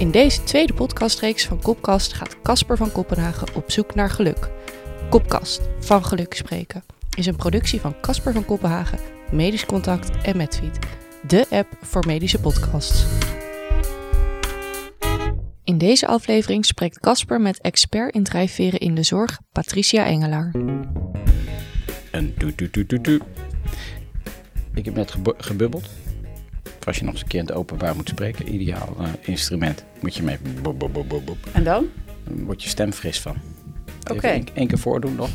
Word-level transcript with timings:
In 0.00 0.10
deze 0.10 0.42
tweede 0.42 0.74
podcastreeks 0.74 1.46
van 1.46 1.62
Kopkast 1.62 2.12
gaat 2.12 2.42
Casper 2.42 2.76
van 2.76 2.92
Kopenhagen 2.92 3.54
op 3.54 3.70
zoek 3.70 3.94
naar 3.94 4.10
geluk. 4.10 4.50
Kopkast, 5.10 5.60
van 5.78 6.04
geluk 6.04 6.34
spreken, 6.34 6.84
is 7.16 7.26
een 7.26 7.36
productie 7.36 7.80
van 7.80 8.00
Casper 8.00 8.32
van 8.32 8.44
Kopenhagen, 8.44 8.98
Medisch 9.30 9.66
Contact 9.66 10.10
en 10.22 10.36
Medfeed, 10.36 10.78
de 11.26 11.46
app 11.50 11.68
voor 11.80 12.06
medische 12.06 12.40
podcasts. 12.40 13.06
In 15.64 15.78
deze 15.78 16.06
aflevering 16.06 16.66
spreekt 16.66 17.00
Casper 17.00 17.40
met 17.40 17.60
expert 17.60 18.14
in 18.14 18.22
drijfveren 18.22 18.80
in 18.80 18.94
de 18.94 19.02
zorg, 19.02 19.38
Patricia 19.52 20.04
Engelaar. 20.04 20.54
En 22.10 22.34
doe, 22.38 22.54
doe, 22.54 22.70
doe, 22.70 22.86
doe, 22.86 23.00
doe. 23.00 23.20
Ik 24.74 24.84
heb 24.84 24.94
net 24.94 25.14
gebubbeld. 25.36 25.88
Als 26.90 26.98
je 26.98 27.04
nog 27.04 27.14
eens 27.14 27.22
een 27.22 27.28
keer 27.28 27.40
in 27.40 27.46
het 27.46 27.54
openbaar 27.54 27.96
moet 27.96 28.08
spreken, 28.08 28.54
ideaal 28.54 28.96
eh, 29.00 29.08
instrument. 29.20 29.84
Moet 30.00 30.14
je 30.14 30.22
mee. 30.22 30.38
En 31.52 31.64
dan? 31.64 31.88
Dan 32.24 32.44
wordt 32.44 32.62
je 32.62 32.68
stem 32.68 32.92
fris 32.92 33.20
van. 33.20 33.36
Oké. 34.10 34.26
Één- 34.26 34.48
één 34.54 34.66
keer 34.66 34.78
voordoen 34.78 35.14
nog. 35.14 35.30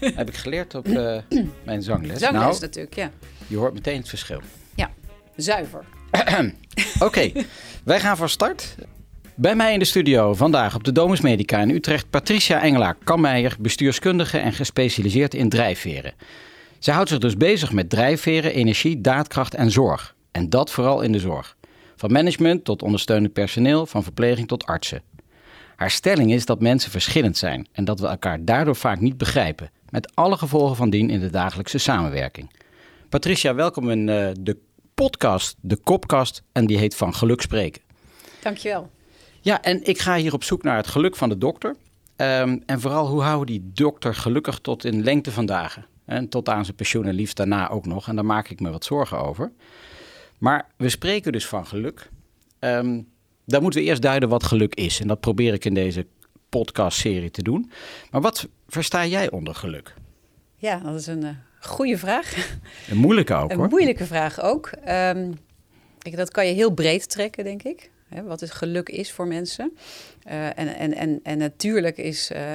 Heb 0.14 0.28
ik 0.28 0.36
geleerd 0.36 0.74
op 0.74 0.86
eh, 0.86 1.18
mijn 1.64 1.82
zangles. 1.82 2.18
Zangles 2.18 2.42
nou, 2.42 2.60
natuurlijk, 2.60 2.94
ja. 2.94 3.10
je 3.46 3.56
hoort 3.56 3.74
meteen 3.74 3.98
het 3.98 4.08
verschil. 4.08 4.40
Ja, 4.74 4.90
zuiver. 5.36 5.84
Oké, 7.06 7.32
wij 7.84 8.00
gaan 8.00 8.16
van 8.16 8.28
start. 8.28 8.76
Bij 9.40 9.56
mij 9.56 9.72
in 9.72 9.78
de 9.78 9.84
studio 9.84 10.34
vandaag 10.34 10.74
op 10.74 10.84
de 10.84 10.92
Domus 10.92 11.20
Medica 11.20 11.60
in 11.60 11.70
Utrecht 11.70 12.10
Patricia 12.10 12.62
Engelaar 12.62 12.96
Kammeijer, 13.04 13.56
bestuurskundige 13.58 14.38
en 14.38 14.52
gespecialiseerd 14.52 15.34
in 15.34 15.48
drijfveren. 15.48 16.14
Zij 16.78 16.94
houdt 16.94 17.08
zich 17.08 17.18
dus 17.18 17.36
bezig 17.36 17.72
met 17.72 17.90
drijfveren, 17.90 18.54
energie, 18.54 19.00
daadkracht 19.00 19.54
en 19.54 19.70
zorg. 19.70 20.14
En 20.30 20.50
dat 20.50 20.70
vooral 20.70 21.00
in 21.00 21.12
de 21.12 21.18
zorg. 21.18 21.56
Van 21.96 22.12
management 22.12 22.64
tot 22.64 22.82
ondersteunend 22.82 23.32
personeel, 23.32 23.86
van 23.86 24.02
verpleging 24.02 24.48
tot 24.48 24.66
artsen. 24.66 25.02
Haar 25.76 25.90
stelling 25.90 26.32
is 26.32 26.46
dat 26.46 26.60
mensen 26.60 26.90
verschillend 26.90 27.36
zijn 27.36 27.66
en 27.72 27.84
dat 27.84 28.00
we 28.00 28.06
elkaar 28.06 28.44
daardoor 28.44 28.76
vaak 28.76 29.00
niet 29.00 29.18
begrijpen, 29.18 29.70
met 29.88 30.14
alle 30.14 30.36
gevolgen 30.36 30.76
van 30.76 30.90
dien 30.90 31.10
in 31.10 31.20
de 31.20 31.30
dagelijkse 31.30 31.78
samenwerking. 31.78 32.50
Patricia, 33.08 33.54
welkom 33.54 33.90
in 33.90 34.08
eh, 34.08 34.28
de 34.40 34.56
podcast, 34.94 35.56
de 35.60 35.76
Kopkast, 35.76 36.42
en 36.52 36.66
die 36.66 36.78
heet 36.78 36.96
Van 36.96 37.14
Geluk 37.14 37.40
Spreken. 37.40 37.82
Dankjewel. 38.42 38.90
Ja, 39.48 39.62
en 39.62 39.84
ik 39.84 39.98
ga 39.98 40.16
hier 40.16 40.32
op 40.32 40.44
zoek 40.44 40.62
naar 40.62 40.76
het 40.76 40.86
geluk 40.86 41.16
van 41.16 41.28
de 41.28 41.38
dokter. 41.38 41.76
Ehm, 42.16 42.58
en 42.66 42.80
vooral 42.80 43.06
hoe 43.06 43.22
houden 43.22 43.46
die 43.46 43.70
dokter 43.74 44.14
gelukkig 44.14 44.58
tot 44.58 44.84
in 44.84 45.02
lengte 45.02 45.32
van 45.32 45.46
dagen. 45.46 45.86
En 46.04 46.28
tot 46.28 46.48
aan 46.48 46.64
zijn 46.64 46.76
pensioen 46.76 47.06
en 47.06 47.14
liefst 47.14 47.36
daarna 47.36 47.68
ook 47.68 47.86
nog. 47.86 48.08
En 48.08 48.14
daar 48.14 48.24
maak 48.24 48.48
ik 48.48 48.60
me 48.60 48.70
wat 48.70 48.84
zorgen 48.84 49.18
over. 49.18 49.52
Maar 50.38 50.66
we 50.76 50.88
spreken 50.88 51.32
dus 51.32 51.46
van 51.46 51.66
geluk. 51.66 52.10
Ehm 52.58 53.00
dan 53.44 53.62
moeten 53.62 53.80
we 53.80 53.86
eerst 53.86 54.02
duiden 54.02 54.28
wat 54.28 54.42
geluk 54.44 54.74
is. 54.74 55.00
En 55.00 55.08
dat 55.08 55.20
probeer 55.20 55.54
ik 55.54 55.64
in 55.64 55.74
deze 55.74 56.06
podcastserie 56.48 57.30
te 57.30 57.42
doen. 57.42 57.70
Maar 58.10 58.20
wat 58.20 58.48
versta 58.66 59.06
jij 59.06 59.30
onder 59.30 59.54
geluk? 59.54 59.94
Ja, 60.56 60.78
dat 60.78 60.94
is 60.94 61.06
een 61.06 61.24
uh, 61.24 61.30
goede 61.60 61.98
vraag. 61.98 62.56
Een 62.90 62.96
moeilijke 62.96 63.34
ook 63.34 63.50
een 63.50 63.58
hoor. 63.58 63.68
moeilijke 63.68 64.06
vraag 64.06 64.40
ook. 64.40 64.70
Um, 64.80 65.38
kijk, 65.98 66.16
dat 66.16 66.30
kan 66.30 66.46
je 66.46 66.52
heel 66.52 66.70
breed 66.70 67.10
trekken, 67.10 67.44
denk 67.44 67.62
ik. 67.62 67.90
Hè, 68.08 68.22
wat 68.22 68.40
het 68.40 68.50
geluk 68.50 68.88
is 68.88 69.12
voor 69.12 69.26
mensen. 69.26 69.76
Uh, 70.26 70.46
en, 70.46 70.76
en, 70.76 70.94
en, 70.94 71.20
en 71.22 71.38
natuurlijk 71.38 71.96
is 71.96 72.30
uh, 72.30 72.52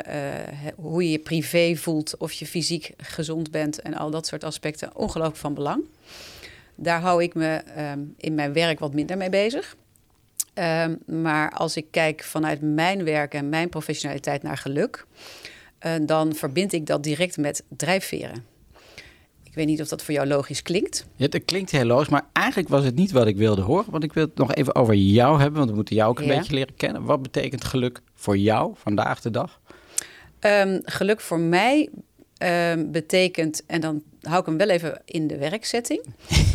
hoe 0.76 1.04
je 1.04 1.12
je 1.12 1.20
privé 1.20 1.76
voelt, 1.76 2.18
of 2.18 2.32
je 2.32 2.46
fysiek 2.46 2.94
gezond 2.98 3.52
bent 3.52 3.82
en 3.82 3.94
al 3.94 4.10
dat 4.10 4.28
soort 4.28 4.44
aspecten 4.44 4.96
ongelooflijk 4.96 5.38
van 5.38 5.54
belang. 5.54 5.84
Daar 6.76 7.02
hou 7.02 7.24
ik 7.24 7.34
me 7.34 7.62
um, 7.78 8.14
in 8.18 8.36
mijn 8.36 8.54
werk 8.54 8.80
wat 8.80 8.94
minder 8.94 9.18
mee 9.18 9.30
bezig. 9.30 9.76
Um, 10.54 11.22
maar 11.22 11.52
als 11.52 11.78
ik 11.78 11.86
kijk 11.92 12.24
vanuit 12.24 12.62
mijn 12.62 13.04
werk 13.04 13.34
en 13.34 13.50
mijn 13.50 13.70
professionaliteit 13.70 14.44
naar 14.44 14.58
geluk, 14.58 15.06
dan 16.02 16.36
verbind 16.36 16.74
ik 16.74 16.86
dat 16.86 17.04
direct 17.04 17.38
met 17.38 17.64
drijfveren. 17.68 18.53
Ik 19.54 19.60
weet 19.60 19.68
niet 19.68 19.82
of 19.82 19.88
dat 19.88 20.04
voor 20.04 20.14
jou 20.14 20.28
logisch 20.28 20.62
klinkt. 20.62 21.06
Ja, 21.16 21.28
het 21.30 21.46
klinkt 21.46 21.72
heel 21.72 21.86
logisch, 21.86 22.10
maar 22.10 22.26
eigenlijk 22.32 22.70
was 22.70 22.84
het 22.84 22.96
niet 22.96 23.12
wat 23.12 23.28
ik 23.28 23.38
wilde 23.38 23.62
horen. 23.62 23.92
Want 23.92 24.04
ik 24.04 24.14
wil 24.14 24.24
het 24.24 24.38
nog 24.38 24.54
even 24.54 24.76
over 24.76 24.94
jou 24.94 25.40
hebben, 25.40 25.58
want 25.58 25.70
we 25.70 25.76
moeten 25.76 25.96
jou 25.96 26.10
ook 26.10 26.20
een 26.20 26.26
ja. 26.26 26.38
beetje 26.38 26.54
leren 26.54 26.76
kennen. 26.76 27.04
Wat 27.04 27.22
betekent 27.22 27.64
geluk 27.64 28.02
voor 28.14 28.38
jou 28.38 28.74
vandaag 28.76 29.22
de 29.22 29.30
dag? 29.30 29.60
Um, 30.40 30.82
geluk 30.84 31.22
voor 31.22 31.40
mij 31.40 31.90
um, 32.44 32.92
betekent, 32.92 33.64
en 33.66 33.82
dan 33.82 34.04
hou 34.22 34.40
ik 34.40 34.46
hem 34.46 34.58
wel 34.58 34.70
even 34.70 35.02
in 35.06 35.28
de 35.28 35.38
werkzetting. 35.38 36.02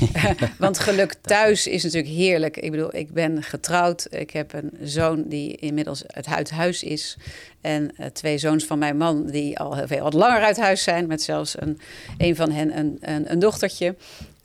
Want 0.58 0.78
geluk 0.78 1.14
thuis 1.14 1.66
is 1.66 1.82
natuurlijk 1.82 2.12
heerlijk. 2.12 2.56
Ik 2.56 2.70
bedoel, 2.70 2.94
ik 2.94 3.12
ben 3.12 3.42
getrouwd. 3.42 4.06
Ik 4.10 4.30
heb 4.30 4.52
een 4.52 4.72
zoon 4.82 5.24
die 5.28 5.56
inmiddels 5.56 6.06
uit 6.06 6.50
huis 6.50 6.82
is. 6.82 7.16
En 7.60 7.90
uh, 8.00 8.06
twee 8.06 8.38
zoons 8.38 8.64
van 8.64 8.78
mijn 8.78 8.96
man 8.96 9.26
die 9.26 9.58
al 9.58 9.76
heel 9.76 9.86
veel 9.86 10.02
wat 10.02 10.14
langer 10.14 10.42
uit 10.42 10.56
huis 10.56 10.82
zijn. 10.82 11.06
Met 11.06 11.22
zelfs 11.22 11.60
een, 11.60 11.80
een 12.18 12.36
van 12.36 12.50
hen 12.50 12.78
een, 12.78 12.98
een, 13.00 13.32
een 13.32 13.38
dochtertje. 13.38 13.94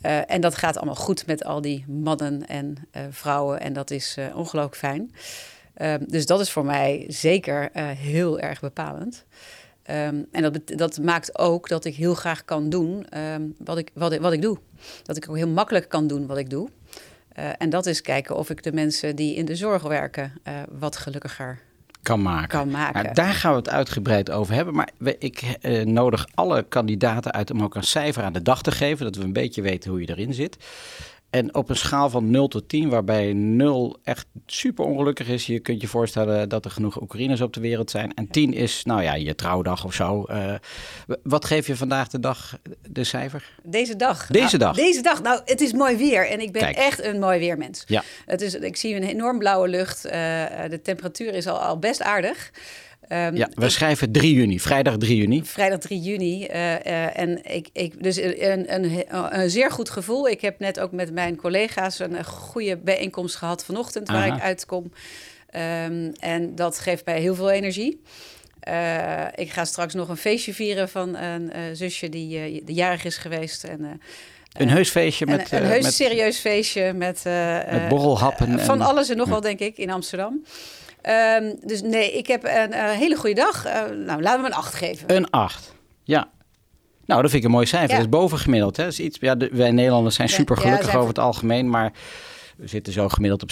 Uh, 0.05 0.31
en 0.31 0.41
dat 0.41 0.55
gaat 0.55 0.77
allemaal 0.77 0.95
goed 0.95 1.25
met 1.25 1.43
al 1.43 1.61
die 1.61 1.85
mannen 1.87 2.47
en 2.47 2.75
uh, 2.97 3.01
vrouwen. 3.09 3.59
En 3.59 3.73
dat 3.73 3.91
is 3.91 4.17
ongelooflijk 4.35 4.75
fijn. 4.75 5.11
dus 6.07 6.25
dat 6.25 6.39
is 6.39 6.51
voor 6.51 6.65
mij 6.65 7.05
zeker 7.07 7.69
heel 7.97 8.39
erg 8.39 8.59
bepalend. 8.59 9.25
Um, 9.89 10.25
en 10.31 10.41
dat, 10.41 10.59
dat, 10.65 10.99
maakt 10.99 11.37
ook 11.37 11.67
dat 11.67 11.85
ik 11.85 11.95
heel 11.95 12.13
graag 12.13 12.45
kan 12.45 12.69
doen 12.69 13.05
um, 13.17 13.55
wat, 13.57 13.77
ik, 13.77 13.91
wat, 13.93 14.11
ik, 14.11 14.21
wat 14.21 14.33
ik 14.33 14.41
doe. 14.41 14.57
Dat 15.03 15.17
ik 15.17 15.29
ook 15.29 15.35
heel 15.35 15.47
makkelijk 15.47 15.89
kan 15.89 16.07
doen 16.07 16.27
wat 16.27 16.37
ik 16.37 16.49
doe. 16.49 16.69
Uh, 17.39 17.49
en 17.57 17.69
dat 17.69 17.85
is 17.85 18.01
kijken 18.01 18.35
of 18.35 18.49
ik 18.49 18.63
de 18.63 18.73
mensen 18.73 19.15
die 19.15 19.35
in 19.35 19.45
de 19.45 19.55
zorg 19.55 19.81
werken 19.81 20.33
uh, 20.47 20.53
wat 20.79 20.97
gelukkiger 20.97 21.59
kan 22.01 22.21
maken. 22.21 22.47
Kan 22.47 22.69
maken. 22.69 23.03
Nou, 23.03 23.13
daar 23.13 23.33
gaan 23.33 23.51
we 23.51 23.57
het 23.57 23.69
uitgebreid 23.69 24.31
over 24.31 24.53
hebben. 24.53 24.73
Maar 24.73 24.89
ik 25.19 25.57
uh, 25.61 25.85
nodig 25.85 26.27
alle 26.33 26.63
kandidaten 26.63 27.31
uit 27.31 27.51
om 27.51 27.63
ook 27.63 27.75
een 27.75 27.83
cijfer 27.83 28.23
aan 28.23 28.33
de 28.33 28.41
dag 28.41 28.61
te 28.61 28.71
geven. 28.71 29.05
Dat 29.05 29.15
we 29.15 29.23
een 29.23 29.33
beetje 29.33 29.61
weten 29.61 29.89
hoe 29.89 30.01
je 30.01 30.09
erin 30.09 30.33
zit. 30.33 30.57
En 31.33 31.55
op 31.55 31.69
een 31.69 31.75
schaal 31.75 32.09
van 32.09 32.31
0 32.31 32.47
tot 32.47 32.69
10, 32.69 32.89
waarbij 32.89 33.33
0 33.33 33.97
echt 34.03 34.25
super 34.45 34.85
ongelukkig 34.85 35.27
is. 35.27 35.45
Je 35.45 35.59
kunt 35.59 35.81
je 35.81 35.87
voorstellen 35.87 36.49
dat 36.49 36.65
er 36.65 36.71
genoeg 36.71 37.01
Oekraïners 37.01 37.41
op 37.41 37.53
de 37.53 37.59
wereld 37.59 37.91
zijn. 37.91 38.13
En 38.13 38.27
10 38.27 38.53
is, 38.53 38.83
nou 38.83 39.01
ja, 39.01 39.13
je 39.13 39.35
trouwdag 39.35 39.85
of 39.85 39.93
zo. 39.93 40.25
Uh, 40.29 40.53
wat 41.23 41.45
geef 41.45 41.67
je 41.67 41.75
vandaag 41.75 42.07
de 42.07 42.19
dag 42.19 42.57
de 42.89 43.03
cijfer? 43.03 43.51
Deze 43.63 43.95
dag. 43.95 44.27
Deze 44.27 44.57
nou, 44.57 44.73
dag. 44.73 44.75
Deze 44.75 45.01
dag. 45.01 45.21
Nou, 45.21 45.41
het 45.45 45.61
is 45.61 45.73
mooi 45.73 45.97
weer. 45.97 46.29
En 46.29 46.39
ik 46.39 46.51
ben 46.51 46.61
Kijk. 46.61 46.75
echt 46.75 47.03
een 47.03 47.19
mooi 47.19 47.39
weermens. 47.39 47.83
Ja. 47.87 48.03
Het 48.25 48.41
is, 48.41 48.55
ik 48.55 48.77
zie 48.77 48.95
een 48.95 49.03
enorm 49.03 49.39
blauwe 49.39 49.67
lucht. 49.67 50.05
Uh, 50.05 50.11
de 50.69 50.79
temperatuur 50.83 51.33
is 51.33 51.47
al, 51.47 51.59
al 51.59 51.79
best 51.79 52.01
aardig. 52.01 52.51
Um, 53.13 53.35
ja, 53.35 53.49
we 53.53 53.65
ik, 53.65 53.71
schrijven 53.71 54.11
3 54.11 54.33
juni, 54.33 54.59
vrijdag 54.59 54.97
3 54.97 55.17
juni. 55.17 55.45
Vrijdag 55.45 55.79
3 55.79 55.99
juni. 55.99 56.47
Uh, 56.47 56.71
uh, 56.71 57.19
en 57.19 57.53
ik, 57.53 57.69
ik, 57.73 58.03
dus 58.03 58.17
een, 58.17 58.73
een, 58.73 59.05
een, 59.39 59.49
zeer 59.49 59.71
goed 59.71 59.89
gevoel. 59.89 60.29
Ik 60.29 60.41
heb 60.41 60.59
net 60.59 60.79
ook 60.79 60.91
met 60.91 61.13
mijn 61.13 61.35
collega's 61.35 61.99
een 61.99 62.25
goede 62.25 62.77
bijeenkomst 62.77 63.35
gehad 63.35 63.65
vanochtend, 63.65 64.09
waar 64.09 64.27
ik 64.27 64.41
uitkom. 64.41 64.83
Um, 64.83 66.11
en 66.19 66.55
dat 66.55 66.79
geeft 66.79 67.05
mij 67.05 67.19
heel 67.19 67.35
veel 67.35 67.49
energie. 67.49 68.01
Uh, 68.67 69.25
ik 69.35 69.51
ga 69.51 69.65
straks 69.65 69.93
nog 69.93 70.09
een 70.09 70.17
feestje 70.17 70.53
vieren 70.53 70.89
van 70.89 71.15
een 71.15 71.51
zusje 71.75 72.09
die 72.09 72.63
de 72.63 72.73
jarig 72.73 73.05
is 73.05 73.17
geweest. 73.17 73.63
En, 73.63 74.01
een 74.53 74.69
heus 74.69 74.89
feestje 74.89 75.25
met... 75.25 75.51
Een, 75.51 75.61
een 75.61 75.67
heus 75.67 75.83
met, 75.83 75.93
serieus 75.93 76.37
feestje 76.37 76.93
met... 76.93 77.21
met 77.23 77.87
borrelhappen. 77.89 78.59
van 78.59 78.81
en, 78.81 78.87
alles 78.87 79.09
en 79.09 79.17
nog 79.17 79.29
wel, 79.29 79.41
denk 79.41 79.59
ik, 79.59 79.77
in 79.77 79.89
Amsterdam. 79.89 80.43
Um, 81.09 81.55
dus 81.63 81.81
nee, 81.81 82.11
ik 82.11 82.27
heb 82.27 82.43
een, 82.43 82.79
een 82.79 82.95
hele 82.95 83.15
goede 83.15 83.35
dag. 83.35 83.65
Uh, 83.65 83.73
nou, 84.05 84.21
laten 84.21 84.41
we 84.41 84.47
een 84.47 84.53
8 84.53 84.73
geven. 84.73 85.15
Een 85.15 85.29
8, 85.29 85.73
ja. 86.03 86.27
Nou, 87.05 87.21
dat 87.21 87.31
vind 87.31 87.43
ik 87.43 87.49
een 87.49 87.55
mooi 87.55 87.65
cijfer. 87.65 87.89
Ja. 87.89 87.95
Dat 87.95 88.05
is 88.05 88.09
bovengemiddeld. 88.09 88.77
Hè? 88.77 88.83
Dat 88.83 88.91
is 88.91 88.99
iets, 88.99 89.17
ja, 89.21 89.35
de, 89.35 89.49
wij 89.51 89.71
Nederlanders 89.71 90.15
zijn 90.15 90.29
super 90.29 90.57
gelukkig 90.57 90.91
ja, 90.91 90.97
over 90.97 91.07
het 91.07 91.19
algemeen, 91.19 91.69
maar 91.69 91.91
we 92.57 92.67
zitten 92.67 92.93
zo 92.93 93.09
gemiddeld 93.09 93.41
op 93.41 93.51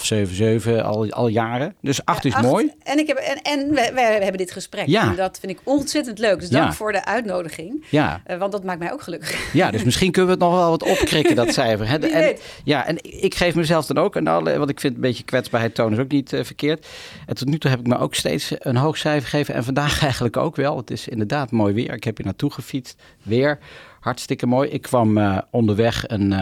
7,5, 0.00 0.04
7, 0.04 0.34
7 0.34 0.84
al, 0.84 1.10
al 1.10 1.28
jaren. 1.28 1.74
Dus 1.80 2.04
8 2.04 2.22
ja, 2.22 2.28
is 2.28 2.34
acht. 2.34 2.44
mooi. 2.44 2.72
En, 2.82 2.98
ik 2.98 3.06
heb, 3.06 3.16
en, 3.16 3.42
en 3.42 3.68
we, 3.68 3.90
we, 3.94 4.00
hebben 4.00 4.38
dit 4.38 4.52
gesprek. 4.52 4.86
Ja. 4.86 5.10
En 5.10 5.16
dat 5.16 5.38
vind 5.38 5.52
ik 5.52 5.60
ontzettend 5.64 6.18
leuk. 6.18 6.40
Dus 6.40 6.48
dank 6.48 6.72
voor 6.72 6.92
de 6.92 7.04
uitnodiging. 7.04 7.84
Ja. 7.88 8.22
Uh, 8.26 8.36
want 8.36 8.52
dat 8.52 8.64
maakt 8.64 8.78
mij 8.78 8.92
ook 8.92 9.02
gelukkig. 9.02 9.52
Ja, 9.52 9.70
dus 9.70 9.84
misschien 9.84 10.10
kunnen 10.10 10.38
we 10.38 10.44
het 10.44 10.50
nog 10.50 10.58
wel 10.60 10.70
wat 10.70 10.82
opkrikken, 10.82 11.36
dat 11.36 11.52
cijfer. 11.52 11.88
Hè? 11.88 11.98
En. 12.12 12.36
Ja, 12.64 12.86
en 12.86 13.22
ik 13.22 13.34
geef 13.34 13.54
mezelf 13.54 13.86
dan 13.86 13.98
ook, 13.98 14.16
en 14.16 14.26
alle, 14.26 14.58
want 14.58 14.70
ik 14.70 14.80
vind 14.80 14.94
een 14.94 15.00
beetje 15.00 15.24
kwetsbaarheid 15.24 15.74
tonen 15.74 15.98
is 15.98 16.04
ook 16.04 16.10
niet 16.10 16.32
uh, 16.32 16.44
verkeerd. 16.44 16.86
En 17.26 17.34
tot 17.34 17.48
nu 17.48 17.58
toe 17.58 17.70
heb 17.70 17.80
ik 17.80 17.86
me 17.86 17.98
ook 17.98 18.14
steeds 18.14 18.52
een 18.58 18.76
hoog 18.76 18.96
cijfer 18.96 19.28
gegeven. 19.28 19.54
En 19.54 19.64
vandaag 19.64 20.02
eigenlijk 20.02 20.36
ook 20.36 20.56
wel. 20.56 20.76
Het 20.76 20.90
is 20.90 21.08
inderdaad 21.08 21.50
mooi 21.50 21.74
weer. 21.74 21.92
Ik 21.92 22.04
heb 22.04 22.16
hier 22.16 22.26
naartoe 22.26 22.50
gefietst. 22.50 23.02
Weer 23.22 23.58
hartstikke 24.00 24.46
mooi. 24.46 24.70
Ik 24.70 24.82
kwam 24.82 25.18
uh, 25.18 25.38
onderweg 25.50 26.04
een... 26.06 26.32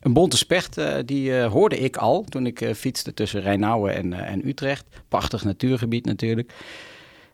Een 0.00 0.12
bonte 0.12 0.36
specht, 0.36 0.78
uh, 0.78 0.94
die 1.04 1.30
uh, 1.30 1.46
hoorde 1.46 1.78
ik 1.78 1.96
al 1.96 2.24
toen 2.24 2.46
ik 2.46 2.60
uh, 2.60 2.74
fietste 2.74 3.14
tussen 3.14 3.40
Rijnauwen 3.40 3.94
en, 3.94 4.12
en 4.12 4.48
Utrecht. 4.48 4.84
Prachtig 5.08 5.44
natuurgebied 5.44 6.04
natuurlijk. 6.06 6.52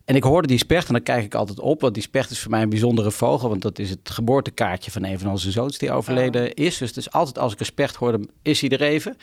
En 0.04 0.14
ik 0.14 0.22
hoorde 0.22 0.48
die 0.48 0.58
specht 0.58 0.86
en 0.86 0.92
dan 0.92 1.02
kijk 1.02 1.24
ik 1.24 1.34
altijd 1.34 1.60
op, 1.60 1.80
want 1.80 1.94
die 1.94 2.02
specht 2.02 2.30
is 2.30 2.40
voor 2.40 2.50
mij 2.50 2.62
een 2.62 2.68
bijzondere 2.68 3.10
vogel, 3.10 3.48
want 3.48 3.62
dat 3.62 3.78
is 3.78 3.90
het 3.90 4.10
geboortekaartje 4.10 4.90
van 4.90 5.04
een 5.04 5.18
van 5.18 5.30
onze 5.30 5.50
zoons 5.50 5.78
die 5.78 5.92
overleden 5.92 6.54
is. 6.54 6.78
Dus, 6.78 6.92
dus 6.92 7.10
altijd 7.10 7.38
als 7.38 7.52
ik 7.52 7.60
een 7.60 7.66
specht 7.66 7.96
hoorde, 7.96 8.28
is 8.42 8.60
hij 8.60 8.70
er 8.70 8.82
even. 8.82 9.16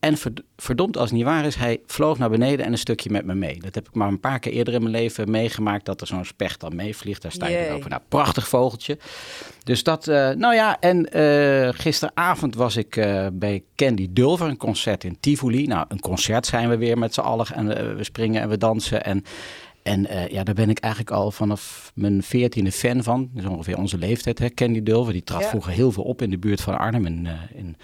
En 0.00 0.16
verdomd 0.56 0.96
als 0.96 1.08
het 1.08 1.18
niet 1.18 1.26
waar 1.26 1.44
is, 1.44 1.54
hij 1.54 1.80
vloog 1.86 2.18
naar 2.18 2.30
beneden 2.30 2.66
en 2.66 2.72
een 2.72 2.78
stukje 2.78 3.10
met 3.10 3.24
me 3.24 3.34
mee. 3.34 3.60
Dat 3.60 3.74
heb 3.74 3.88
ik 3.88 3.94
maar 3.94 4.08
een 4.08 4.20
paar 4.20 4.38
keer 4.38 4.52
eerder 4.52 4.74
in 4.74 4.80
mijn 4.80 4.94
leven 4.94 5.30
meegemaakt, 5.30 5.84
dat 5.84 6.00
er 6.00 6.06
zo'n 6.06 6.24
specht 6.24 6.60
dan 6.60 6.76
meevliegt. 6.76 7.22
Daar 7.22 7.32
sta 7.32 7.46
je 7.46 7.70
over. 7.70 7.90
Nou, 7.90 8.02
prachtig 8.08 8.48
vogeltje. 8.48 8.98
Dus 9.64 9.82
dat, 9.82 10.08
uh, 10.08 10.30
nou 10.30 10.54
ja, 10.54 10.80
en 10.80 11.16
uh, 11.16 11.68
gisteravond 11.72 12.54
was 12.54 12.76
ik 12.76 12.96
uh, 12.96 13.26
bij 13.32 13.62
Candy 13.76 14.08
Dulver, 14.10 14.48
een 14.48 14.56
concert 14.56 15.04
in 15.04 15.20
Tivoli. 15.20 15.66
Nou, 15.66 15.84
een 15.88 16.00
concert 16.00 16.46
zijn 16.46 16.68
we 16.68 16.76
weer 16.76 16.98
met 16.98 17.14
z'n 17.14 17.20
allen 17.20 17.46
en 17.54 17.96
we 17.96 18.04
springen 18.04 18.42
en 18.42 18.48
we 18.48 18.58
dansen 18.58 19.04
en... 19.04 19.24
En 19.82 20.06
ja, 20.30 20.44
daar 20.44 20.54
ben 20.54 20.70
ik 20.70 20.78
eigenlijk 20.78 21.12
al 21.12 21.30
vanaf 21.30 21.92
mijn 21.94 22.22
veertiende 22.22 22.72
fan 22.72 23.02
van. 23.02 23.30
Dat 23.32 23.44
is 23.44 23.50
ongeveer 23.50 23.78
onze 23.78 23.98
leeftijd, 23.98 24.38
hè? 24.38 24.48
Candy 24.48 24.82
Dulver. 24.82 25.12
Die 25.12 25.24
trad 25.24 25.44
vroeger 25.46 25.72
heel 25.72 25.92
veel 25.92 26.02
op 26.02 26.22
in 26.22 26.30
de 26.30 26.38
buurt 26.38 26.60
van 26.60 26.78
Arnhem. 26.78 27.06
In, 27.06 27.28
in 27.54 27.76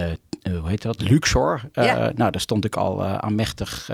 uh, 0.00 0.06
hoe 0.42 0.68
heet 0.68 0.82
dat? 0.82 1.00
Luxor. 1.00 1.60
Uh, 1.74 1.84
Nou, 1.94 2.30
daar 2.30 2.40
stond 2.40 2.64
ik 2.64 2.76
al 2.76 3.02
uh, 3.02 3.14
aanmächtig 3.14 3.90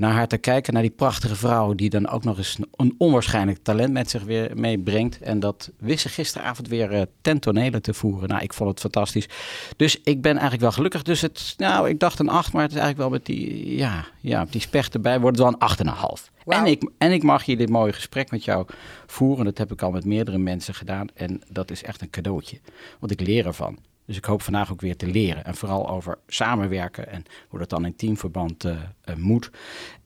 naar 0.00 0.12
haar 0.12 0.28
te 0.28 0.36
kijken. 0.38 0.72
Naar 0.72 0.82
die 0.82 0.90
prachtige 0.90 1.36
vrouw 1.36 1.74
die 1.74 1.90
dan 1.90 2.08
ook 2.08 2.24
nog 2.24 2.38
eens 2.38 2.58
een 2.76 2.94
onwaarschijnlijk 2.98 3.58
talent 3.62 3.92
met 3.92 4.10
zich 4.10 4.22
weer 4.22 4.50
meebrengt. 4.54 5.20
En 5.20 5.40
dat 5.40 5.70
wist 5.78 6.02
ze 6.02 6.08
gisteravond 6.08 6.68
weer 6.68 6.92
uh, 6.92 7.02
ten 7.20 7.38
tonele 7.38 7.80
te 7.80 7.94
voeren. 7.94 8.28
Nou, 8.28 8.42
ik 8.42 8.52
vond 8.52 8.70
het 8.70 8.80
fantastisch. 8.80 9.28
Dus 9.76 10.00
ik 10.04 10.22
ben 10.22 10.32
eigenlijk 10.32 10.60
wel 10.60 10.72
gelukkig. 10.72 11.02
Dus 11.02 11.20
het, 11.20 11.54
nou, 11.56 11.88
ik 11.88 11.98
dacht 11.98 12.18
een 12.18 12.28
8, 12.28 12.52
maar 12.52 12.62
het 12.62 12.72
is 12.72 12.78
eigenlijk 12.78 13.08
wel 13.08 13.18
met 13.18 13.26
die, 13.26 13.76
ja, 13.76 14.04
ja, 14.20 14.46
die 14.50 14.60
specht 14.60 14.94
erbij 14.94 15.20
wordt 15.20 15.38
het 15.38 15.46
wel 15.46 15.68
een 15.86 15.94
8,5. 15.96 16.30
Wow. 16.44 16.54
En, 16.54 16.66
ik, 16.66 16.90
en 16.98 17.12
ik 17.12 17.22
mag 17.22 17.44
hier 17.44 17.56
dit 17.56 17.68
mooie 17.68 17.92
gesprek 17.92 18.30
met 18.30 18.44
jou 18.44 18.66
voeren. 19.06 19.44
Dat 19.44 19.58
heb 19.58 19.72
ik 19.72 19.82
al 19.82 19.90
met 19.90 20.04
meerdere 20.04 20.38
mensen 20.38 20.74
gedaan. 20.74 21.06
En 21.14 21.42
dat 21.48 21.70
is 21.70 21.82
echt 21.82 22.00
een 22.00 22.10
cadeautje. 22.10 22.60
Want 22.98 23.12
ik 23.12 23.20
leer 23.20 23.46
ervan. 23.46 23.78
Dus 24.10 24.18
ik 24.18 24.24
hoop 24.24 24.42
vandaag 24.42 24.72
ook 24.72 24.80
weer 24.80 24.96
te 24.96 25.06
leren. 25.06 25.44
En 25.44 25.54
vooral 25.54 25.88
over 25.88 26.18
samenwerken 26.26 27.08
en 27.08 27.24
hoe 27.48 27.58
dat 27.58 27.68
dan 27.68 27.84
in 27.84 27.96
teamverband 27.96 28.64
uh, 28.64 28.72
uh, 28.72 29.14
moet. 29.16 29.50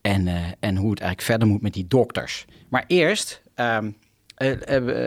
En, 0.01 0.27
uh, 0.27 0.43
en 0.59 0.75
hoe 0.75 0.89
het 0.89 0.99
eigenlijk 0.99 1.21
verder 1.21 1.47
moet 1.47 1.61
met 1.61 1.73
die 1.73 1.87
dokters. 1.87 2.45
Maar 2.69 2.83
eerst 2.87 3.41
ehm, 3.55 3.91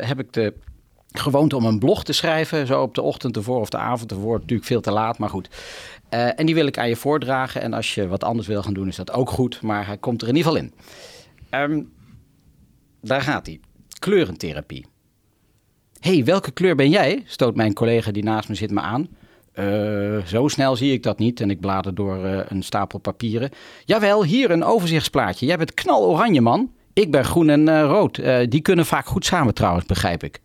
heb 0.01 0.19
ik 0.19 0.33
de 0.33 0.55
gewoonte 1.13 1.57
om 1.57 1.65
een 1.65 1.79
blog 1.79 2.05
te 2.05 2.13
schrijven. 2.13 2.67
Zo 2.67 2.83
op 2.83 2.95
de 2.95 3.03
ochtend 3.03 3.37
ervoor 3.37 3.61
of 3.61 3.69
de 3.69 3.79
avond 3.79 4.11
ervoor. 4.11 4.39
Natuurlijk 4.39 4.69
veel 4.69 4.81
te 4.81 4.91
laat, 4.91 5.19
maar 5.19 5.31
goed. 5.31 5.49
en 6.09 6.47
die 6.47 6.55
wil 6.55 6.67
ik 6.67 6.79
aan 6.79 6.89
je 6.89 6.97
voordragen. 6.97 7.61
En 7.63 7.73
als 7.73 7.95
je 7.95 8.09
wat 8.09 8.25
anders 8.25 8.47
wil 8.47 8.63
gaan 8.63 8.75
doen, 8.75 8.89
is 8.89 8.97
dat 8.97 9.13
ook 9.13 9.31
goed. 9.31 9.63
Maar 9.63 9.87
hij 9.87 9.99
komt 9.99 10.23
er 10.23 10.29
in 10.29 10.37
ieder 10.37 10.53
geval 10.53 10.67
in. 10.67 10.75
Um, 11.61 11.93
daar 13.01 13.23
gaat 13.23 13.47
hij. 13.47 13.61
Kleurentherapie 13.99 14.87
hey, 16.01 16.25
welke 16.25 16.51
kleur 16.51 16.75
ben 16.75 16.91
jij? 16.91 17.23
stoot 17.27 17.55
mijn 17.57 17.75
collega 17.75 18.11
die 18.11 18.23
naast 18.23 18.49
me 18.49 18.55
zit 18.55 18.71
me 18.71 18.81
aan. 18.81 19.09
Uh, 19.55 20.27
zo 20.27 20.49
snel 20.49 20.77
zie 20.77 20.93
ik 20.93 21.03
dat 21.03 21.19
niet 21.19 21.41
en 21.41 21.51
ik 21.51 21.61
blader 21.61 21.95
door 21.95 22.25
uh, 22.25 22.41
een 22.49 22.63
stapel 22.63 22.99
papieren. 22.99 23.51
Jawel, 23.85 24.25
hier 24.25 24.51
een 24.51 24.65
overzichtsplaatje. 24.65 25.47
Jij 25.47 25.57
bent 25.57 25.75
knaloranje, 25.75 26.41
man. 26.41 26.73
Ik 26.93 27.11
ben 27.11 27.25
groen 27.25 27.49
en 27.49 27.69
uh, 27.69 27.81
rood. 27.83 28.23
die 28.51 28.61
kunnen 28.61 28.87
vaak 28.87 29.07
goed 29.07 29.25
samen 29.25 29.55
trouwens, 29.55 29.87
begrijp 29.87 30.23
ik. 30.23 30.41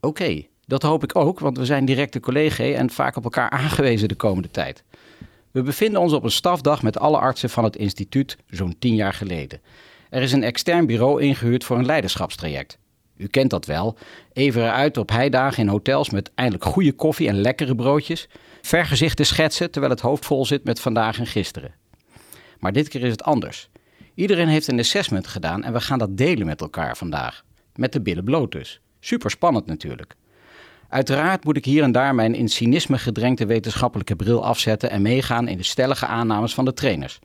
Oké, 0.00 0.42
dat 0.66 0.82
hoop 0.82 1.02
ik 1.02 1.16
ook, 1.16 1.40
want 1.40 1.58
we 1.58 1.64
zijn 1.64 1.84
directe 1.84 2.20
collega's 2.20 2.74
en 2.74 2.90
vaak 2.90 3.16
op 3.16 3.24
elkaar 3.24 3.50
aangewezen 3.50 4.08
de 4.08 4.14
komende 4.14 4.50
tijd. 4.50 4.84
We 5.50 5.62
bevinden 5.62 6.00
ons 6.00 6.12
op 6.12 6.24
een 6.24 6.30
stafdag 6.30 6.82
met 6.82 6.98
alle 6.98 7.18
artsen 7.18 7.50
van 7.50 7.64
het 7.64 7.76
instituut 7.76 8.36
zo'n 8.50 8.76
tien 8.78 8.94
jaar 8.94 9.12
geleden. 9.12 9.60
Er 10.10 10.22
is 10.22 10.32
een 10.32 10.42
extern 10.42 10.86
bureau 10.86 11.22
ingehuurd 11.22 11.64
voor 11.64 11.78
een 11.78 11.86
leiderschapstraject. 11.86 12.78
U 13.16 13.26
kent 13.26 13.50
dat 13.50 13.66
wel. 13.66 13.96
Even 14.32 14.62
eruit 14.62 14.96
op 14.96 15.10
heidagen 15.10 15.62
in 15.62 15.68
hotels 15.68 16.10
met 16.10 16.30
eindelijk 16.34 16.64
goede 16.64 16.92
koffie 16.92 17.28
en 17.28 17.40
lekkere 17.40 17.74
broodjes. 17.74 18.28
Vergezichten 18.62 19.26
schetsen 19.26 19.70
terwijl 19.70 19.92
het 19.92 20.02
hoofd 20.02 20.26
vol 20.26 20.46
zit 20.46 20.64
met 20.64 20.80
vandaag 20.80 21.18
en 21.18 21.26
gisteren. 21.26 21.74
Maar 22.58 22.72
dit 22.72 22.88
keer 22.88 23.02
is 23.02 23.10
het 23.10 23.22
anders. 23.22 23.68
Iedereen 24.14 24.48
heeft 24.48 24.68
een 24.68 24.78
assessment 24.78 25.26
gedaan 25.26 25.64
en 25.64 25.72
we 25.72 25.80
gaan 25.80 25.98
dat 25.98 26.16
delen 26.16 26.46
met 26.46 26.60
elkaar 26.60 26.96
vandaag. 26.96 27.44
Met 27.74 27.92
de 27.92 28.00
billen 28.00 28.24
bloot 28.24 28.52
dus. 28.52 28.80
Super 29.00 29.30
spannend 29.30 29.66
natuurlijk. 29.66 30.14
Uiteraard 30.88 31.44
moet 31.44 31.56
ik 31.56 31.64
hier 31.64 31.82
en 31.82 31.92
daar 31.92 32.14
mijn 32.14 32.34
in 32.34 32.48
cynisme 32.48 32.98
gedrenkte 32.98 33.46
wetenschappelijke 33.46 34.16
bril 34.16 34.44
afzetten 34.44 34.90
en 34.90 35.02
meegaan 35.02 35.48
in 35.48 35.56
de 35.56 35.62
stellige 35.62 36.06
aannames 36.06 36.54
van 36.54 36.64
de 36.64 36.74
trainers. 36.74 37.18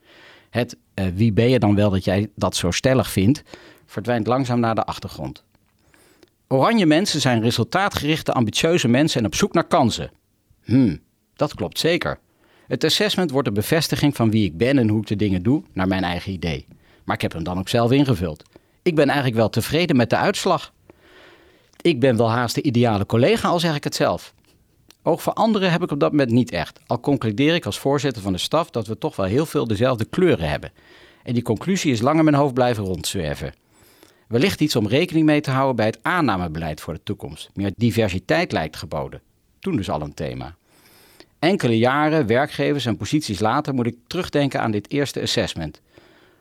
Het 0.49 0.77
uh, 0.95 1.05
wie 1.13 1.33
ben 1.33 1.49
je 1.49 1.59
dan 1.59 1.75
wel 1.75 1.89
dat 1.89 2.03
jij 2.03 2.29
dat 2.35 2.55
zo 2.55 2.71
stellig 2.71 3.11
vindt, 3.11 3.43
verdwijnt 3.85 4.27
langzaam 4.27 4.59
naar 4.59 4.75
de 4.75 4.83
achtergrond. 4.83 5.43
Oranje 6.51 6.85
mensen 6.85 7.21
zijn 7.21 7.41
resultaatgerichte, 7.41 8.33
ambitieuze 8.33 8.87
mensen 8.87 9.19
en 9.19 9.25
op 9.25 9.35
zoek 9.35 9.53
naar 9.53 9.67
kansen. 9.67 10.11
Hmm, 10.63 10.99
dat 11.35 11.53
klopt 11.53 11.79
zeker. 11.79 12.19
Het 12.67 12.83
assessment 12.83 13.31
wordt 13.31 13.47
een 13.47 13.53
bevestiging 13.53 14.15
van 14.15 14.31
wie 14.31 14.45
ik 14.45 14.57
ben 14.57 14.77
en 14.77 14.89
hoe 14.89 15.01
ik 15.01 15.07
de 15.07 15.15
dingen 15.15 15.43
doe, 15.43 15.63
naar 15.73 15.87
mijn 15.87 16.03
eigen 16.03 16.31
idee. 16.31 16.65
Maar 17.03 17.15
ik 17.15 17.21
heb 17.21 17.33
hem 17.33 17.43
dan 17.43 17.59
ook 17.59 17.69
zelf 17.69 17.91
ingevuld. 17.91 18.43
Ik 18.81 18.95
ben 18.95 19.05
eigenlijk 19.05 19.37
wel 19.37 19.49
tevreden 19.49 19.95
met 19.95 20.09
de 20.09 20.15
uitslag. 20.15 20.73
Ik 21.81 21.99
ben 21.99 22.17
wel 22.17 22.31
haast 22.31 22.55
de 22.55 22.61
ideale 22.61 23.05
collega, 23.05 23.47
al 23.47 23.59
zeg 23.59 23.75
ik 23.75 23.83
het 23.83 23.95
zelf. 23.95 24.33
Ook 25.03 25.19
voor 25.19 25.33
anderen 25.33 25.71
heb 25.71 25.83
ik 25.83 25.91
op 25.91 25.99
dat 25.99 26.11
moment 26.11 26.31
niet 26.31 26.51
echt. 26.51 26.79
Al 26.87 26.99
concludeer 26.99 27.55
ik 27.55 27.65
als 27.65 27.79
voorzitter 27.79 28.21
van 28.21 28.33
de 28.33 28.39
staf 28.39 28.69
dat 28.69 28.87
we 28.87 28.97
toch 28.97 29.15
wel 29.15 29.25
heel 29.25 29.45
veel 29.45 29.67
dezelfde 29.67 30.05
kleuren 30.05 30.49
hebben. 30.49 30.71
En 31.23 31.33
die 31.33 31.43
conclusie 31.43 31.91
is 31.91 32.01
lang 32.01 32.17
in 32.17 32.23
mijn 32.23 32.35
hoofd 32.35 32.53
blijven 32.53 32.83
rondzwerven. 32.83 33.53
Wellicht 34.31 34.61
iets 34.61 34.75
om 34.75 34.87
rekening 34.87 35.25
mee 35.25 35.41
te 35.41 35.51
houden 35.51 35.75
bij 35.75 35.85
het 35.85 35.99
aannamebeleid 36.01 36.81
voor 36.81 36.93
de 36.93 37.03
toekomst. 37.03 37.49
Meer 37.53 37.71
diversiteit 37.75 38.51
lijkt 38.51 38.75
geboden. 38.75 39.21
Toen 39.59 39.75
dus 39.75 39.89
al 39.89 40.01
een 40.01 40.13
thema. 40.13 40.55
Enkele 41.39 41.77
jaren, 41.77 42.27
werkgevers 42.27 42.85
en 42.85 42.97
posities 42.97 43.39
later 43.39 43.73
moet 43.73 43.85
ik 43.85 43.95
terugdenken 44.07 44.61
aan 44.61 44.71
dit 44.71 44.91
eerste 44.91 45.21
assessment. 45.21 45.81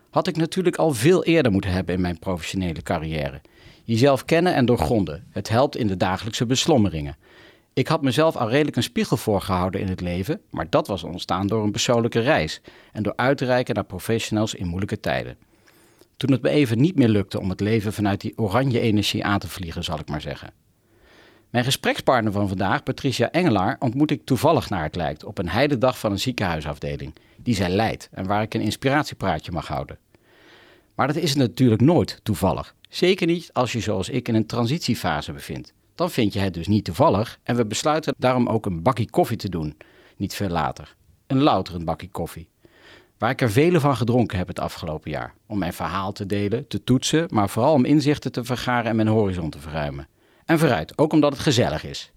Had 0.09 0.27
ik 0.27 0.37
natuurlijk 0.37 0.75
al 0.75 0.93
veel 0.93 1.23
eerder 1.23 1.51
moeten 1.51 1.71
hebben 1.71 1.95
in 1.95 2.01
mijn 2.01 2.19
professionele 2.19 2.81
carrière. 2.81 3.41
Jezelf 3.83 4.25
kennen 4.25 4.53
en 4.53 4.65
doorgronden. 4.65 5.27
Het 5.29 5.49
helpt 5.49 5.77
in 5.77 5.87
de 5.87 5.97
dagelijkse 5.97 6.45
beslommeringen. 6.45 7.17
Ik 7.73 7.87
had 7.87 8.01
mezelf 8.01 8.35
al 8.35 8.49
redelijk 8.49 8.75
een 8.75 8.83
spiegel 8.83 9.17
voorgehouden 9.17 9.81
in 9.81 9.87
het 9.87 10.01
leven, 10.01 10.41
maar 10.49 10.69
dat 10.69 10.87
was 10.87 11.03
ontstaan 11.03 11.47
door 11.47 11.63
een 11.63 11.71
persoonlijke 11.71 12.19
reis 12.19 12.61
en 12.91 13.03
door 13.03 13.13
uit 13.15 13.37
te 13.37 13.45
reiken 13.45 13.75
naar 13.75 13.83
professionals 13.83 14.53
in 14.53 14.67
moeilijke 14.67 14.99
tijden. 14.99 15.37
Toen 16.21 16.31
het 16.31 16.41
me 16.41 16.49
even 16.49 16.81
niet 16.81 16.95
meer 16.95 17.07
lukte 17.07 17.39
om 17.39 17.49
het 17.49 17.59
leven 17.59 17.93
vanuit 17.93 18.21
die 18.21 18.37
oranje 18.37 18.79
energie 18.79 19.25
aan 19.25 19.39
te 19.39 19.47
vliegen, 19.47 19.83
zal 19.83 19.99
ik 19.99 20.09
maar 20.09 20.21
zeggen. 20.21 20.53
Mijn 21.49 21.63
gesprekspartner 21.63 22.33
van 22.33 22.47
vandaag, 22.47 22.83
Patricia 22.83 23.31
Engelaar, 23.31 23.75
ontmoet 23.79 24.11
ik 24.11 24.25
toevallig 24.25 24.69
naar 24.69 24.83
het 24.83 24.95
lijkt 24.95 25.23
op 25.23 25.37
een 25.37 25.49
heidedag 25.49 25.99
van 25.99 26.11
een 26.11 26.19
ziekenhuisafdeling, 26.19 27.13
die 27.37 27.55
zij 27.55 27.69
leidt 27.69 28.09
en 28.11 28.25
waar 28.25 28.41
ik 28.41 28.53
een 28.53 28.61
inspiratiepraatje 28.61 29.51
mag 29.51 29.67
houden. 29.67 29.97
Maar 30.95 31.07
dat 31.07 31.15
is 31.15 31.35
natuurlijk 31.35 31.81
nooit 31.81 32.19
toevallig. 32.23 32.75
Zeker 32.89 33.27
niet 33.27 33.53
als 33.53 33.71
je 33.71 33.79
zoals 33.79 34.09
ik 34.09 34.27
in 34.27 34.35
een 34.35 34.45
transitiefase 34.45 35.31
bevindt. 35.31 35.73
Dan 35.95 36.11
vind 36.11 36.33
je 36.33 36.39
het 36.39 36.53
dus 36.53 36.67
niet 36.67 36.85
toevallig 36.85 37.39
en 37.43 37.55
we 37.55 37.65
besluiten 37.65 38.13
daarom 38.17 38.47
ook 38.47 38.65
een 38.65 38.81
bakje 38.81 39.09
koffie 39.09 39.37
te 39.37 39.49
doen, 39.49 39.77
niet 40.17 40.33
veel 40.33 40.49
later. 40.49 40.95
Een 41.27 41.41
louterend 41.41 41.85
bakje 41.85 42.09
koffie 42.09 42.50
waar 43.21 43.29
ik 43.29 43.41
er 43.41 43.51
vele 43.51 43.79
van 43.79 43.97
gedronken 43.97 44.37
heb 44.37 44.47
het 44.47 44.59
afgelopen 44.59 45.11
jaar. 45.11 45.33
Om 45.47 45.57
mijn 45.57 45.73
verhaal 45.73 46.11
te 46.11 46.25
delen, 46.25 46.67
te 46.67 46.83
toetsen, 46.83 47.27
maar 47.31 47.49
vooral 47.49 47.73
om 47.73 47.85
inzichten 47.85 48.31
te 48.31 48.43
vergaren 48.43 48.89
en 48.89 48.95
mijn 48.95 49.07
horizon 49.07 49.49
te 49.49 49.59
verruimen. 49.59 50.07
En 50.45 50.59
vooruit, 50.59 50.97
ook 50.97 51.13
omdat 51.13 51.31
het 51.31 51.41
gezellig 51.41 51.83
is. 51.83 52.11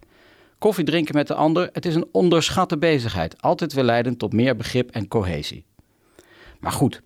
Koffie 0.58 0.84
drinken 0.84 1.14
met 1.14 1.26
de 1.26 1.34
ander, 1.34 1.68
het 1.72 1.86
is 1.86 1.94
een 1.94 2.08
onderschatte 2.12 2.78
bezigheid, 2.78 3.42
altijd 3.42 3.72
weer 3.72 3.84
leidend 3.84 4.18
tot 4.18 4.32
meer 4.32 4.56
begrip 4.56 4.90
en 4.90 5.08
cohesie. 5.08 5.64
Maar 6.60 6.72
goed, 6.72 7.02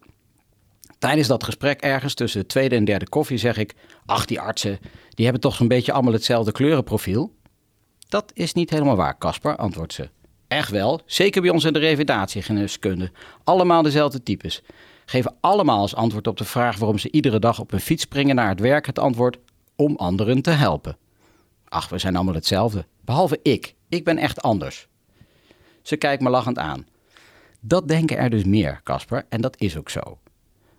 tijdens 0.99 1.29
dat 1.29 1.45
gesprek 1.45 1.81
ergens 1.81 2.15
tussen 2.15 2.41
de 2.41 2.47
tweede 2.47 2.77
en 2.77 2.85
derde 2.85 3.09
koffie 3.09 3.39
zeg 3.39 3.57
ik: 3.57 3.75
Ach, 4.07 4.25
die 4.25 4.41
artsen, 4.41 4.79
die 5.09 5.25
hebben 5.25 5.43
toch 5.43 5.55
zo'n 5.55 5.69
beetje 5.69 5.93
allemaal 5.93 6.13
hetzelfde 6.13 6.53
kleurenprofiel? 6.53 7.35
Dat 8.09 8.31
is 8.35 8.53
niet 8.53 8.71
helemaal 8.71 8.97
waar, 8.97 9.19
Casper, 9.19 9.57
antwoordt 9.57 9.93
ze. 9.93 10.11
Echt 10.49 10.71
wel, 10.71 11.01
zeker 11.07 11.43
bij 11.43 11.51
ons 11.51 11.65
in 11.65 11.73
de 11.73 11.79
revalidatiegeneeskunde. 11.79 13.11
Allemaal 13.45 13.83
dezelfde 13.83 14.23
types. 14.23 14.63
Geven 15.07 15.37
allemaal 15.41 15.81
als 15.81 15.95
antwoord 15.95 16.27
op 16.27 16.37
de 16.37 16.45
vraag 16.45 16.77
waarom 16.79 16.99
ze 16.99 17.11
iedere 17.11 17.39
dag 17.39 17.61
op 17.61 17.73
een 17.73 17.81
fiets 17.81 18.03
springen 18.03 18.35
naar 18.35 18.49
het 18.49 18.61
werk 18.61 18.87
het 18.87 18.99
antwoord 18.99 19.39
om 19.77 19.97
anderen 19.97 20.43
te 20.43 20.51
helpen. 20.51 20.97
Ach, 21.69 21.89
we 21.89 21.99
zijn 21.99 22.17
allemaal 22.17 22.35
hetzelfde. 22.35 22.87
Behalve 23.01 23.39
ik. 23.43 23.75
Ik 23.89 24.05
ben 24.05 24.19
echt 24.19 24.43
anders. 24.43 24.89
Ze 25.83 25.97
kijkt 25.97 26.23
me 26.23 26.31
lachend 26.31 26.59
aan. 26.59 26.87
Dat 27.61 27.89
denken 27.89 28.17
er 28.19 28.31
dus 28.31 28.45
meer, 28.45 28.81
Casper, 28.85 29.27
en 29.29 29.41
dat 29.41 29.61
is 29.61 29.77
ook 29.77 29.91
zo. 29.91 30.19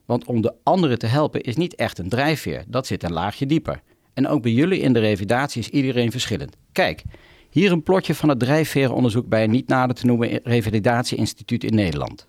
Want 0.05 0.25
om 0.25 0.41
de 0.41 0.53
anderen 0.63 0.99
te 0.99 1.07
helpen 1.07 1.41
is 1.41 1.55
niet 1.55 1.75
echt 1.75 1.97
een 1.97 2.09
drijfveer, 2.09 2.63
dat 2.67 2.87
zit 2.87 3.03
een 3.03 3.13
laagje 3.13 3.45
dieper. 3.45 3.81
En 4.13 4.27
ook 4.27 4.41
bij 4.41 4.51
jullie 4.51 4.79
in 4.79 4.93
de 4.93 4.99
revalidatie 4.99 5.61
is 5.61 5.69
iedereen 5.69 6.11
verschillend. 6.11 6.55
Kijk, 6.71 7.03
hier 7.49 7.71
een 7.71 7.83
plotje 7.83 8.15
van 8.15 8.29
het 8.29 8.39
drijfverenonderzoek 8.39 9.27
bij 9.27 9.43
een 9.43 9.51
niet 9.51 9.67
nader 9.67 9.95
te 9.95 10.05
noemen 10.05 10.39
revalidatieinstituut 10.43 11.63
in 11.63 11.75
Nederland. 11.75 12.27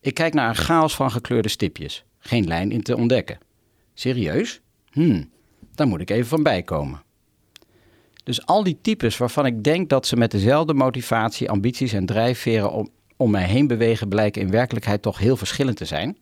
Ik 0.00 0.14
kijk 0.14 0.34
naar 0.34 0.48
een 0.48 0.54
chaos 0.54 0.94
van 0.94 1.10
gekleurde 1.10 1.48
stipjes. 1.48 2.04
geen 2.18 2.46
lijn 2.46 2.70
in 2.70 2.82
te 2.82 2.96
ontdekken. 2.96 3.38
Serieus? 3.94 4.60
Hmm, 4.90 5.30
daar 5.74 5.86
moet 5.86 6.00
ik 6.00 6.10
even 6.10 6.26
van 6.26 6.42
bijkomen. 6.42 7.02
Dus 8.24 8.46
al 8.46 8.62
die 8.62 8.78
types 8.82 9.16
waarvan 9.16 9.46
ik 9.46 9.64
denk 9.64 9.88
dat 9.88 10.06
ze 10.06 10.16
met 10.16 10.30
dezelfde 10.30 10.74
motivatie, 10.74 11.50
ambities 11.50 11.92
en 11.92 12.06
drijfveren 12.06 12.72
om, 12.72 12.88
om 13.16 13.30
mij 13.30 13.44
heen 13.44 13.66
bewegen, 13.66 14.08
blijken 14.08 14.42
in 14.42 14.50
werkelijkheid 14.50 15.02
toch 15.02 15.18
heel 15.18 15.36
verschillend 15.36 15.76
te 15.76 15.84
zijn. 15.84 16.18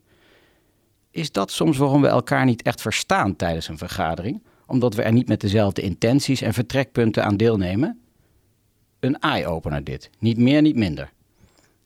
Is 1.11 1.33
dat 1.33 1.51
soms 1.51 1.79
waarom 1.79 2.01
we 2.01 2.09
elkaar 2.09 2.45
niet 2.45 2.63
echt 2.63 2.81
verstaan 2.81 3.37
tijdens 3.37 3.69
een 3.69 3.79
vergadering? 3.79 4.43
Omdat 4.71 4.95
we 4.95 5.03
er 5.03 5.13
niet 5.13 5.29
met 5.29 5.41
dezelfde 5.41 5.83
intenties 5.83 6.41
en 6.41 6.55
vertrekpunten 6.55 7.25
aan 7.25 7.37
deelnemen? 7.37 8.01
Een 9.01 9.19
eye-opener 9.19 9.85
dit, 9.85 10.11
niet 10.19 10.39
meer, 10.39 10.63
niet 10.63 10.77
minder. 10.77 11.13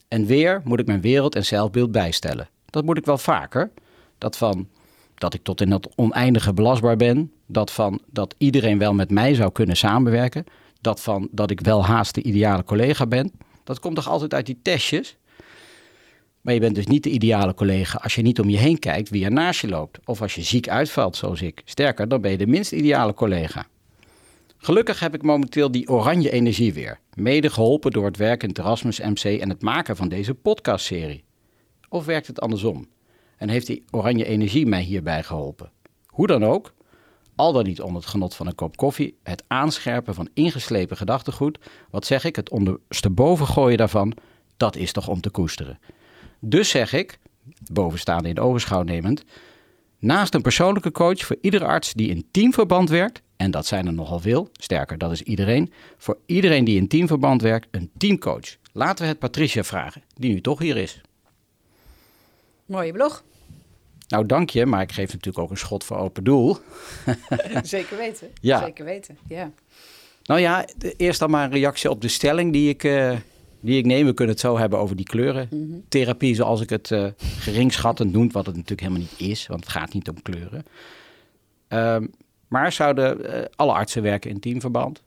En 0.08 0.26
weer 0.26 0.60
moet 0.64 0.80
ik 0.80 0.86
mijn 0.86 1.00
wereld 1.00 1.34
en 1.34 1.44
zelfbeeld 1.44 1.92
bijstellen. 1.92 2.48
Dat 2.66 2.84
moet 2.84 2.98
ik 2.98 3.04
wel 3.04 3.18
vaker. 3.18 3.70
Dat 4.18 4.36
van 4.36 4.68
dat 5.14 5.34
ik 5.34 5.42
tot 5.42 5.60
in 5.60 5.70
het 5.70 5.88
oneindige 5.96 6.52
belastbaar 6.52 6.96
ben. 6.96 7.32
Dat 7.46 7.70
van 7.70 8.00
dat 8.06 8.34
iedereen 8.38 8.78
wel 8.78 8.94
met 8.94 9.10
mij 9.10 9.34
zou 9.34 9.52
kunnen 9.52 9.76
samenwerken. 9.76 10.44
Dat 10.80 11.00
van 11.00 11.28
dat 11.30 11.50
ik 11.50 11.60
wel 11.60 11.84
haast 11.84 12.14
de 12.14 12.22
ideale 12.22 12.64
collega 12.64 13.06
ben. 13.06 13.32
Dat 13.64 13.80
komt 13.80 13.94
toch 13.94 14.08
altijd 14.08 14.34
uit 14.34 14.46
die 14.46 14.58
testjes? 14.62 15.16
Maar 16.44 16.54
je 16.54 16.60
bent 16.60 16.74
dus 16.74 16.86
niet 16.86 17.02
de 17.02 17.10
ideale 17.10 17.54
collega 17.54 17.98
als 18.02 18.14
je 18.14 18.22
niet 18.22 18.40
om 18.40 18.48
je 18.48 18.56
heen 18.56 18.78
kijkt 18.78 19.10
wie 19.10 19.24
er 19.24 19.32
naast 19.32 19.60
je 19.60 19.68
loopt. 19.68 19.98
Of 20.04 20.22
als 20.22 20.34
je 20.34 20.42
ziek 20.42 20.68
uitvalt, 20.68 21.16
zoals 21.16 21.42
ik. 21.42 21.62
Sterker, 21.64 22.08
dan 22.08 22.20
ben 22.20 22.30
je 22.30 22.36
de 22.36 22.46
minst 22.46 22.72
ideale 22.72 23.14
collega. 23.14 23.66
Gelukkig 24.56 25.00
heb 25.00 25.14
ik 25.14 25.22
momenteel 25.22 25.70
die 25.70 25.88
oranje 25.88 26.30
energie 26.30 26.74
weer. 26.74 26.98
Mede 27.14 27.50
geholpen 27.50 27.90
door 27.90 28.04
het 28.04 28.16
werk 28.16 28.42
in 28.42 28.48
het 28.48 28.58
Erasmus 28.58 29.00
MC 29.00 29.24
en 29.24 29.48
het 29.48 29.62
maken 29.62 29.96
van 29.96 30.08
deze 30.08 30.34
podcastserie. 30.34 31.24
Of 31.88 32.04
werkt 32.04 32.26
het 32.26 32.40
andersom? 32.40 32.88
En 33.36 33.48
heeft 33.48 33.66
die 33.66 33.84
oranje 33.90 34.24
energie 34.24 34.66
mij 34.66 34.82
hierbij 34.82 35.22
geholpen? 35.22 35.70
Hoe 36.06 36.26
dan 36.26 36.44
ook, 36.44 36.74
al 37.34 37.52
dan 37.52 37.64
niet 37.64 37.80
onder 37.80 38.00
het 38.00 38.10
genot 38.10 38.34
van 38.34 38.46
een 38.46 38.54
kop 38.54 38.76
koffie, 38.76 39.18
het 39.22 39.44
aanscherpen 39.46 40.14
van 40.14 40.28
ingeslepen 40.34 40.96
gedachtegoed, 40.96 41.58
wat 41.90 42.06
zeg 42.06 42.24
ik, 42.24 42.36
het 42.36 42.50
ondersteboven 42.50 43.46
gooien 43.46 43.78
daarvan, 43.78 44.12
dat 44.56 44.76
is 44.76 44.92
toch 44.92 45.08
om 45.08 45.20
te 45.20 45.30
koesteren. 45.30 45.78
Dus 46.44 46.68
zeg 46.68 46.92
ik, 46.92 47.18
bovenstaande 47.72 48.28
in 48.28 48.34
de 48.34 48.40
ogenschouw 48.40 48.82
nemend, 48.82 49.24
naast 49.98 50.34
een 50.34 50.42
persoonlijke 50.42 50.90
coach 50.90 51.24
voor 51.24 51.36
iedere 51.40 51.64
arts 51.64 51.92
die 51.92 52.08
in 52.08 52.26
teamverband 52.30 52.88
werkt, 52.88 53.22
en 53.36 53.50
dat 53.50 53.66
zijn 53.66 53.86
er 53.86 53.92
nogal 53.92 54.20
veel, 54.20 54.48
sterker, 54.52 54.98
dat 54.98 55.12
is 55.12 55.22
iedereen, 55.22 55.72
voor 55.96 56.18
iedereen 56.26 56.64
die 56.64 56.76
in 56.76 56.88
teamverband 56.88 57.42
werkt, 57.42 57.68
een 57.70 57.90
teamcoach. 57.96 58.56
Laten 58.72 59.04
we 59.04 59.10
het 59.10 59.18
Patricia 59.18 59.64
vragen, 59.64 60.02
die 60.14 60.32
nu 60.32 60.40
toch 60.40 60.58
hier 60.58 60.76
is. 60.76 61.00
Mooie 62.66 62.92
blog. 62.92 63.24
Nou, 64.08 64.26
dank 64.26 64.50
je, 64.50 64.66
maar 64.66 64.82
ik 64.82 64.92
geef 64.92 65.12
natuurlijk 65.12 65.38
ook 65.38 65.50
een 65.50 65.56
schot 65.56 65.84
voor 65.84 65.96
open 65.96 66.24
doel. 66.24 66.56
Zeker 67.62 67.96
weten. 67.96 68.30
Ja. 68.40 68.58
Zeker 68.58 68.84
weten, 68.84 69.18
ja. 69.28 69.52
Nou 70.24 70.40
ja, 70.40 70.64
eerst 70.96 71.18
dan 71.18 71.30
maar 71.30 71.44
een 71.44 71.50
reactie 71.50 71.90
op 71.90 72.00
de 72.00 72.08
stelling 72.08 72.52
die 72.52 72.68
ik, 72.68 72.84
eh, 72.84 73.16
die 73.64 73.78
ik 73.78 73.84
neem. 73.86 74.06
We 74.06 74.14
kunnen 74.14 74.34
het 74.34 74.44
zo 74.44 74.58
hebben 74.58 74.78
over 74.78 74.96
die 74.96 75.04
kleurentherapie, 75.04 76.34
zoals 76.34 76.60
ik 76.60 76.70
het 76.70 76.90
eh 76.90 77.06
geringschattend 77.18 78.12
noem, 78.12 78.32
wat 78.32 78.46
het 78.46 78.54
natuurlijk 78.54 78.88
helemaal 78.88 79.08
niet 79.10 79.30
is, 79.30 79.46
want 79.46 79.60
het 79.60 79.72
gaat 79.72 79.92
niet 79.92 80.08
om 80.08 80.22
kleuren. 80.22 80.64
Ehm, 81.68 82.06
maar 82.48 82.72
zouden 82.72 83.32
eh, 83.32 83.44
alle 83.56 83.72
artsen 83.72 84.02
werken 84.02 84.30
in 84.30 84.40
teamverband? 84.40 85.02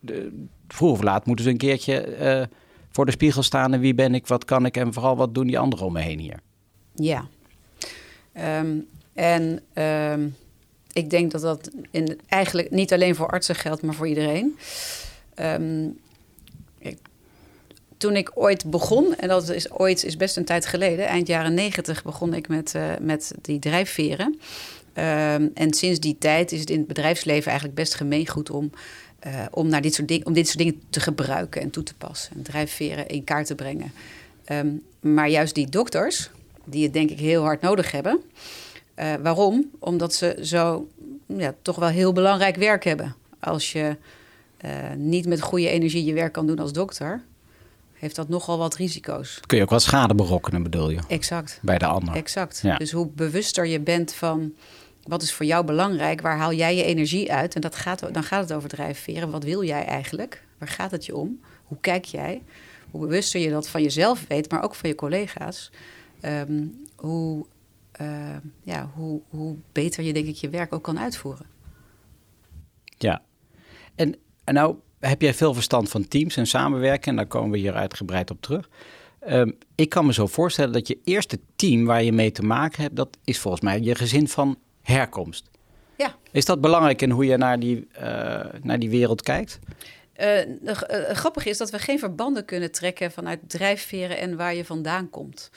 De, 0.00 0.44
vroeg 0.68 0.90
of 0.90 1.02
laat 1.02 1.26
moeten 1.26 1.44
ze 1.44 1.50
een 1.50 1.56
keertje 1.56 2.00
eh, 2.00 2.46
voor 2.90 3.04
de 3.06 3.10
spiegel 3.12 3.42
staan 3.42 3.72
en 3.72 3.80
wie 3.80 3.94
ben 3.94 4.14
ik, 4.14 4.26
wat 4.26 4.44
kan 4.44 4.66
ik 4.66 4.76
en 4.76 4.92
vooral 4.92 5.16
wat 5.16 5.34
doen 5.34 5.46
die 5.46 5.58
anderen 5.58 5.86
om 5.86 5.92
me 5.92 6.00
heen 6.00 6.18
hier. 6.18 6.40
Ja. 6.94 7.28
Ehm, 8.32 8.76
en 9.12 9.60
ehm, 9.72 10.28
ik 10.92 11.10
denk 11.10 11.30
dat 11.30 11.40
dat 11.40 11.70
in, 11.90 12.18
eigenlijk 12.28 12.70
niet 12.70 12.92
alleen 12.92 13.14
voor 13.14 13.28
artsen 13.28 13.54
geldt, 13.54 13.82
maar 13.82 13.94
voor 13.94 14.08
iedereen. 14.08 14.56
Ik- 16.78 17.08
toen 18.00 18.16
ik 18.16 18.30
ooit 18.34 18.70
begon, 18.70 19.14
en 19.16 19.28
dat 19.28 19.48
is 19.48 19.70
ooit 19.70 20.04
is 20.04 20.16
best 20.16 20.36
een 20.36 20.44
tijd 20.44 20.66
geleden, 20.66 21.06
eind 21.06 21.26
jaren 21.26 21.54
negentig 21.54 22.02
begon 22.02 22.34
ik 22.34 22.48
met, 22.48 22.74
eh, 22.74 22.82
met 23.00 23.32
die 23.42 23.58
drijfveren. 23.58 24.38
Ehm, 24.92 25.48
en 25.54 25.74
sinds 25.74 26.00
die 26.00 26.16
tijd 26.18 26.52
is 26.52 26.60
het 26.60 26.70
in 26.70 26.78
het 26.78 26.86
bedrijfsleven 26.86 27.46
eigenlijk 27.46 27.74
best 27.74 27.94
gemeengoed 27.94 28.50
om, 28.50 28.70
eh, 29.18 29.44
om, 29.50 29.68
naar 29.68 29.80
dit 29.80 29.94
soort 29.94 30.08
ding, 30.08 30.24
om 30.26 30.32
dit 30.32 30.46
soort 30.46 30.58
dingen 30.58 30.80
te 30.90 31.00
gebruiken 31.00 31.60
en 31.60 31.70
toe 31.70 31.82
te 31.82 31.94
passen. 31.94 32.36
En 32.36 32.42
drijfveren 32.42 33.08
in 33.08 33.24
kaart 33.24 33.46
te 33.46 33.54
brengen. 33.54 33.92
Ehm, 34.44 34.68
maar 35.00 35.28
juist 35.28 35.54
die 35.54 35.68
dokters, 35.68 36.30
die 36.64 36.82
het 36.82 36.92
denk 36.92 37.10
ik 37.10 37.18
heel 37.18 37.42
hard 37.42 37.60
nodig 37.60 37.90
hebben. 37.90 38.20
Eh, 38.94 39.14
waarom? 39.22 39.70
Omdat 39.78 40.14
ze 40.14 40.38
zo 40.42 40.88
ja, 41.26 41.54
toch 41.62 41.76
wel 41.76 41.88
heel 41.88 42.12
belangrijk 42.12 42.56
werk 42.56 42.84
hebben. 42.84 43.14
Als 43.40 43.72
je 43.72 43.96
niet 44.96 45.26
met 45.26 45.40
goede 45.40 45.68
energie 45.68 46.04
je 46.04 46.12
werk 46.12 46.32
kan 46.32 46.46
doen 46.46 46.58
als 46.58 46.72
dokter, 46.72 47.22
heeft 48.00 48.16
dat 48.16 48.28
nogal 48.28 48.58
wat 48.58 48.74
risico's. 48.74 49.40
Kun 49.46 49.56
je 49.56 49.62
ook 49.62 49.70
wat 49.70 49.82
schade 49.82 50.14
berokkenen, 50.14 50.62
bedoel 50.62 50.90
je, 50.90 51.00
Exact. 51.08 51.58
bij 51.62 51.78
de 51.78 51.86
ander. 51.86 52.14
Exact. 52.14 52.60
Ja. 52.62 52.76
Dus 52.76 52.92
hoe 52.92 53.08
bewuster 53.08 53.66
je 53.66 53.80
bent 53.80 54.12
van 54.12 54.54
wat 55.02 55.22
is 55.22 55.32
voor 55.32 55.46
jou 55.46 55.64
belangrijk, 55.64 56.20
waar 56.20 56.36
haal 56.36 56.52
jij 56.52 56.76
je 56.76 56.84
energie 56.84 57.32
uit? 57.32 57.54
En 57.54 57.60
dat 57.60 57.76
gaat, 57.76 58.14
dan 58.14 58.22
gaat 58.22 58.42
het 58.42 58.52
over 58.52 58.68
drijfveren. 58.68 59.30
Wat 59.30 59.44
wil 59.44 59.64
jij 59.64 59.84
eigenlijk? 59.84 60.44
Waar 60.58 60.68
gaat 60.68 60.90
het 60.90 61.06
je 61.06 61.16
om? 61.16 61.40
Hoe 61.64 61.78
kijk 61.80 62.04
jij? 62.04 62.42
Hoe 62.90 63.00
bewuster 63.00 63.40
je 63.40 63.50
dat 63.50 63.68
van 63.68 63.82
jezelf 63.82 64.24
weet, 64.28 64.50
maar 64.50 64.62
ook 64.62 64.74
van 64.74 64.88
je 64.88 64.94
collega's, 64.94 65.70
ehm, 66.20 66.64
hoe, 66.96 67.46
eh, 67.92 68.36
ja, 68.62 68.90
hoe, 68.94 69.20
hoe 69.28 69.56
beter 69.72 70.04
je 70.04 70.12
denk 70.12 70.26
ik 70.26 70.36
je 70.36 70.48
werk 70.48 70.72
ook 70.74 70.82
kan 70.82 70.98
uitvoeren. 70.98 71.46
Ja. 72.98 73.22
En, 73.94 74.16
en 74.44 74.54
nou 74.54 74.76
heb 75.00 75.20
jij 75.22 75.34
veel 75.34 75.54
verstand 75.54 75.88
van 75.88 76.08
teams 76.08 76.36
en 76.36 76.46
samenwerken. 76.46 77.10
En 77.10 77.16
daar 77.16 77.26
komen 77.26 77.50
we 77.50 77.58
hier 77.58 77.74
uitgebreid 77.74 78.30
op 78.30 78.40
terug. 78.42 78.68
Ehm, 79.20 79.50
ik 79.74 79.88
kan 79.88 80.06
me 80.06 80.12
zo 80.12 80.26
voorstellen 80.26 80.72
dat 80.72 80.88
je 80.88 80.98
eerste 81.04 81.38
team 81.56 81.84
waar 81.84 82.02
je 82.02 82.12
mee 82.12 82.32
te 82.32 82.42
maken 82.42 82.82
hebt... 82.82 82.96
dat 82.96 83.16
is 83.24 83.38
volgens 83.38 83.62
mij 83.62 83.80
je 83.80 83.94
gezin 83.94 84.28
van 84.28 84.58
herkomst. 84.82 85.50
Ja. 85.96 86.14
Is 86.32 86.44
dat 86.44 86.60
belangrijk 86.60 87.02
in 87.02 87.10
hoe 87.10 87.24
je 87.24 87.36
naar 87.36 87.58
die, 87.60 87.88
eh, 87.92 88.04
naar 88.62 88.78
die 88.78 88.90
wereld 88.90 89.22
kijkt? 89.22 89.58
Eh, 90.12 90.26
de- 90.60 90.86
eh, 90.86 91.14
grappig 91.16 91.46
is 91.46 91.58
dat 91.58 91.70
we 91.70 91.78
geen 91.78 91.98
verbanden 91.98 92.44
kunnen 92.44 92.72
trekken 92.72 93.12
vanuit 93.12 93.40
drijfveren 93.46 94.18
en 94.18 94.36
waar 94.36 94.54
je 94.54 94.64
vandaan 94.64 95.10
komt. 95.10 95.50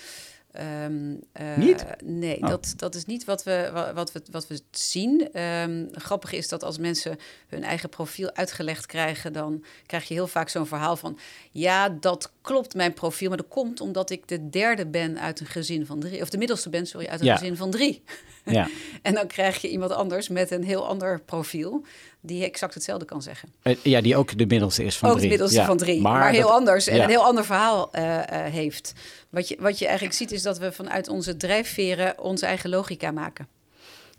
Ehm, 0.53 1.15
eh, 1.31 1.57
Niet? 1.57 1.86
Nee, 2.03 2.41
Oh. 2.41 2.50
dat, 2.50 2.74
dat 2.75 2.95
is 2.95 3.05
niet 3.05 3.25
wat 3.25 3.43
we, 3.43 3.69
wa- 3.74 3.93
wat 3.93 4.12
we, 4.12 4.22
wat 4.31 4.48
we 4.48 4.60
zien. 4.72 5.29
Ehm, 5.31 5.86
grappig 5.91 6.31
is 6.31 6.48
dat 6.48 6.63
als 6.63 6.77
mensen 6.77 7.17
hun 7.48 7.63
eigen 7.63 7.89
profiel 7.89 8.33
uitgelegd 8.33 8.86
krijgen, 8.86 9.33
dan 9.33 9.63
krijg 9.86 10.07
je 10.07 10.13
heel 10.13 10.27
vaak 10.27 10.50
zo'n 10.50 10.65
verhaal 10.67 10.95
van: 10.95 11.17
ja, 11.51 11.89
dat 11.89 12.31
klopt 12.41 12.75
mijn 12.75 12.93
profiel, 12.93 13.27
maar 13.29 13.38
dat 13.38 13.48
komt 13.48 13.81
omdat 13.81 14.10
ik 14.10 14.27
de 14.27 14.50
derde 14.50 14.88
ben 14.88 15.19
uit 15.19 15.39
een 15.39 15.45
gezin 15.45 15.86
van 15.86 16.00
drie, 16.00 16.22
of 16.22 16.29
de 16.29 16.38
middelste 16.38 16.69
ben, 16.69 16.86
sorry, 16.86 17.07
uit 17.07 17.19
een 17.19 17.25
Ja. 17.25 17.38
gezin 17.38 17.55
van 17.57 17.72
drie. 17.72 18.03
Ja. 18.45 18.67
En 19.01 19.13
dan 19.13 19.27
krijg 19.27 19.62
je 19.62 19.69
iemand 19.69 19.91
anders 19.91 20.27
met 20.29 20.51
een 20.51 20.63
heel 20.63 20.88
ander 20.88 21.22
profiel, 21.22 21.86
die 22.25 22.43
exact 22.43 22.73
hetzelfde 22.73 23.05
kan 23.05 23.21
zeggen. 23.21 23.49
Eh, 23.61 23.75
ja, 23.83 24.01
die 24.01 24.15
ook 24.15 24.37
de 24.37 24.45
middelste 24.45 24.83
is 24.83 24.97
van 24.97 25.09
ook 25.09 25.15
drie. 25.15 25.25
de 25.25 25.31
middelste 25.31 25.59
Ja, 25.59 25.65
van 25.65 25.77
drie, 25.77 26.01
maar, 26.01 26.31
heel 26.31 26.41
dat- 26.41 26.51
anders 26.51 26.87
en 26.87 26.95
ja. 26.95 27.03
een 27.03 27.09
heel 27.09 27.23
ander 27.23 27.45
verhaal 27.45 27.91
eh, 27.91 28.19
eh, 28.45 28.53
heeft. 28.53 28.93
Wat 29.29 29.47
je, 29.47 29.57
wat 29.59 29.79
je 29.79 29.85
eigenlijk 29.85 30.15
ziet 30.15 30.31
is 30.31 30.41
dat 30.41 30.57
we 30.57 30.71
vanuit 30.71 31.07
onze 31.07 31.37
drijfveren 31.37 32.19
onze 32.19 32.45
eigen 32.45 32.69
logica 32.69 33.11
maken. 33.11 33.47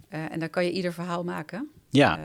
En 0.09 0.39
dan 0.41 0.51
kan 0.51 0.65
je 0.65 0.71
ieder 0.71 0.93
verhaal 0.93 1.25
maken. 1.25 1.69
Ja. 1.91 2.19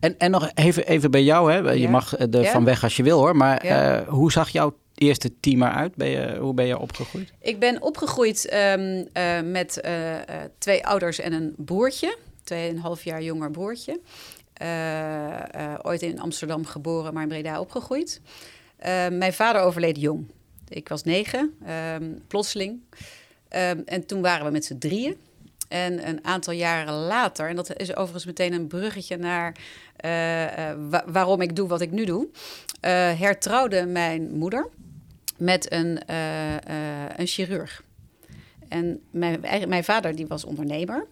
En, 0.00 0.14
en 0.18 0.30
nog 0.30 0.50
even, 0.54 0.86
even 0.86 1.10
bij 1.10 1.22
jou, 1.22 1.52
hè. 1.52 1.58
Je 1.70 1.80
Ja. 1.80 1.90
mag 1.90 2.18
er 2.18 2.44
van 2.44 2.64
weg 2.64 2.82
als 2.82 2.96
je 2.96 3.02
wil, 3.02 3.18
hoor. 3.18 3.36
Maar 3.36 4.04
hoe 4.08 4.32
zag 4.32 4.48
jouw 4.48 4.76
eerste 4.94 5.40
team 5.40 5.62
eruit? 5.62 5.94
Ben 5.94 6.08
je, 6.08 6.36
hoe 6.38 6.54
ben 6.54 6.66
je 6.66 6.78
opgegroeid? 6.78 7.32
ik 7.40 7.58
ben 7.58 7.82
opgegroeid 7.82 8.48
ehm, 8.48 9.04
eh, 9.12 9.40
met 9.44 9.82
twee 10.58 10.86
ouders 10.86 11.18
en 11.18 11.32
een 11.32 11.54
broertje. 11.56 12.16
Tweeënhalf 12.44 13.04
jaar 13.04 13.22
jonger 13.22 13.50
broertje. 13.50 14.00
Eh, 14.70 15.54
eh, 15.54 15.78
ooit 15.82 16.02
in 16.02 16.20
Amsterdam 16.20 16.64
geboren, 16.66 17.14
maar 17.14 17.22
in 17.22 17.28
Breda 17.28 17.60
opgegroeid. 17.60 18.20
Eh, 18.76 19.08
mijn 19.08 19.32
vader 19.32 19.62
overleed 19.62 20.00
jong. 20.00 20.26
Ik 20.68 20.88
was 20.88 21.02
negen, 21.02 21.54
ehm, 21.64 22.12
plotseling. 22.26 22.80
Ehm, 23.48 23.80
en 23.84 24.06
toen 24.06 24.20
waren 24.20 24.46
we 24.46 24.52
met 24.52 24.64
z'n 24.64 24.78
drieën. 24.78 25.16
En 25.68 26.08
een 26.08 26.24
aantal 26.24 26.52
jaren 26.52 26.94
later, 26.94 27.48
en 27.48 27.56
dat 27.56 27.76
is 27.80 27.94
overigens 27.96 28.24
meteen 28.24 28.52
een 28.52 28.66
bruggetje 28.66 29.16
naar 29.16 29.56
wa- 30.90 31.04
waarom 31.06 31.40
ik 31.40 31.56
doe 31.56 31.68
wat 31.68 31.80
ik 31.80 31.90
nu 31.90 32.04
doe, 32.04 32.28
hertrouwde 33.18 33.86
mijn 33.86 34.30
moeder 34.32 34.68
met 35.36 35.72
een, 35.72 36.00
een 37.16 37.26
chirurg. 37.26 37.82
En 38.68 39.00
mijn, 39.10 39.40
mijn 39.68 39.84
vader 39.84 40.16
die 40.16 40.26
was 40.26 40.44
ondernemer. 40.44 41.06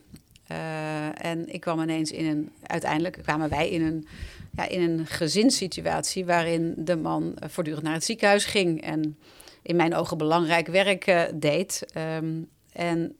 Eh, 0.48 1.24
en 1.24 1.52
ik 1.52 1.60
kwam 1.60 1.80
ineens 1.80 2.12
in 2.12 2.26
een, 2.26 2.50
uiteindelijk 2.62 3.18
kwamen 3.22 3.48
wij 3.48 3.68
in 3.70 3.82
een, 3.82 4.06
ja, 4.52 4.68
in 4.68 4.82
een 4.82 5.06
gezinssituatie 5.06 6.24
waarin 6.24 6.74
de 6.76 6.96
man 6.96 7.34
eh, 7.36 7.48
voortdurend 7.48 7.84
naar 7.84 7.94
het 7.94 8.04
ziekenhuis 8.04 8.44
ging 8.44 8.82
en 8.82 9.18
in 9.62 9.76
mijn 9.76 9.94
ogen 9.94 10.18
belangrijk 10.18 10.66
werk 10.66 11.06
eh, 11.06 11.22
deed. 11.34 11.84
Ehm, 11.92 12.42
en 12.72 13.16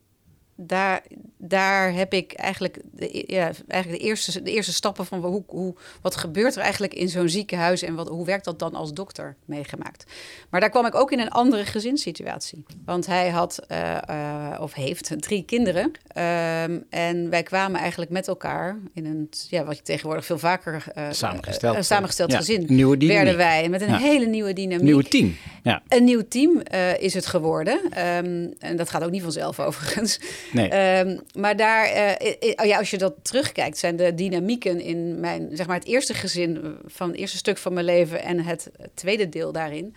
daar, 0.60 1.02
daar 1.36 1.92
heb 1.92 2.12
ik 2.12 2.32
eigenlijk 2.32 2.78
de, 2.92 3.24
ja, 3.26 3.50
eigenlijk 3.68 4.02
de, 4.02 4.08
eerste, 4.08 4.42
de 4.42 4.52
eerste 4.52 4.72
stappen 4.72 5.06
van 5.06 5.24
hoe, 5.24 5.42
hoe, 5.46 5.74
wat 6.02 6.16
gebeurt 6.16 6.56
er 6.56 6.62
eigenlijk 6.62 6.94
in 6.94 7.08
zo'n 7.08 7.28
ziekenhuis 7.28 7.82
en 7.82 7.94
wat, 7.94 8.08
hoe 8.08 8.24
werkt 8.24 8.44
dat 8.44 8.58
dan 8.58 8.74
als 8.74 8.92
dokter 8.92 9.36
meegemaakt. 9.44 10.04
Maar 10.50 10.60
daar 10.60 10.70
kwam 10.70 10.86
ik 10.86 10.94
ook 10.94 11.12
in 11.12 11.20
een 11.20 11.30
andere 11.30 11.64
gezinssituatie. 11.64 12.64
Want 12.84 13.06
hij 13.06 13.28
had 13.28 13.58
uh, 13.68 13.98
uh, 14.10 14.58
of 14.60 14.74
heeft 14.74 15.12
drie 15.22 15.42
kinderen. 15.44 15.84
Um, 15.84 16.84
en 16.90 17.30
wij 17.30 17.42
kwamen 17.42 17.80
eigenlijk 17.80 18.10
met 18.10 18.28
elkaar 18.28 18.78
in 18.94 19.06
een, 19.06 19.28
ja, 19.48 19.64
wat 19.64 19.76
je 19.76 19.82
tegenwoordig 19.82 20.24
veel 20.24 20.38
vaker 20.38 20.84
uh, 20.98 21.06
samengesteld, 21.10 21.84
samengesteld 21.84 22.30
ja, 22.30 22.36
gezin. 22.36 22.64
Nieuwe 22.68 22.96
dynamiek. 22.96 23.22
werden 23.24 23.36
wij 23.36 23.68
met 23.68 23.80
een 23.80 23.88
Ja. 23.88 23.98
hele 23.98 24.26
nieuwe 24.26 24.52
dynamiek. 24.52 24.82
Nieuw 24.84 25.00
team. 25.00 25.36
Ja. 25.62 25.82
Een 25.88 26.04
nieuw 26.04 26.22
team 26.28 26.60
eh, 26.60 27.00
is 27.00 27.14
het 27.14 27.26
geworden. 27.26 27.80
Ehm, 27.90 28.46
en 28.58 28.76
dat 28.76 28.90
gaat 28.90 29.04
ook 29.04 29.10
niet 29.10 29.22
vanzelf 29.22 29.60
overigens. 29.60 30.20
Nee. 30.52 30.68
Ehm, 30.68 31.18
maar 31.34 31.56
daar, 31.56 31.84
eh, 31.84 32.52
oh 32.56 32.66
ja, 32.66 32.78
als 32.78 32.90
je 32.90 32.98
dat 32.98 33.14
terugkijkt, 33.22 33.78
zijn 33.78 33.96
de 33.96 34.14
dynamieken 34.14 34.80
in 34.80 35.20
mijn, 35.20 35.48
zeg 35.52 35.66
maar, 35.66 35.78
het 35.78 35.86
eerste 35.86 36.14
gezin 36.14 36.56
eh, 36.62 36.70
van 36.86 37.08
het 37.08 37.18
eerste 37.18 37.36
stuk 37.36 37.58
van 37.58 37.72
mijn 37.72 37.86
leven 37.86 38.22
en 38.22 38.40
het 38.40 38.70
tweede 38.94 39.28
deel 39.28 39.52
daarin 39.52 39.94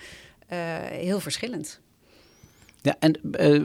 eh, 0.47 0.57
heel 0.91 1.19
verschillend. 1.19 1.79
Ja, 2.83 2.95
en 2.99 3.19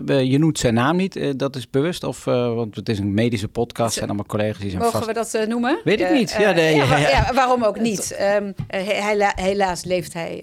eh, 0.07 0.23
je 0.31 0.39
noemt 0.39 0.59
zijn 0.59 0.75
naam 0.75 0.97
niet, 0.97 1.39
dat 1.39 1.57
is 1.57 1.71
bewust? 1.71 2.05
Of, 2.05 2.25
want 2.25 2.77
het 2.77 2.89
is 2.89 2.99
een 2.99 3.15
medische 3.15 3.49
podcast, 3.49 3.95
zijn 3.95 4.07
allemaal 4.07 4.27
collega's 4.27 4.59
die 4.59 4.71
zijn 4.71 4.83
Mogen 4.83 5.03
vast... 5.05 5.33
we 5.33 5.39
dat 5.39 5.49
noemen? 5.49 5.81
Weet 5.85 6.01
ik 6.01 6.11
niet. 6.11 6.37
Ja, 6.39 6.51
nee, 6.53 6.79
wa- 6.85 6.97
ja, 6.97 7.09
ja. 7.09 7.33
waarom 7.35 7.65
ook 7.65 7.81
niet? 7.81 8.11
Ehm, 8.13 8.53
eh, 8.69 8.85
he- 8.87 9.03
hela- 9.09 9.33
helaas 9.37 9.85
leeft 9.85 10.13
hij 10.13 10.43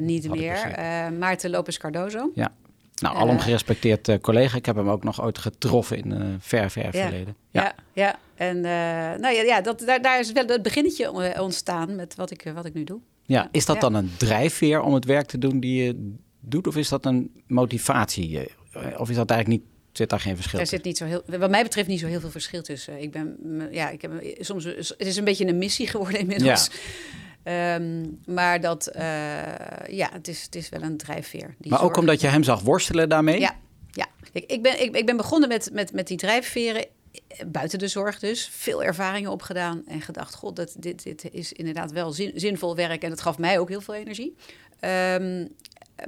niet 0.00 0.28
meer. 0.30 0.72
Eh, 0.74 1.08
Maarten 1.18 1.50
Lopez 1.50 1.76
Cardozo. 1.76 2.30
Ja. 2.34 2.52
Nou, 2.94 3.16
alom 3.16 3.36
Eh, 3.36 3.42
gerespecteerd 3.42 4.08
eh, 4.08 4.18
collega. 4.20 4.56
Ik 4.56 4.66
heb 4.66 4.76
hem 4.76 4.88
ook 4.88 5.04
nog 5.04 5.22
ooit 5.22 5.38
getroffen 5.38 5.96
in 5.96 6.10
een 6.10 6.36
ver, 6.40 6.70
ver 6.70 6.84
Ja. 6.84 6.90
verleden. 6.90 7.36
Ja, 7.50 7.74
ja. 7.92 8.18
En 8.34 8.56
eh, 8.56 8.62
nou 9.20 9.34
ja, 9.34 9.42
ja 9.42 9.60
dat, 9.60 9.80
daar, 9.86 10.02
daar 10.02 10.18
is 10.20 10.32
wel 10.32 10.46
het 10.46 10.62
beginnetje 10.62 11.22
eh, 11.32 11.42
ontstaan 11.42 11.94
met 11.96 12.14
wat 12.14 12.30
ik, 12.30 12.44
eh, 12.44 12.52
wat 12.52 12.64
ik 12.64 12.74
nu 12.74 12.84
doe. 12.84 13.00
Ja, 13.26 13.48
is 13.52 13.64
dat 13.66 13.74
Ja. 13.74 13.80
dan 13.80 13.94
een 13.94 14.10
drijfveer 14.18 14.80
om 14.80 14.94
het 14.94 15.04
werk 15.04 15.26
te 15.26 15.38
doen 15.38 15.60
die 15.60 15.82
je 15.84 16.12
doet? 16.40 16.66
Of 16.66 16.76
is 16.76 16.88
dat 16.88 17.04
een 17.06 17.30
motivatie? 17.46 18.38
Eh, 18.38 18.46
Of 19.00 19.10
is 19.10 19.16
dat 19.16 19.30
eigenlijk 19.30 19.62
niet, 19.62 19.70
zit 19.92 20.08
daar 20.10 20.20
geen 20.20 20.36
verschil 20.36 20.58
Er 20.60 20.66
zit 20.66 20.84
niet 20.84 20.96
zo 20.96 21.04
heel, 21.04 21.22
wat 21.26 21.50
mij 21.50 21.62
betreft 21.62 21.88
niet 21.88 22.00
zo 22.00 22.06
heel 22.06 22.20
veel 22.20 22.30
verschil 22.30 22.62
tussen. 22.62 23.02
Ik 23.02 23.10
ben, 23.10 23.36
ja, 23.70 23.90
ik 23.90 24.02
heb 24.02 24.12
soms, 24.40 24.64
het 24.64 24.94
is 24.98 25.16
een 25.16 25.24
beetje 25.24 25.46
een 25.46 25.58
missie 25.58 25.86
geworden 25.86 26.20
inmiddels. 26.20 26.70
Ehm, 27.44 28.06
maar 28.26 28.60
dat, 28.60 28.86
eh, 28.86 29.02
ja, 29.88 30.08
het 30.12 30.28
is, 30.28 30.42
het 30.42 30.54
is 30.54 30.68
wel 30.68 30.82
een 30.82 30.96
drijfveer. 30.96 31.54
Die 31.58 31.70
Maar 31.70 31.82
ook 31.82 31.96
omdat 31.96 32.20
je 32.20 32.26
hem 32.26 32.42
zag 32.42 32.60
worstelen 32.60 33.08
daarmee? 33.08 33.40
Ja, 33.40 33.56
ja. 33.90 34.06
Ik, 34.32 34.44
ik, 34.44 34.62
ben, 34.62 34.82
ik, 34.82 34.96
ik 34.96 35.06
ben 35.06 35.16
begonnen 35.16 35.48
met, 35.48 35.70
met, 35.72 35.92
met 35.92 36.06
die 36.06 36.16
drijfveren, 36.16 36.86
eh, 37.12 37.46
buiten 37.46 37.78
de 37.78 37.88
zorg 37.88 38.18
dus. 38.18 38.48
Veel 38.52 38.82
ervaringen 38.82 39.30
opgedaan 39.30 39.82
en 39.86 40.00
gedacht, 40.00 40.34
god, 40.34 40.56
dat, 40.56 40.74
dit, 40.78 41.02
dit 41.02 41.28
is 41.32 41.52
inderdaad 41.52 41.92
wel 41.92 42.12
zin, 42.12 42.32
zinvol 42.34 42.76
werk. 42.76 43.02
En 43.02 43.10
dat 43.10 43.20
gaf 43.20 43.38
mij 43.38 43.58
ook 43.58 43.68
heel 43.68 43.80
veel 43.80 43.94
energie. 43.94 44.36
Ehm, 44.80 45.46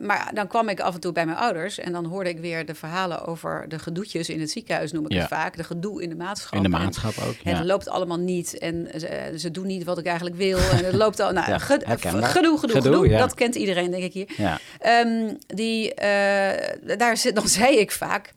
maar 0.01 0.31
dan 0.35 0.47
kwam 0.47 0.69
ik 0.69 0.81
af 0.81 0.95
en 0.95 1.01
toe 1.01 1.13
bij 1.13 1.25
mijn 1.27 1.39
ouders 1.39 1.79
en 1.79 1.93
dan 1.93 2.05
hoorde 2.05 2.31
ik 2.31 2.39
weer 2.39 2.67
de 2.67 2.75
verhalen 2.75 3.27
over 3.27 3.65
de 3.69 3.79
gedoetjes 3.79 4.29
in 4.29 4.41
het 4.41 4.51
ziekenhuis, 4.51 4.93
noem 4.93 5.05
ik 5.05 5.13
Ja. 5.13 5.19
het 5.19 5.29
vaak. 5.29 5.57
De 5.57 5.65
gedoe 5.65 6.03
in 6.03 6.09
de 6.09 6.15
maatschap. 6.17 6.53
In 6.55 6.71
de 6.71 6.77
En- 6.77 6.83
maatschap 6.83 7.15
ook. 7.19 7.35
en 7.45 7.51
Ja. 7.51 7.57
het 7.57 7.67
loopt 7.67 7.89
allemaal 7.89 8.19
niet. 8.19 8.59
En 8.59 8.89
ze, 8.97 9.33
ze 9.37 9.51
doen 9.51 9.67
niet 9.67 9.85
wat 9.85 9.99
ik 9.99 10.07
eigenlijk 10.07 10.37
wil. 10.37 10.59
En 10.59 10.85
het 10.85 10.95
loopt 10.95 11.21
al. 11.21 11.33
Nou, 11.33 11.49
Ja, 11.51 11.59
gedoe, 11.59 12.59
gedoe, 12.59 12.81
Gedoe. 12.81 13.09
Dat 13.09 13.35
kent 13.35 13.55
iedereen, 13.55 13.91
denk 13.91 14.03
ik 14.03 14.13
hier. 14.13 14.29
Ja. 14.37 14.59
Ehm, 14.81 15.35
die, 15.47 15.95
eh, 15.95 16.97
daar 16.99 17.17
zit, 17.17 17.35
dan 17.41 17.49
zei 17.49 17.77
ik 17.79 17.91
vaak. 17.93 18.33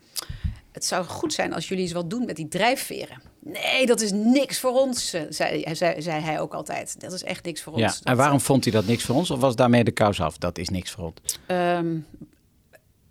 Het 0.72 0.84
zou 0.84 1.04
goed 1.04 1.32
zijn 1.32 1.52
als 1.52 1.68
jullie 1.68 1.84
eens 1.84 1.92
wat 1.92 2.10
doen 2.10 2.24
met 2.24 2.36
die 2.36 2.48
drijfveren. 2.48 3.22
Nee, 3.38 3.86
dat 3.86 4.00
is 4.00 4.10
niks 4.12 4.58
voor 4.58 4.70
ons, 4.72 5.12
eh, 5.12 5.22
zei, 5.28 5.64
zei, 5.74 6.02
zei 6.02 6.20
hij 6.20 6.40
ook 6.40 6.54
altijd. 6.54 7.00
Dat 7.00 7.12
is 7.12 7.22
echt 7.22 7.44
niks 7.44 7.62
voor 7.62 7.78
Ja. 7.78 7.86
ons. 7.86 8.00
En 8.02 8.16
waarom 8.16 8.40
vond 8.40 8.64
hij 8.64 8.72
dat 8.72 8.86
niks 8.86 9.04
voor 9.04 9.14
ons? 9.14 9.30
Of 9.30 9.40
was 9.40 9.56
daarmee 9.56 9.84
de 9.84 9.90
kous 9.90 10.20
af? 10.20 10.38
Dat 10.38 10.58
is 10.58 10.68
niks 10.68 10.90
voor 10.90 11.04
ons. 11.04 11.38
Ehm, 11.46 11.96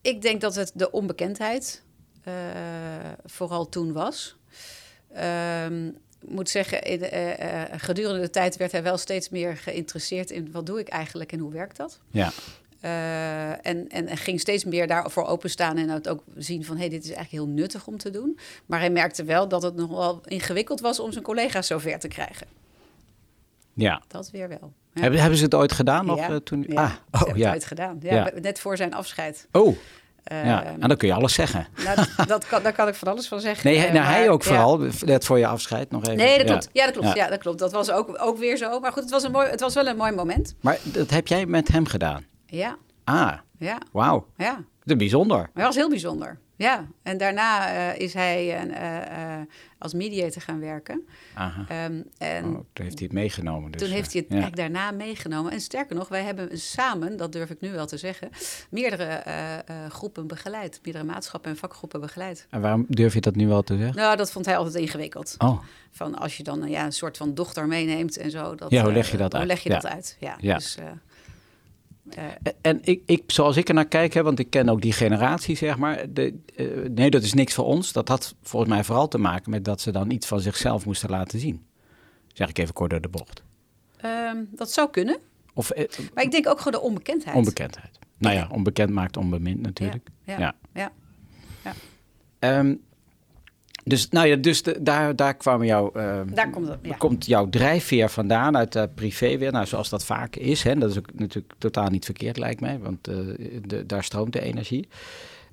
ik 0.01 0.21
denk 0.21 0.41
dat 0.41 0.55
het 0.55 0.71
de 0.75 0.91
onbekendheid 0.91 1.83
eh, 2.23 2.33
vooral 3.25 3.69
toen 3.69 3.93
was. 3.93 4.35
Ehm, 5.13 5.87
ik 6.21 6.29
moet 6.29 6.49
zeggen, 6.49 6.81
in, 6.83 7.01
eh, 7.03 7.63
gedurende 7.79 8.19
de 8.21 8.29
tijd 8.29 8.57
werd 8.57 8.71
hij 8.71 8.83
wel 8.83 8.97
steeds 8.97 9.29
meer 9.29 9.57
geïnteresseerd 9.57 10.31
in 10.31 10.51
wat 10.51 10.65
doe 10.65 10.79
ik 10.79 10.87
eigenlijk 10.87 11.31
en 11.31 11.39
hoe 11.39 11.51
werkt 11.51 11.77
dat. 11.77 11.99
Ja. 12.11 12.31
Eh, 12.79 13.49
en, 13.49 13.87
en, 13.89 14.07
en 14.07 14.17
ging 14.17 14.39
steeds 14.39 14.63
meer 14.65 14.87
daarvoor 14.87 15.25
openstaan 15.25 15.77
en 15.77 15.89
het 15.89 16.07
ook 16.09 16.23
zien 16.37 16.65
van... 16.65 16.75
hé, 16.75 16.81
hey, 16.81 16.89
dit 16.89 17.03
is 17.03 17.11
eigenlijk 17.11 17.43
heel 17.45 17.53
nuttig 17.53 17.87
om 17.87 17.97
te 17.97 18.09
doen. 18.09 18.39
Maar 18.65 18.79
hij 18.79 18.89
merkte 18.89 19.23
wel 19.23 19.47
dat 19.47 19.61
het 19.63 19.75
nog 19.75 19.89
wel 19.89 20.21
ingewikkeld 20.25 20.79
was 20.79 20.99
om 20.99 21.11
zijn 21.11 21.23
collega's 21.23 21.67
zover 21.67 21.99
te 21.99 22.07
krijgen. 22.07 22.47
ja. 23.73 24.01
Dat 24.07 24.29
weer 24.31 24.47
wel. 24.49 24.73
Ja. 24.93 25.01
Hebben, 25.01 25.19
hebben 25.19 25.37
ze 25.37 25.43
het 25.43 25.53
ooit 25.55 25.71
gedaan 25.71 26.05
nog 26.05 26.17
Ja, 26.19 26.29
eh, 26.29 26.35
toen? 26.35 26.65
ja, 26.67 26.99
ah, 27.09 27.21
oh 27.21 27.37
ja. 27.37 27.45
het 27.45 27.53
ooit 27.53 27.65
gedaan. 27.65 27.97
Ja. 28.01 28.31
Net 28.41 28.59
voor 28.59 28.77
zijn 28.77 28.93
afscheid. 28.93 29.47
Oh, 29.51 29.77
Eh, 30.23 30.45
ja. 30.45 30.63
En 30.79 30.87
dan 30.87 30.97
kun 30.97 31.07
je 31.07 31.13
alles 31.13 31.33
zeggen. 31.33 31.67
Nou, 31.85 31.97
dat, 32.27 32.47
kan, 32.47 32.63
daar 32.63 32.73
kan 32.73 32.87
ik 32.87 32.93
van 32.95 33.07
alles 33.07 33.27
van 33.27 33.39
zeggen. 33.39 33.71
Nee, 33.71 33.91
nou, 33.91 34.05
hij 34.05 34.29
ook 34.29 34.43
vooral. 34.43 34.77
Net 35.05 35.25
voor 35.25 35.37
je 35.39 35.47
afscheid 35.47 35.91
nog 35.91 36.01
even. 36.03 36.17
Nee, 36.17 36.37
dat 36.37 36.47
Ja. 36.47 36.51
klopt. 36.53 36.69
Ja, 36.73 36.85
dat 36.85 36.93
klopt. 36.97 37.15
Ja. 37.15 37.27
dat 37.27 37.39
klopt. 37.39 37.59
Dat 37.59 37.71
was 37.71 37.91
ook, 37.91 38.15
ook 38.21 38.37
weer 38.37 38.57
zo. 38.57 38.79
Maar 38.79 38.91
goed, 38.91 39.01
het 39.01 39.11
was, 39.11 39.23
een 39.23 39.31
mooi, 39.31 39.49
het 39.49 39.59
was 39.59 39.73
wel 39.73 39.87
een 39.87 39.97
mooi 39.97 40.11
moment. 40.11 40.55
Maar 40.61 40.77
dat 40.83 41.09
heb 41.09 41.27
jij 41.27 41.45
met 41.45 41.67
hem 41.67 41.85
gedaan? 41.85 42.25
Ja, 42.49 42.77
Ah, 43.03 43.37
ja, 43.57 43.77
wauw. 43.91 44.27
ja. 44.37 44.63
Is 44.83 44.95
bijzonder. 44.95 45.37
Maar 45.37 45.49
dat 45.53 45.63
was 45.63 45.75
heel 45.75 45.89
bijzonder. 45.89 46.39
Ja, 46.55 46.85
en 47.03 47.17
daarna 47.17 47.67
eh, 47.93 47.99
is 48.01 48.13
hij 48.13 48.55
eh, 48.67 49.41
als 49.77 49.93
mediator 49.93 50.41
gaan 50.41 50.59
werken. 50.59 51.07
Aha. 51.33 51.65
Ehm, 51.67 52.01
en 52.17 52.45
Oh, 52.45 52.51
toen 52.73 52.85
heeft 52.85 52.97
hij 52.99 53.07
het 53.07 53.11
meegenomen. 53.13 53.71
Dus, 53.71 53.81
toen 53.81 53.89
heeft 53.91 54.13
hij 54.13 54.21
het 54.21 54.31
ja. 54.33 54.39
eigenlijk 54.41 54.73
daarna 54.73 54.91
meegenomen. 54.91 55.51
En 55.51 55.61
sterker 55.61 55.95
nog, 55.95 56.07
wij 56.07 56.23
hebben 56.23 56.59
samen, 56.59 57.17
dat 57.17 57.31
durf 57.31 57.49
ik 57.49 57.61
nu 57.61 57.71
wel 57.71 57.85
te 57.85 57.97
zeggen, 57.97 58.29
meerdere 58.69 59.23
groepen 59.89 60.27
begeleid. 60.27 60.79
Meerdere 60.83 61.05
maatschappen 61.05 61.51
en 61.51 61.57
vakgroepen 61.57 61.99
begeleid. 62.01 62.47
En 62.49 62.61
waarom 62.61 62.85
durf 62.87 63.13
je 63.13 63.21
dat 63.21 63.35
nu 63.35 63.47
wel 63.47 63.63
te 63.63 63.77
zeggen? 63.77 63.95
Nou, 63.95 64.15
dat 64.17 64.31
vond 64.31 64.45
hij 64.45 64.57
altijd 64.57 64.75
ingewikkeld. 64.75 65.35
Oh, 65.37 65.59
Van 65.91 66.15
als 66.17 66.37
je 66.37 66.43
dan 66.43 66.69
ja, 66.69 66.85
een 66.85 66.91
soort 66.93 67.17
van 67.17 67.33
dochter 67.33 67.67
meeneemt 67.67 68.17
en 68.17 68.31
zo. 68.31 68.55
Dat, 68.55 68.71
Ja, 68.71 68.83
hoe 68.83 68.93
leg 68.93 69.11
je 69.11 69.17
dat 69.17 69.31
hoe 69.31 69.39
uit? 69.41 69.49
leg 69.49 69.63
je 69.63 69.69
dat 69.69 69.85
uit? 69.87 70.17
Ja, 70.19 70.35
Ja. 70.39 70.55
Dus, 70.55 70.77
eh, 72.15 72.23
En- 72.43 72.53
En 72.61 72.79
ik, 72.83 73.01
ik, 73.05 73.23
zoals 73.27 73.57
ik 73.57 73.67
er 73.67 73.73
naar 73.73 73.87
kijk, 73.87 74.13
hè, 74.13 74.23
want 74.23 74.39
ik 74.39 74.49
ken 74.49 74.69
ook 74.69 74.81
die 74.81 74.93
generatie, 74.93 75.55
zeg 75.55 75.77
maar. 75.77 76.13
De, 76.13 76.39
eh, 76.55 76.65
nee, 76.91 77.09
dat 77.09 77.23
is 77.23 77.33
niks 77.33 77.53
voor 77.53 77.65
ons. 77.65 77.91
Dat 77.91 78.07
had 78.07 78.35
volgens 78.41 78.71
mij 78.71 78.83
vooral 78.83 79.07
te 79.07 79.17
maken 79.17 79.51
met 79.51 79.65
dat 79.65 79.81
ze 79.81 79.91
dan 79.91 80.11
iets 80.11 80.27
van 80.27 80.39
zichzelf 80.39 80.85
moesten 80.85 81.09
laten 81.09 81.39
zien. 81.39 81.65
Zeg 82.33 82.49
ik 82.49 82.57
even 82.57 82.73
kort 82.73 82.89
door 82.89 83.01
de 83.01 83.09
bocht. 83.09 83.43
ehm, 83.97 84.37
dat 84.51 84.71
zou 84.71 84.89
kunnen. 84.89 85.17
Of 85.53 85.69
eh, 85.69 85.89
Maar 86.13 86.23
ik 86.23 86.31
denk 86.31 86.47
ook 86.47 86.57
gewoon 86.57 86.73
de 86.73 86.87
onbekendheid. 86.87 87.35
onbekendheid. 87.35 87.99
Nou 88.17 88.35
ja, 88.35 88.47
onbekend 88.51 88.89
maakt 88.89 89.17
onbemind 89.17 89.61
natuurlijk. 89.61 90.09
Ja, 90.23 90.37
Ja. 90.39 90.55
ja. 90.73 90.91
Ehm, 92.39 92.75
dus 93.83 94.09
nou 94.09 94.27
ja, 94.27 94.35
dus 94.35 94.63
de- 94.63 94.77
daar, 94.81 95.15
daar 95.15 95.33
kwam 95.35 95.63
jouw, 95.63 95.91
ehm, 95.91 96.33
Daar 96.33 96.49
komt 96.49 96.67
het. 96.67 96.77
Ja. 96.81 96.95
komt 96.95 97.25
jouw 97.25 97.49
drijfveer 97.49 98.09
vandaan 98.09 98.57
uit 98.57 98.71
de 98.73 98.89
privé 98.95 99.37
weer. 99.37 99.51
Nou, 99.51 99.65
zoals 99.65 99.89
dat 99.89 100.05
vaak 100.05 100.35
is. 100.35 100.63
Hè. 100.63 100.75
Dat 100.75 100.89
is 100.91 100.97
ook 100.97 101.07
natuurlijk 101.15 101.53
totaal 101.57 101.89
niet 101.89 102.05
verkeerd, 102.05 102.37
lijkt 102.37 102.61
mij. 102.61 102.79
Want 102.79 103.07
eh, 103.07 103.15
de, 103.65 103.85
daar 103.85 104.03
stroomt 104.03 104.33
de 104.33 104.41
energie. 104.41 104.87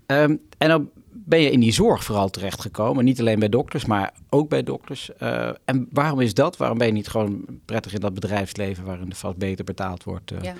Ehm, 0.06 0.36
en 0.58 0.68
dan 0.68 0.90
ben 1.12 1.40
je 1.40 1.50
in 1.50 1.60
die 1.60 1.72
zorg 1.72 2.04
vooral 2.04 2.30
terechtgekomen. 2.30 3.04
Niet 3.04 3.20
alleen 3.20 3.38
bij 3.38 3.48
dokters, 3.48 3.84
maar 3.84 4.12
ook 4.30 4.48
bij 4.48 4.62
dokters. 4.62 5.10
Eh, 5.18 5.48
en 5.64 5.88
waarom 5.90 6.20
is 6.20 6.34
dat? 6.34 6.56
Waarom 6.56 6.78
ben 6.78 6.86
je 6.86 6.92
niet 6.92 7.08
gewoon 7.08 7.44
prettig 7.64 7.94
in 7.94 8.00
dat 8.00 8.14
bedrijfsleven... 8.14 8.84
waarin 8.84 9.10
er 9.10 9.16
vast 9.16 9.36
beter 9.36 9.64
betaald 9.64 10.04
wordt? 10.04 10.30
eh? 10.30 10.42
Ja, 10.42 10.54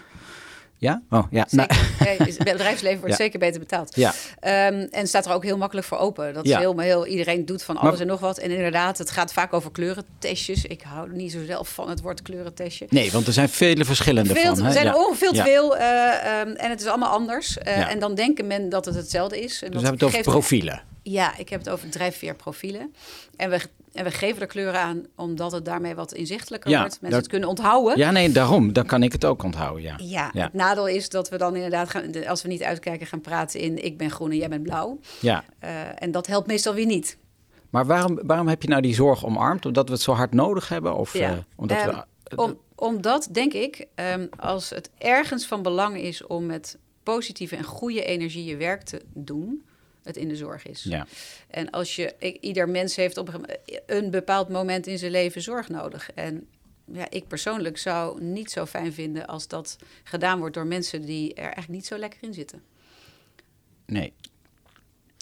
Ja? 0.79 1.03
Oh, 1.11 1.25
ja. 1.31 1.47
Nou. 1.51 1.69
Nee, 2.05 2.17
is- 2.17 2.39
het 2.39 2.51
bedrijfsleven 2.53 2.99
wordt 3.01 3.17
Ja. 3.17 3.25
zeker 3.25 3.39
beter 3.39 3.61
betaald. 3.61 3.97
ja. 3.97 4.13
Ehm, 4.41 4.87
en 4.91 5.07
staat 5.07 5.27
er 5.27 5.33
ook 5.33 5.45
heel 5.45 5.57
makkelijk 5.57 5.87
voor 5.87 5.99
open. 5.99 6.35
Dat 6.35 6.45
is 6.45 6.51
Ja. 6.51 6.59
heel, 6.59 6.79
heel, 6.79 7.07
iedereen 7.07 7.45
doet 7.47 7.63
van 7.63 7.77
alles 7.77 7.91
Maar- 7.93 8.01
en 8.01 8.07
nog 8.07 8.21
wat. 8.21 8.39
En 8.39 8.51
inderdaad, 8.51 8.99
het 8.99 9.11
gaat 9.11 9.33
vaak 9.33 9.53
over 9.53 9.71
kleurentestjes. 9.71 10.65
Ik 10.65 10.83
hou 10.83 11.13
niet 11.13 11.33
zo 11.33 11.45
zelf 11.47 11.69
van 11.69 11.89
het 11.89 12.01
woord 12.01 12.23
kleurentestje. 12.23 12.87
Nee, 12.89 13.13
want 13.13 13.27
er 13.27 13.33
zijn 13.33 13.49
vele 13.49 13.85
verschillende 13.85 14.35
Veel, 14.35 14.57
van. 14.57 14.67
er 14.67 14.73
zijn 14.73 14.85
Ja. 14.85 14.91
er 14.93 14.99
ongeveer 14.99 15.29
te 15.29 15.35
Ja. 15.35 15.45
veel. 15.45 15.77
eh, 15.77 16.41
ehm, 16.41 16.49
en 16.51 16.71
het 16.71 16.81
is 16.81 16.87
allemaal 16.87 17.11
anders. 17.13 17.59
Eh. 17.59 17.91
En 17.91 17.99
dan 17.99 18.15
denken 18.15 18.47
men 18.47 18.69
dat 18.69 18.85
het 18.85 18.95
hetzelfde 18.95 19.41
is. 19.43 19.63
En 19.63 19.71
Dus 19.71 19.81
we 19.81 19.87
hebben 19.89 20.07
het 20.09 20.17
over 20.17 20.33
profielen. 20.33 20.83
Ja, 21.09 21.37
ik 21.37 21.49
heb 21.49 21.61
het 21.61 21.69
over 21.69 21.89
drijfveerprofielen. 21.91 22.95
En 23.37 23.51
we, 23.51 23.61
en 23.93 24.05
we 24.05 24.11
geven 24.11 24.41
er 24.41 24.47
kleuren 24.47 24.81
aan 24.81 25.07
omdat 25.17 25.53
het 25.53 25.65
daarmee 25.65 25.95
wat 25.95 26.13
inzichtelijker 26.15 26.71
Ja, 26.71 26.81
wordt. 26.81 26.93
Mensen 26.93 27.11
dat- 27.11 27.21
het 27.21 27.29
kunnen 27.31 27.49
onthouden. 27.49 27.99
Ja, 27.99 28.11
nee, 28.11 28.31
daarom. 28.33 28.73
Dan 28.73 28.87
kan 28.87 29.03
ik 29.03 29.13
het 29.13 29.25
ook 29.25 29.43
onthouden, 29.43 29.83
ja. 29.83 29.95
Ja, 30.03 30.31
Ja. 30.33 30.45
het 30.45 30.53
nadeel 30.53 30.89
is 30.89 31.09
dat 31.09 31.29
we 31.29 31.37
dan 31.39 31.55
inderdaad, 31.55 31.91
gaan, 31.91 32.11
de- 32.11 32.29
als 32.29 32.43
we 32.43 32.49
niet 32.49 32.63
uitkijken, 32.63 33.07
gaan 33.07 33.21
praten 33.21 33.61
in 33.61 33.85
ik 33.85 33.97
ben 33.99 34.11
groen 34.11 34.31
en 34.31 34.37
jij 34.37 34.49
bent 34.49 34.63
blauw. 34.63 34.99
ja. 35.21 35.45
Eh, 35.59 36.03
en 36.03 36.11
dat 36.11 36.27
helpt 36.27 36.47
meestal 36.47 36.75
weer 36.75 36.87
niet. 36.87 37.17
Maar 37.71 37.87
waarom, 37.87 38.19
waarom 38.23 38.49
heb 38.49 38.63
je 38.63 38.69
nou 38.69 38.83
die 38.83 38.95
zorg 38.95 39.25
omarmd? 39.25 39.67
Omdat 39.67 39.87
we 39.89 39.93
het 39.95 40.03
zo 40.03 40.13
hard 40.13 40.33
nodig 40.35 40.69
hebben? 40.69 40.97
Of 40.97 41.13
Ja. 41.13 41.31
eh, 41.31 41.37
omdat 41.57 41.77
Ehm, 41.79 41.89
we, 41.89 42.37
Om, 42.37 42.59
omdat, 42.75 43.29
denk 43.33 43.53
ik, 43.53 43.87
ehm, 43.95 44.27
als 44.39 44.71
het 44.71 44.91
ergens 44.99 45.47
van 45.47 45.63
belang 45.63 45.97
is 45.97 46.27
om 46.27 46.47
met 46.47 46.79
positieve 47.03 47.57
en 47.57 47.65
goede 47.65 48.05
energie 48.05 48.45
je 48.45 48.57
werk 48.57 48.83
te 48.83 49.01
doen, 49.15 49.65
het 50.07 50.17
in 50.17 50.29
de 50.29 50.37
zorg 50.37 50.67
is. 50.67 50.83
Ja. 50.83 51.07
En 51.51 51.71
als 51.71 51.97
je, 51.97 52.15
ik- 52.19 52.41
ieder 52.41 52.69
mens 52.69 52.97
heeft 52.97 53.17
op 53.17 53.35
een, 53.35 53.45
een 53.87 54.11
bepaald 54.11 54.49
moment 54.49 54.87
in 54.87 54.99
zijn 54.99 55.11
leven 55.11 55.43
zorg 55.43 55.69
nodig. 55.69 56.11
En 56.15 56.47
ja, 56.93 57.11
ik 57.11 57.27
persoonlijk 57.29 57.79
zou 57.79 58.23
niet 58.23 58.51
zo 58.51 58.67
fijn 58.67 58.93
vinden 58.93 59.27
als 59.27 59.49
dat 59.49 59.77
gedaan 60.05 60.39
wordt 60.39 60.55
door 60.55 60.67
mensen 60.67 61.03
die 61.03 61.35
er 61.35 61.43
eigenlijk 61.43 61.69
niet 61.69 61.87
zo 61.87 61.97
lekker 61.99 62.19
in 62.23 62.35
zitten. 62.35 62.63
Nee. 63.87 64.13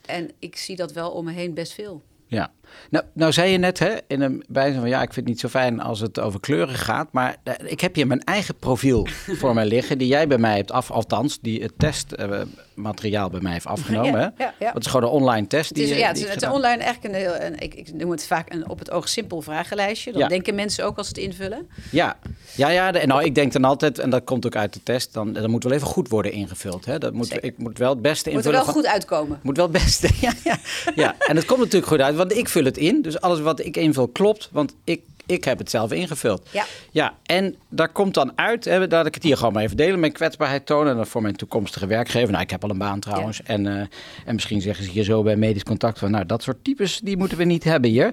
En 0.07 0.31
ik 0.39 0.57
zie 0.57 0.77
dat 0.77 0.93
wel 0.93 1.11
om 1.11 1.25
me 1.25 1.33
heen 1.33 1.55
best 1.55 1.73
veel. 1.73 2.03
Ja, 2.35 2.51
nou, 2.91 3.05
nou 3.15 3.33
zei 3.33 3.51
je 3.51 3.59
net 3.59 3.79
hè, 3.79 3.91
in 4.07 4.21
een 4.21 4.45
bijzin 4.49 4.81
van 4.81 4.89
ja, 4.89 4.97
ik 5.03 5.13
vind 5.13 5.17
het 5.17 5.25
niet 5.27 5.41
zo 5.41 5.49
fijn 5.49 5.81
als 5.81 6.01
het 6.01 6.21
over 6.21 6.41
kleuren 6.41 6.75
gaat. 6.75 7.09
Maar 7.13 7.37
eh, 7.43 7.55
ik 7.71 7.81
heb 7.81 7.95
hier 7.95 8.07
mijn 8.07 8.21
eigen 8.25 8.57
profiel 8.57 9.07
voor 9.41 9.55
mij 9.55 9.67
liggen, 9.67 9.99
die 9.99 10.09
jij 10.09 10.27
bij 10.27 10.39
mij 10.39 10.57
hebt 10.57 10.71
af, 10.73 10.91
althans, 10.91 11.39
die 11.41 11.63
het 11.63 11.73
testmateriaal 11.79 13.31
bij 13.31 13.41
mij 13.41 13.53
heeft 13.53 13.67
afgenomen. 13.67 14.21
Ja, 14.21 14.33
hè? 14.37 14.45
ja, 14.45 14.55
ja. 14.59 14.73
Dat 14.73 14.85
is 14.85 14.91
gewoon 14.91 15.07
een 15.11 15.15
online 15.21 15.47
test. 15.47 15.69
Het 15.69 15.75
Die, 15.79 15.85
is, 15.87 15.91
je- 15.91 15.97
ja, 15.99 16.01
die 16.01 16.09
het 16.09 16.17
is, 16.19 16.25
ik 16.25 16.41
het 16.41 16.43
is 16.43 16.49
online 16.57 16.83
eigenlijk 16.83 17.15
een 17.15 17.21
heel, 17.21 17.41
een, 17.41 17.59
ik, 17.59 17.75
ik 17.75 17.93
noem 17.95 18.11
het 18.11 18.27
vaak 18.27 18.53
een 18.53 18.69
op 18.69 18.79
het 18.79 18.91
oog 18.91 19.09
simpel 19.09 19.41
vragenlijstje. 19.43 20.13
Dat 20.13 20.29
denken 20.29 20.55
mensen 20.55 20.85
ook 20.85 20.97
als 20.99 21.09
ze 21.09 21.13
het 21.15 21.23
invullen. 21.23 21.69
Ja, 21.91 22.17
ja, 22.55 22.69
ja 22.69 22.93
de- 22.93 23.07
nou, 23.07 23.25
ik 23.25 23.35
denk 23.35 23.53
dan 23.53 23.65
altijd, 23.65 23.99
en 23.99 24.11
dat 24.11 24.25
komt 24.25 24.47
ook 24.47 24.57
uit 24.57 24.73
de 24.73 24.81
test, 24.83 25.13
dan, 25.13 25.33
dat 25.33 25.49
moet 25.49 25.65
wel 25.65 25.73
even 25.73 25.87
goed 25.87 26.09
worden 26.09 26.33
ingevuld. 26.33 26.85
Hè? 26.85 26.99
Dat 26.99 27.13
moet, 27.13 27.27
Zeker. 27.27 27.45
ik 27.45 27.59
moet 27.59 27.79
wel 27.79 27.91
het 27.91 28.03
beste 28.03 28.31
Moet 28.31 28.39
er 28.39 28.45
invullen. 28.45 28.57
wel 28.65 28.75
van- 28.75 28.83
goed 28.83 28.93
uitkomen. 28.93 29.39
Moet 29.43 29.57
wel 29.57 29.69
het 29.73 29.83
beste. 29.83 30.09
Ja, 30.25 30.33
ja, 30.45 30.59
ja, 30.95 31.15
en 31.19 31.37
het 31.37 31.45
komt 31.45 31.59
natuurlijk 31.61 31.87
goed 31.87 32.01
uit, 32.01 32.17
want 32.29 32.39
ik 32.39 32.49
vul 32.49 32.65
het 32.65 32.77
in. 32.77 33.03
Dus 33.03 33.21
alles 33.21 33.41
wat 33.41 33.61
ik 33.65 33.77
invul 33.77 34.09
klopt, 34.09 34.49
want 34.53 34.75
ik, 34.85 35.01
ik 35.27 35.45
heb 35.45 35.59
het 35.59 35.71
zelf 35.71 35.93
ingevuld. 35.93 36.49
Ja. 36.51 36.65
Ja, 36.91 37.15
en 37.27 37.55
daar 37.69 37.89
komt 37.89 38.15
dan 38.15 38.33
uit, 38.35 38.65
hè, 38.65 38.87
dat 38.87 39.07
ik 39.07 39.15
het 39.15 39.23
hier 39.23 39.37
gewoon 39.37 39.53
maar 39.53 39.63
even 39.63 39.77
delen, 39.77 40.01
mijn 40.01 40.13
kwetsbaarheid 40.13 40.67
tonen. 40.67 40.99
En 40.99 41.07
voor 41.07 41.23
mijn 41.23 41.37
toekomstige 41.37 41.87
werkgever. 41.87 42.31
Nou, 42.31 42.43
ik 42.43 42.51
heb 42.51 42.65
al 42.65 42.71
een 42.71 42.79
baan 42.79 43.01
trouwens. 43.01 43.43
En, 43.43 43.67
eh, 43.67 43.87
en 44.27 44.35
misschien 44.35 44.61
zeggen 44.61 44.85
ze 44.85 44.91
hier 44.91 45.05
zo 45.05 45.23
bij 45.23 45.37
medisch 45.37 45.63
contact 45.63 45.99
van, 45.99 46.11
nou, 46.11 46.27
dat 46.27 46.43
soort 46.43 46.65
types, 46.65 47.01
die 47.01 47.17
moeten 47.17 47.39
we 47.39 47.45
niet 47.45 47.65
hebben 47.65 47.91
hier. 47.91 48.13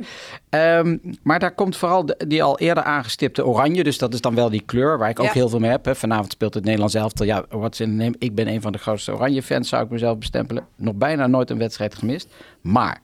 Ehm, 0.49 0.97
maar 1.23 1.39
daar 1.39 1.55
komt 1.55 1.77
vooral 1.77 2.05
de- 2.05 2.23
die 2.27 2.43
al 2.43 2.59
eerder 2.59 2.83
aangestipte 2.83 3.45
oranje. 3.45 3.83
Dus 3.83 3.97
dat 3.97 4.13
is 4.13 4.21
dan 4.21 4.35
wel 4.35 4.49
die 4.49 4.63
kleur 4.65 4.97
waar 4.97 5.09
ik 5.09 5.19
ook 5.19 5.25
Ja. 5.25 5.31
heel 5.33 5.49
veel 5.49 5.59
mee 5.59 5.71
heb. 5.71 5.85
Hè. 5.85 5.95
Vanavond 5.95 6.31
speelt 6.31 6.53
het 6.53 6.63
Nederlands 6.63 6.93
elftal. 6.93 7.25
Ja, 7.25 7.45
wat 7.49 7.79
in 7.79 7.95
name. 7.95 8.15
Ik 8.19 8.35
ben 8.35 8.47
een 8.47 8.61
van 8.61 8.71
de 8.71 8.77
grootste 8.77 9.13
oranje 9.13 9.43
fans, 9.43 9.69
zou 9.69 9.83
ik 9.83 9.89
mezelf 9.89 10.17
bestempelen. 10.17 10.65
Nog 10.75 10.93
bijna 10.95 11.27
nooit 11.27 11.49
een 11.49 11.57
wedstrijd 11.57 11.95
gemist. 11.95 12.27
Maar 12.61 13.01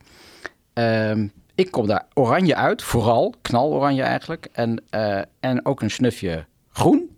Ehm, 0.77 1.27
ik 1.55 1.71
kom 1.71 1.87
daar 1.87 2.05
oranje 2.13 2.55
uit, 2.55 2.81
vooral 2.81 3.33
knaloranje 3.41 4.01
eigenlijk. 4.03 4.47
En, 4.51 4.83
eh, 4.89 5.21
en 5.39 5.65
ook 5.65 5.81
een 5.81 5.91
snufje 5.91 6.45
groen 6.71 7.17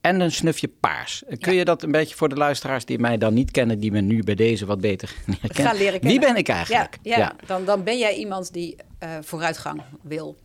en 0.00 0.20
een 0.20 0.32
snufje 0.32 0.68
paars. 0.68 1.22
Kun 1.38 1.54
je 1.54 1.64
dat 1.64 1.82
een 1.82 1.90
beetje 1.90 2.14
voor 2.14 2.28
de 2.28 2.34
luisteraars 2.34 2.84
die 2.84 2.98
mij 2.98 3.18
dan 3.18 3.34
niet 3.34 3.50
kennen, 3.50 3.80
die 3.80 3.92
me 3.92 4.00
nu 4.00 4.22
bij 4.22 4.34
deze 4.34 4.66
wat 4.66 4.80
beter 4.80 5.14
kennen? 5.54 6.00
Wie 6.00 6.20
ben 6.20 6.36
ik 6.36 6.48
eigenlijk? 6.48 6.98
Ja, 7.02 7.16
ja, 7.16 7.34
Dan, 7.46 7.64
dan 7.64 7.84
ben 7.84 7.98
jij 7.98 8.14
iemand 8.14 8.52
die 8.52 8.76
eh, 8.98 9.10
vooruitgang 9.20 9.82
wil. 10.02 10.36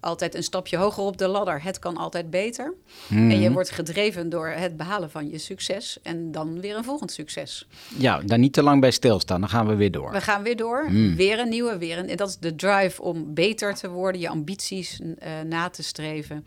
Altijd 0.00 0.34
een 0.34 0.42
stapje 0.42 0.76
hoger 0.76 1.02
op 1.02 1.16
de 1.18 1.28
ladder. 1.28 1.62
Het 1.62 1.78
kan 1.78 1.96
altijd 1.96 2.30
beter. 2.30 2.74
En 3.10 3.26
Mhm. 3.26 3.40
je 3.40 3.52
wordt 3.52 3.70
gedreven 3.70 4.28
door 4.28 4.48
het 4.48 4.76
behalen 4.76 5.10
van 5.10 5.30
je 5.30 5.38
succes. 5.38 5.98
En 6.02 6.32
dan 6.32 6.60
weer 6.60 6.76
een 6.76 6.84
volgend 6.84 7.12
succes. 7.12 7.66
Ja, 7.96 8.20
daar 8.20 8.38
niet 8.38 8.52
te 8.52 8.62
lang 8.62 8.80
bij 8.80 8.90
stilstaan, 8.90 9.40
dan 9.40 9.48
gaan 9.48 9.66
we 9.66 9.74
weer 9.74 9.90
door. 9.90 10.12
We 10.12 10.20
gaan 10.20 10.42
weer 10.42 10.56
door. 10.56 10.84
Hmm. 10.86 11.16
Weer 11.16 11.38
een 11.38 11.48
nieuwe. 11.48 11.78
Weer 11.78 11.98
een, 11.98 12.08
en 12.08 12.16
dat 12.16 12.28
is 12.28 12.36
de 12.38 12.54
drive 12.56 13.02
om 13.02 13.34
beter 13.34 13.74
te 13.74 13.88
worden. 13.88 14.20
Je 14.20 14.28
ambities 14.28 15.00
eh, 15.18 15.30
na 15.46 15.68
te 15.68 15.82
streven. 15.82 16.46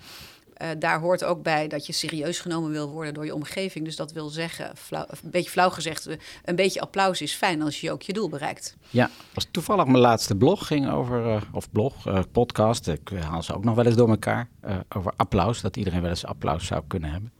Eh, 0.63 0.69
daar 0.79 0.99
hoort 0.99 1.23
ook 1.23 1.43
bij 1.43 1.67
dat 1.67 1.85
je 1.85 1.93
serieus 1.93 2.39
genomen 2.39 2.71
wil 2.71 2.89
worden 2.89 3.13
door 3.13 3.25
je 3.25 3.35
omgeving. 3.35 3.85
Dus 3.85 3.95
dat 3.95 4.11
wil 4.11 4.29
zeggen, 4.29 4.71
flauw, 4.75 5.05
een 5.23 5.31
beetje 5.31 5.49
flauw 5.49 5.69
gezegd, 5.69 6.07
eh, 6.07 6.15
een 6.45 6.55
beetje 6.55 6.81
applaus 6.81 7.21
is 7.21 7.33
fijn 7.33 7.61
als 7.61 7.81
je 7.81 7.91
ook 7.91 8.01
je 8.01 8.13
doel 8.13 8.29
bereikt. 8.29 8.75
Ja, 8.89 9.09
was 9.33 9.47
toevallig 9.51 9.85
mijn 9.85 9.97
laatste 9.97 10.35
blog 10.35 10.67
ging 10.67 10.89
over, 10.89 11.25
eh, 11.25 11.41
of 11.51 11.71
blog, 11.71 11.95
podcast, 12.31 12.87
ik 12.87 13.09
haal 13.19 13.43
ze 13.43 13.55
ook 13.55 13.63
nog 13.63 13.75
wel 13.75 13.85
eens 13.85 13.95
door 13.95 14.09
elkaar, 14.09 14.49
over 14.95 15.13
applaus, 15.15 15.61
dat 15.61 15.77
iedereen 15.77 16.01
wel 16.01 16.09
eens 16.09 16.25
applaus 16.25 16.65
zou 16.65 16.83
kunnen 16.87 17.11
hebben. 17.11 17.31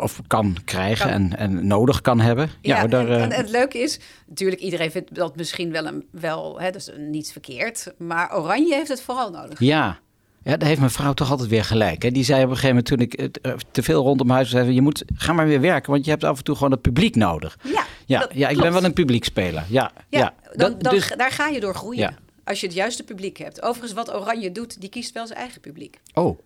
Of 0.00 0.20
kan 0.26 0.56
krijgen 0.64 1.10
Kan. 1.10 1.14
En, 1.14 1.36
en 1.36 1.66
nodig 1.66 2.00
kan 2.00 2.20
hebben. 2.20 2.50
Ja, 2.60 2.86
daar, 2.86 3.08
en, 3.08 3.20
en 3.20 3.32
het 3.32 3.50
leuke 3.50 3.78
is, 3.78 4.00
natuurlijk, 4.26 4.62
iedereen 4.62 4.90
vindt 4.90 5.14
dat 5.14 5.36
misschien 5.36 5.72
wel, 5.72 5.86
een, 5.86 6.08
wel 6.10 6.60
hè, 6.60 6.70
dus 6.70 6.90
niets 6.96 7.32
verkeerd. 7.32 7.94
Maar 7.98 8.36
Oranje 8.36 8.74
heeft 8.74 8.88
het 8.88 9.02
vooral 9.02 9.30
nodig. 9.30 9.60
Ja. 9.60 9.98
Ja, 10.42 10.56
daar 10.56 10.68
heeft 10.68 10.80
mijn 10.80 10.90
vrouw 10.92 11.12
toch 11.12 11.30
altijd 11.30 11.48
weer 11.48 11.64
gelijk. 11.64 12.02
Hè? 12.02 12.10
Die 12.10 12.24
zei 12.24 12.44
op 12.44 12.50
een 12.50 12.56
gegeven 12.56 12.76
moment 12.76 12.86
toen 12.86 13.26
ik 13.26 13.36
eh, 13.42 13.52
te 13.70 13.82
veel 13.82 14.02
rondom 14.02 14.30
huis 14.30 14.50
zei... 14.50 14.72
je 14.72 14.80
moet, 14.80 15.04
ga 15.14 15.32
maar 15.32 15.46
weer 15.46 15.60
werken, 15.60 15.90
want 15.90 16.04
je 16.04 16.10
hebt 16.10 16.24
af 16.24 16.38
en 16.38 16.44
toe 16.44 16.54
gewoon 16.54 16.70
het 16.70 16.80
publiek 16.80 17.14
nodig. 17.16 17.58
Ja, 17.62 17.84
Ja, 18.06 18.28
ja 18.32 18.48
ik 18.48 18.58
ben 18.58 18.72
wel 18.72 18.84
een 18.84 18.92
publiekspeler. 18.92 19.64
Ja, 19.68 19.92
ja, 20.08 20.18
Ja, 20.18 20.34
dan, 20.56 20.78
dan, 20.78 20.94
dus, 20.94 21.12
daar 21.16 21.30
ga 21.30 21.46
je 21.48 21.60
door 21.60 21.74
groeien. 21.74 22.00
Ja. 22.00 22.14
Als 22.44 22.60
je 22.60 22.66
het 22.66 22.74
juiste 22.74 23.04
publiek 23.04 23.36
hebt. 23.38 23.62
Overigens, 23.62 23.92
wat 23.92 24.14
Oranje 24.14 24.52
doet, 24.52 24.80
die 24.80 24.88
kiest 24.90 25.12
wel 25.12 25.26
zijn 25.26 25.38
eigen 25.38 25.60
publiek. 25.60 26.00
oh, 26.14 26.38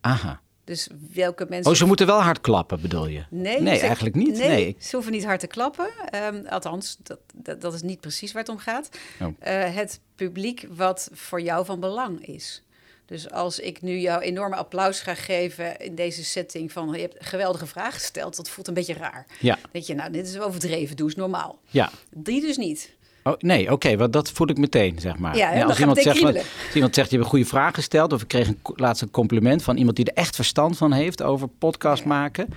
aha. 0.00 0.40
Dus 0.64 0.88
welke 1.12 1.46
mensen... 1.48 1.70
Oh, 1.72 1.76
ze 1.78 1.86
moeten 1.86 2.06
wel 2.06 2.22
hard 2.22 2.40
klappen, 2.40 2.80
bedoel 2.80 3.06
je? 3.08 3.24
Nee, 3.30 3.60
nee 3.60 3.78
ze- 3.78 3.84
eigenlijk 3.86 4.14
niet. 4.16 4.38
Nee, 4.38 4.48
Nee. 4.48 4.76
ze 4.78 4.94
hoeven 4.96 5.12
niet 5.12 5.24
hard 5.24 5.40
te 5.40 5.46
klappen. 5.46 5.88
Ehm, 6.10 6.46
althans, 6.48 6.96
dat, 7.02 7.18
dat, 7.34 7.60
dat 7.60 7.74
is 7.74 7.82
niet 7.82 8.00
precies 8.00 8.32
waar 8.32 8.42
het 8.42 8.50
om 8.50 8.58
gaat. 8.58 8.88
Oh. 9.20 9.26
Eh, 9.38 9.74
het 9.74 10.00
publiek 10.14 10.66
wat 10.70 11.08
voor 11.12 11.40
jou 11.40 11.64
van 11.64 11.80
belang 11.80 12.26
is. 12.26 12.62
Dus 13.06 13.30
als 13.30 13.58
ik 13.58 13.82
nu 13.82 13.98
jou 13.98 14.22
enorme 14.22 14.56
applaus 14.56 15.00
ga 15.00 15.14
geven 15.14 15.78
in 15.80 15.94
deze 15.94 16.24
setting 16.24 16.72
van 16.72 16.92
je 16.92 17.00
hebt 17.00 17.18
een 17.18 17.24
geweldige 17.26 17.66
vraag 17.66 17.94
gesteld, 17.94 18.36
dat 18.36 18.48
voelt 18.48 18.68
een 18.68 18.74
beetje 18.74 18.94
raar. 18.94 19.26
Ja, 19.40 19.58
Weet 19.72 19.86
je, 19.86 19.94
nou, 19.94 20.12
dit 20.12 20.26
is 20.26 20.38
overdreven, 20.38 20.96
doe 20.96 21.06
eens 21.06 21.16
normaal. 21.16 21.58
ja. 21.70 21.90
Die 22.10 22.40
dus 22.40 22.56
niet. 22.56 22.94
Oh, 23.22 23.34
nee, 23.38 23.72
oké, 23.72 23.96
want 23.96 24.12
dat 24.12 24.30
voel 24.30 24.48
ik 24.48 24.58
meteen, 24.58 24.98
zeg 25.00 25.18
maar. 25.18 25.36
Ja, 25.36 25.62
als, 25.64 25.78
iemand 25.78 25.98
zegt, 25.98 26.22
als 26.22 26.74
iemand 26.74 26.94
zegt, 26.94 27.10
je 27.10 27.16
hebt 27.16 27.24
een 27.26 27.30
goede 27.34 27.44
vraag 27.44 27.74
gesteld... 27.74 28.12
of 28.12 28.22
ik 28.22 28.28
kreeg 28.28 28.48
een, 28.48 28.58
laatst 28.62 29.02
een 29.02 29.10
compliment 29.10 29.62
van 29.62 29.76
iemand 29.76 29.96
die 29.96 30.04
er 30.04 30.14
echt 30.14 30.34
verstand 30.34 30.76
van 30.76 30.92
heeft... 30.92 31.22
over 31.22 31.48
podcast 31.48 32.02
Ja. 32.02 32.08
maken. 32.08 32.48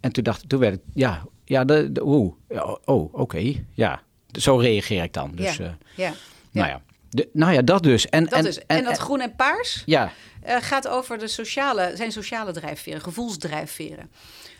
En 0.00 0.12
toen 0.12 0.24
dacht 0.24 0.42
ik, 0.42 0.48
toen 0.48 0.58
werd 0.60 0.72
het, 0.72 0.82
ja, 0.94 1.24
ja, 1.44 1.64
de, 1.64 1.92
de, 1.92 2.32
ja, 2.48 2.78
oh, 2.84 3.14
oké, 3.14 3.54
ja. 3.72 4.02
Zo 4.38 4.56
reageer 4.56 5.02
ik 5.02 5.12
dan. 5.12 5.32
Dus, 5.34 5.56
ja. 5.56 5.78
ja. 5.94 6.12
nou 6.50 6.68
ja. 6.68 6.82
De, 7.10 7.28
nou 7.32 7.52
ja, 7.52 7.62
dat 7.62 7.82
dus. 7.82 8.08
En, 8.08 8.24
Dat 8.24 8.32
en, 8.32 8.44
dus. 8.44 8.66
En, 8.66 8.84
dat 8.84 8.98
groen 8.98 9.20
en 9.20 9.36
paars 9.36 9.82
Ja, 9.86 10.12
eh, 10.42 10.56
gaat 10.60 10.88
over 10.88 11.18
de 11.18 11.28
sociale, 11.28 11.92
zijn 11.94 12.12
sociale 12.12 12.52
drijfveren, 12.52 13.00
gevoelsdrijfveren. 13.00 14.10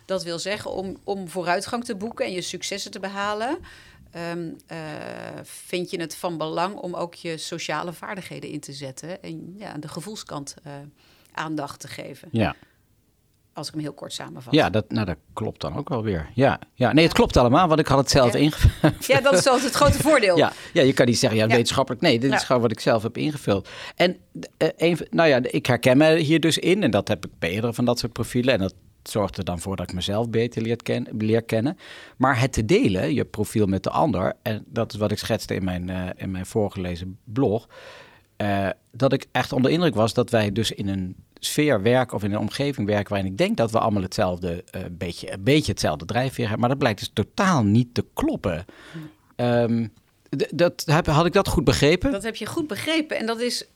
Dat 0.04 0.22
wil 0.22 0.38
zeggen, 0.38 0.70
om, 0.70 0.96
om 1.04 1.28
vooruitgang 1.28 1.84
te 1.84 1.96
boeken 1.96 2.24
en 2.24 2.32
je 2.32 2.40
successen 2.40 2.90
te 2.90 3.00
behalen, 3.00 3.58
ehm, 4.10 4.50
eh, 4.66 4.78
vind 5.42 5.90
je 5.90 6.00
het 6.00 6.16
van 6.16 6.38
belang 6.38 6.74
om 6.74 6.94
ook 6.94 7.14
je 7.14 7.38
sociale 7.38 7.92
vaardigheden 7.92 8.50
in 8.50 8.60
te 8.60 8.72
zetten 8.72 9.22
en 9.22 9.54
ja, 9.56 9.74
de 9.78 9.88
gevoelskant 9.88 10.54
eh, 10.62 10.72
aandacht 11.32 11.80
te 11.80 11.88
geven. 11.88 12.28
ja. 12.32 12.56
Als 13.52 13.68
ik 13.68 13.74
hem 13.74 13.82
heel 13.82 13.92
kort 13.92 14.12
samenvat. 14.12 14.54
ja 14.54 14.70
dat, 14.70 14.90
nou, 14.90 15.06
dat 15.06 15.16
klopt 15.32 15.60
dan 15.60 15.76
ook 15.76 15.88
wel 15.88 16.02
weer. 16.02 16.30
Ja, 16.34 16.58
ja. 16.74 16.92
nee, 16.92 17.04
het 17.04 17.12
klopt 17.14 17.36
allemaal, 17.36 17.68
want 17.68 17.80
ik 17.80 17.86
had 17.86 17.98
het 17.98 18.10
zelf 18.10 18.32
Ja. 18.32 18.38
ingevuld. 18.38 19.06
Ja, 19.06 19.20
dat 19.20 19.32
is 19.32 19.46
altijd 19.46 19.64
het 19.66 19.74
grote 19.74 19.98
voordeel. 20.02 20.36
Ja, 20.44 20.52
ja, 20.72 20.82
je 20.82 20.92
kan 20.92 21.06
niet 21.06 21.18
zeggen, 21.18 21.38
ja, 21.38 21.44
Ja. 21.46 21.50
wetenschappelijk. 21.54 22.02
Nee, 22.02 22.18
dit 22.18 22.32
is 22.32 22.42
gewoon 22.44 22.62
wat 22.62 22.70
ik 22.70 22.80
zelf 22.80 23.02
heb 23.02 23.16
ingevuld. 23.16 23.68
En 23.96 24.16
eh, 24.56 24.68
een, 24.76 24.98
nou 25.10 25.28
ja, 25.28 25.40
ik 25.42 25.66
herken 25.66 25.96
me 25.96 26.16
hier 26.16 26.40
dus 26.40 26.58
in. 26.58 26.82
En 26.82 26.90
dat 26.90 27.08
heb 27.08 27.24
ik 27.26 27.30
bij 27.38 27.50
eerdere 27.50 27.74
van 27.74 27.84
dat 27.84 27.98
soort 27.98 28.12
profielen. 28.12 28.54
En 28.54 28.60
dat 28.60 28.74
zorgt 29.02 29.38
er 29.38 29.44
dan 29.44 29.58
voor 29.60 29.76
dat 29.76 29.88
ik 29.88 29.94
mezelf 29.94 30.30
beter 30.30 30.62
leer, 30.62 30.76
ken, 30.76 31.06
leer 31.18 31.42
kennen. 31.42 31.78
Maar 32.16 32.40
het 32.40 32.52
te 32.52 32.64
delen, 32.64 33.14
je 33.14 33.24
profiel 33.24 33.66
met 33.66 33.82
de 33.82 33.90
ander... 33.90 34.32
en 34.42 34.64
dat 34.66 34.92
is 34.92 34.98
wat 34.98 35.10
ik 35.10 35.18
schetste 35.18 35.54
in 35.54 35.64
mijn, 35.64 35.90
eh, 35.90 36.06
in 36.16 36.30
mijn 36.30 36.46
voorgelezen 36.46 37.18
blog... 37.24 37.68
eh, 38.36 38.68
dat 38.92 39.12
ik 39.12 39.26
echt 39.32 39.52
onder 39.52 39.70
indruk 39.70 39.94
was 39.94 40.14
dat 40.14 40.30
wij 40.30 40.52
dus 40.52 40.70
in 40.72 40.88
een 40.88 41.16
sfeer 41.40 41.82
werken... 41.82 42.16
of 42.16 42.22
in 42.22 42.32
een 42.32 42.38
omgeving 42.38 42.86
werken 42.86 43.12
waarin 43.12 43.30
ik 43.30 43.38
denk 43.38 43.56
dat 43.56 43.70
we 43.70 43.78
allemaal 43.78 44.02
hetzelfde... 44.02 44.64
eh, 44.70 44.80
beetje, 44.90 45.32
een 45.32 45.44
beetje 45.44 45.72
hetzelfde 45.72 46.04
drijfveer 46.04 46.42
hebben. 46.42 46.60
Maar 46.60 46.68
dat 46.68 46.78
blijkt 46.78 46.98
dus 46.98 47.10
totaal 47.12 47.64
niet 47.64 47.94
te 47.94 48.06
kloppen. 48.14 48.64
Ehm, 49.36 49.86
dat, 50.30 50.82
heb, 50.86 51.06
had 51.06 51.26
ik 51.26 51.32
dat 51.32 51.48
goed 51.48 51.64
begrepen? 51.64 52.12
Dat 52.12 52.22
heb 52.22 52.36
je 52.36 52.46
goed 52.46 52.66
begrepen. 52.66 53.16
En 53.16 53.26
dat 53.26 53.40
is 53.40 53.66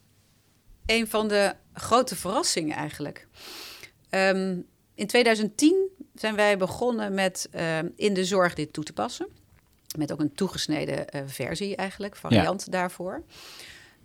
een 0.86 1.08
van 1.08 1.28
de 1.28 1.54
grote 1.72 2.16
verrassingen 2.16 2.76
eigenlijk. 2.76 3.26
Ehm, 4.10 4.56
in 4.94 5.06
2010 5.06 5.88
zijn 6.14 6.34
wij 6.34 6.58
begonnen 6.58 7.14
met 7.14 7.48
ehm, 7.50 7.88
in 7.96 8.14
de 8.14 8.24
zorg 8.24 8.54
dit 8.54 8.72
toe 8.72 8.84
te 8.84 8.92
passen. 8.92 9.26
Met 9.98 10.12
ook 10.12 10.20
een 10.20 10.34
toegesneden 10.34 11.08
eh, 11.08 11.22
versie 11.26 11.76
eigenlijk, 11.76 12.16
variant 12.16 12.70
daarvoor. 12.70 13.22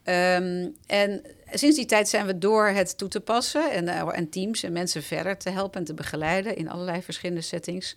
Ehm, 0.04 0.68
en 0.86 1.22
sinds 1.52 1.76
die 1.76 1.86
tijd 1.86 2.10
zijn 2.10 2.26
we 2.26 2.38
door 2.38 2.68
het 2.68 2.98
toe 2.98 3.08
te 3.08 3.20
passen 3.20 3.72
en, 3.72 3.88
eh, 3.88 4.08
en 4.12 4.30
teams 4.30 4.64
en 4.64 4.72
mensen 4.72 5.04
verder 5.04 5.38
te 5.38 5.50
helpen 5.50 5.80
en 5.80 5.86
te 5.86 5.94
begeleiden 5.94 6.56
in 6.56 6.70
allerlei 6.70 7.02
verschillende 7.02 7.42
settings, 7.42 7.96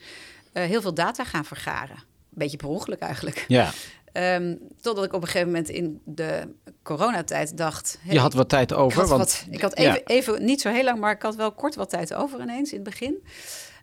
eh, 0.53 0.65
heel 0.65 0.81
veel 0.81 0.95
data 0.95 1.25
gaan 1.25 1.45
vergaren. 1.45 2.03
Beetje 2.29 2.57
per 2.57 2.69
ongeluk 2.69 3.01
eigenlijk. 3.01 3.45
Ja, 3.49 3.73
Ehm, 4.13 4.57
totdat 4.81 5.05
ik 5.05 5.13
op 5.13 5.23
een 5.23 5.27
gegeven 5.27 5.47
moment 5.47 5.69
in 5.69 6.01
de 6.05 6.49
coronatijd 6.83 7.57
dacht... 7.57 7.99
hey, 8.01 8.15
je 8.15 8.21
had 8.21 8.35
wat 8.35 8.49
tijd 8.49 8.71
ik 8.71 8.77
over. 8.77 9.01
had, 9.01 9.09
want, 9.09 9.21
wat, 9.21 9.47
ik 9.51 9.61
had 9.61 9.79
ja. 9.79 9.91
even, 9.91 10.07
even, 10.07 10.45
niet 10.45 10.61
zo 10.61 10.71
heel 10.71 10.85
lang, 10.85 10.99
maar 10.99 11.15
ik 11.15 11.23
had 11.23 11.37
wel 11.37 11.53
kort 11.53 11.75
wat 11.75 11.91
tijd 11.91 12.15
over 12.15 12.41
ineens 12.41 12.71
in 12.71 12.81
het 12.81 12.89
begin. 12.89 13.23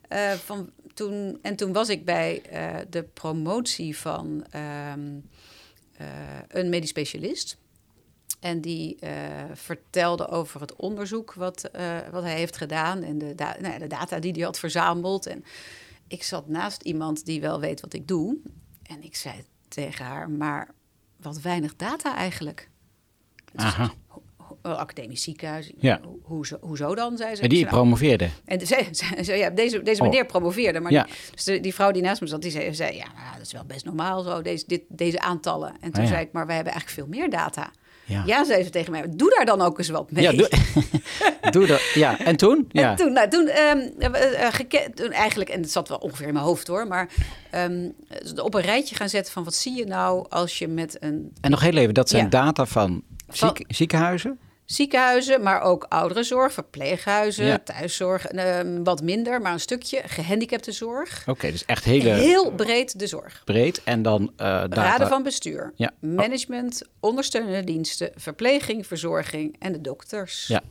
Eh, 0.08 0.32
van, 0.32 0.70
toen 0.94 1.40
en 1.42 1.56
toen 1.56 1.74
was 1.74 1.90
ik 1.90 2.06
bij 2.06 2.42
de 2.90 3.04
promotie 3.04 3.98
van 3.98 4.46
ehm, 4.50 5.20
eh, 5.98 6.08
een 6.48 6.70
medisch 6.70 6.90
specialist. 6.90 7.58
En 8.40 8.62
die 8.62 8.96
eh, 9.00 9.12
vertelde 9.54 10.28
over 10.28 10.62
het 10.62 10.76
onderzoek 10.76 11.34
wat, 11.34 11.64
eh, 11.64 11.98
wat 12.12 12.24
hij 12.24 12.36
heeft 12.36 12.58
gedaan 12.58 13.04
en 13.04 13.18
de, 13.18 13.36
da- 13.36 13.56
nou 13.60 13.74
ja, 13.74 13.80
de 13.80 13.88
data 13.88 14.20
die 14.20 14.32
hij 14.32 14.42
had 14.42 14.60
verzameld. 14.60 15.26
En 15.26 15.44
ik 16.08 16.24
zat 16.24 16.48
naast 16.48 16.82
iemand 16.82 17.26
die 17.26 17.42
wel 17.42 17.60
weet 17.60 17.82
wat 17.82 17.94
ik 17.94 18.08
doe. 18.08 18.38
En 18.84 19.04
ik 19.04 19.16
zei 19.16 19.34
tegen 19.68 20.06
haar, 20.06 20.30
maar 20.30 20.70
wat 21.22 21.42
weinig 21.42 21.76
data 21.76 22.16
eigenlijk. 22.16 22.70
Aha. 23.56 23.92
Ho- 24.08 24.24
ho- 24.38 24.58
academisch 24.72 25.24
ziekenhuis. 25.24 25.72
Ja. 25.78 26.00
Ho- 26.04 26.20
Hoezo, 26.24 26.58
hoezo 26.62 26.96
dan, 26.96 27.18
zei 27.18 27.36
ze. 27.36 27.42
En 27.42 27.50
die 27.50 27.60
nou, 27.64 27.74
promoveerde. 27.76 28.30
en 28.46 28.68
ze, 28.68 28.88
ze, 28.92 29.24
ze- 29.24 29.34
ja, 29.34 29.50
deze, 29.50 29.82
deze 29.84 30.02
Oh. 30.02 30.08
meneer 30.10 30.26
promoveerde. 30.26 30.80
Maar 30.80 30.92
Ja. 30.92 31.04
die, 31.04 31.14
dus 31.32 31.44
de- 31.44 31.60
die 31.60 31.74
vrouw 31.74 31.92
die 31.92 32.02
naast 32.02 32.22
me 32.22 32.28
zat, 32.28 32.42
die 32.42 32.52
zei, 32.52 32.74
zei 32.76 32.96
ja, 32.96 33.06
nou, 33.16 33.34
dat 33.38 33.46
is 33.46 33.52
wel 33.52 33.66
best 33.66 33.86
normaal 33.86 34.22
zo, 34.24 34.42
deze, 34.42 34.64
dit, 34.68 34.82
deze 34.88 35.20
aantallen. 35.20 35.72
En 35.82 35.92
toen 35.92 36.04
Ah, 36.04 36.10
ja. 36.10 36.14
zei 36.16 36.22
ik, 36.26 36.32
maar 36.32 36.46
wij 36.46 36.56
hebben 36.56 36.74
eigenlijk 36.74 37.02
veel 37.08 37.20
meer 37.20 37.30
data. 37.30 37.72
Ja. 38.10 38.24
Ja. 38.26 38.44
zei 38.44 38.64
ze 38.64 38.70
tegen 38.70 38.92
mij, 38.92 39.04
doe 39.10 39.34
daar 39.36 39.46
dan 39.46 39.62
ook 39.62 39.78
eens 39.78 39.90
wat 39.90 40.12
mee. 40.12 40.24
Ja, 40.24 40.32
doe, 40.32 40.50
doe 41.52 41.66
dat. 41.66 41.82
Ja, 41.94 42.20
en 42.20 42.36
toen? 42.36 42.66
Ja. 42.72 42.90
En 42.90 42.96
toen, 42.96 43.14
nou, 43.14 43.30
toen, 43.30 43.50
geke- 44.52 44.92
toen 44.94 45.12
eigenlijk, 45.12 45.50
en 45.50 45.62
het 45.62 45.72
zat 45.72 45.88
wel 45.90 45.98
ongeveer 45.98 46.28
in 46.28 46.34
mijn 46.34 46.46
hoofd 46.46 46.68
hoor, 46.68 46.88
maar 46.88 47.10
ehm, 47.52 47.90
op 48.42 48.54
een 48.54 48.62
rijtje 48.62 48.96
gaan 48.96 49.10
zetten 49.10 49.34
van 49.34 49.44
wat 49.44 49.54
zie 49.56 49.78
je 49.78 49.86
nou 49.86 50.26
als 50.30 50.58
je 50.60 50.68
met 50.68 50.98
een 51.00 51.32
En 51.42 51.52
nog 51.52 51.62
heel 51.62 51.76
even, 51.78 51.94
dat 51.94 52.10
zijn 52.10 52.24
Ja. 52.24 52.30
data 52.30 52.66
van, 52.66 53.04
Van- 53.28 53.50
ziek- 53.56 53.74
ziekenhuizen? 53.76 54.40
Ziekenhuizen, 54.74 55.42
maar 55.44 55.62
ook 55.62 55.86
ouderenzorg, 55.90 56.54
verpleeghuizen, 56.54 57.46
Ja. 57.46 57.60
thuiszorg, 57.64 58.26
ehm, 58.26 58.84
wat 58.84 59.02
minder, 59.02 59.42
maar 59.42 59.54
een 59.54 59.60
stukje, 59.60 60.02
gehandicaptenzorg. 60.06 61.24
Oké, 61.28 61.52
dus 61.52 61.66
echt 61.66 61.84
hele 61.84 62.10
Heel 62.10 62.52
breed 62.52 63.00
de 63.00 63.08
zorg. 63.08 63.42
breed. 63.46 63.82
En 63.84 64.02
dan 64.02 64.32
data. 64.36 64.68
Raden 64.70 65.08
van 65.08 65.24
bestuur, 65.24 65.72
Ja. 65.76 65.92
management, 66.00 66.82
ondersteunende 67.00 67.64
diensten, 67.64 68.12
verpleging, 68.16 68.88
verzorging 68.88 69.56
en 69.60 69.72
de 69.72 69.82
dokters. 69.82 70.48
Ja. 70.48 70.62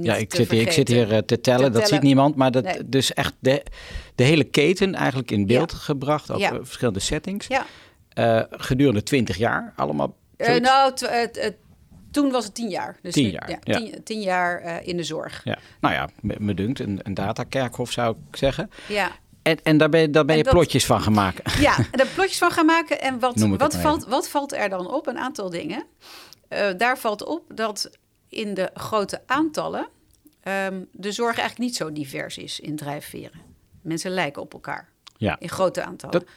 Ja, 0.00 0.14
ik 0.16 0.34
zit, 0.34 0.50
hier, 0.50 0.60
ik 0.60 0.72
zit 0.72 0.88
hier 0.88 1.12
eh, 1.12 1.18
te 1.18 1.40
tellen, 1.40 1.72
Te 1.72 1.78
dat 1.78 1.88
ziet 1.88 2.02
niemand. 2.02 2.34
Maar 2.36 2.50
dat, 2.50 2.64
Nee. 2.64 2.88
dus 2.88 3.12
echt 3.14 3.34
de, 3.38 3.62
de 4.14 4.24
hele 4.24 4.44
keten 4.44 4.94
eigenlijk 4.94 5.30
in 5.30 5.46
beeld 5.46 5.70
Ja. 5.70 5.76
gebracht. 5.78 6.30
Op 6.30 6.38
Ja. 6.38 6.52
eh, 6.52 6.58
verschillende 6.62 7.00
settings. 7.00 7.46
Ja, 7.46 7.66
gedurende 8.50 9.02
20 9.02 9.36
jaar 9.36 9.72
allemaal. 9.76 10.14
Zoiets. 10.36 10.68
nou, 10.68 10.92
toen 12.22 12.30
was 12.30 12.44
het 12.44 12.54
tien 12.54 12.68
jaar. 12.68 12.96
Dus 13.02 13.12
Tien 13.14 13.30
jaar, 13.30 13.50
Ja. 13.62 13.76
Tien, 13.78 14.02
tien 14.04 14.20
jaar 14.20 14.60
eh, 14.60 14.86
in 14.88 14.96
de 14.96 15.02
zorg. 15.02 15.40
ja. 15.44 15.58
Nou 15.80 15.94
ja, 15.94 16.08
me, 16.20 16.34
me 16.38 16.54
dunkt, 16.54 16.78
een, 16.80 17.00
een 17.02 17.14
datakerkhof 17.14 17.90
zou 17.90 18.16
ik 18.30 18.36
zeggen. 18.36 18.70
Ja. 18.88 19.10
En, 19.42 19.62
en 19.62 19.78
daar 19.78 19.88
ben 19.88 20.00
je, 20.00 20.10
daar 20.10 20.24
ben 20.24 20.32
En 20.32 20.38
je 20.38 20.44
dat- 20.44 20.52
plotjes 20.54 20.86
van 20.86 21.00
gaan 21.00 21.12
maken. 21.12 21.44
Ja, 21.62 21.76
daar 21.90 22.06
plotjes 22.14 22.38
van 22.38 22.50
gaan 22.50 22.66
maken. 22.66 23.00
En 23.00 23.18
wat, 23.18 23.40
wat, 23.40 23.76
valt, 23.76 24.04
wat 24.06 24.28
valt 24.28 24.52
er 24.52 24.68
dan 24.68 24.90
op? 24.90 25.06
Een 25.06 25.18
aantal 25.18 25.50
dingen. 25.50 25.84
Eh, 26.48 26.68
daar 26.76 26.98
valt 26.98 27.24
op 27.24 27.42
dat 27.54 27.90
in 28.28 28.54
de 28.54 28.70
grote 28.74 29.22
aantallen 29.26 29.88
ehm, 30.42 30.80
de 30.92 31.12
zorg 31.12 31.38
eigenlijk 31.38 31.58
niet 31.68 31.76
zo 31.76 31.92
divers 31.92 32.38
is 32.38 32.60
in 32.60 32.76
drijfveren. 32.76 33.40
Mensen 33.82 34.10
lijken 34.10 34.42
op 34.42 34.52
elkaar 34.52 34.88
Ja. 35.16 35.36
in 35.38 35.48
grote 35.48 35.82
aantallen. 35.84 36.20
Dat- 36.20 36.28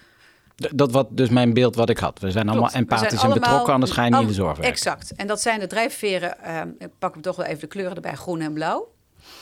Dat 0.76 0.91
was 0.91 1.06
dus 1.10 1.30
mijn 1.30 1.54
beeld 1.54 1.76
wat 1.76 1.89
ik 1.89 1.98
had. 1.98 2.19
We 2.19 2.32
zijn 2.32 2.50
allemaal 2.50 2.69
Klopt. 2.69 2.88
We 2.89 2.89
zijn 2.89 3.00
empathisch 3.02 3.19
en 3.24 3.26
allemaal- 3.30 3.50
betrokken, 3.50 3.74
anders 3.74 3.91
ga 3.91 4.04
je 4.06 4.10
niet 4.12 4.22
in 4.22 4.28
de 4.28 4.34
zorg 4.34 4.58
werken. 4.58 4.72
Exact. 4.74 5.12
En 5.15 5.28
dat 5.28 5.41
zijn 5.41 5.60
de 5.60 5.67
drijfveren, 5.67 6.43
ehm, 6.43 6.69
ik 6.80 6.89
pak 7.00 7.13
hem 7.13 7.22
toch 7.22 7.36
wel 7.36 7.45
even 7.45 7.60
de 7.60 7.67
kleuren 7.67 7.95
erbij, 7.95 8.15
groen 8.15 8.41
en 8.41 8.54
blauw. 8.54 8.91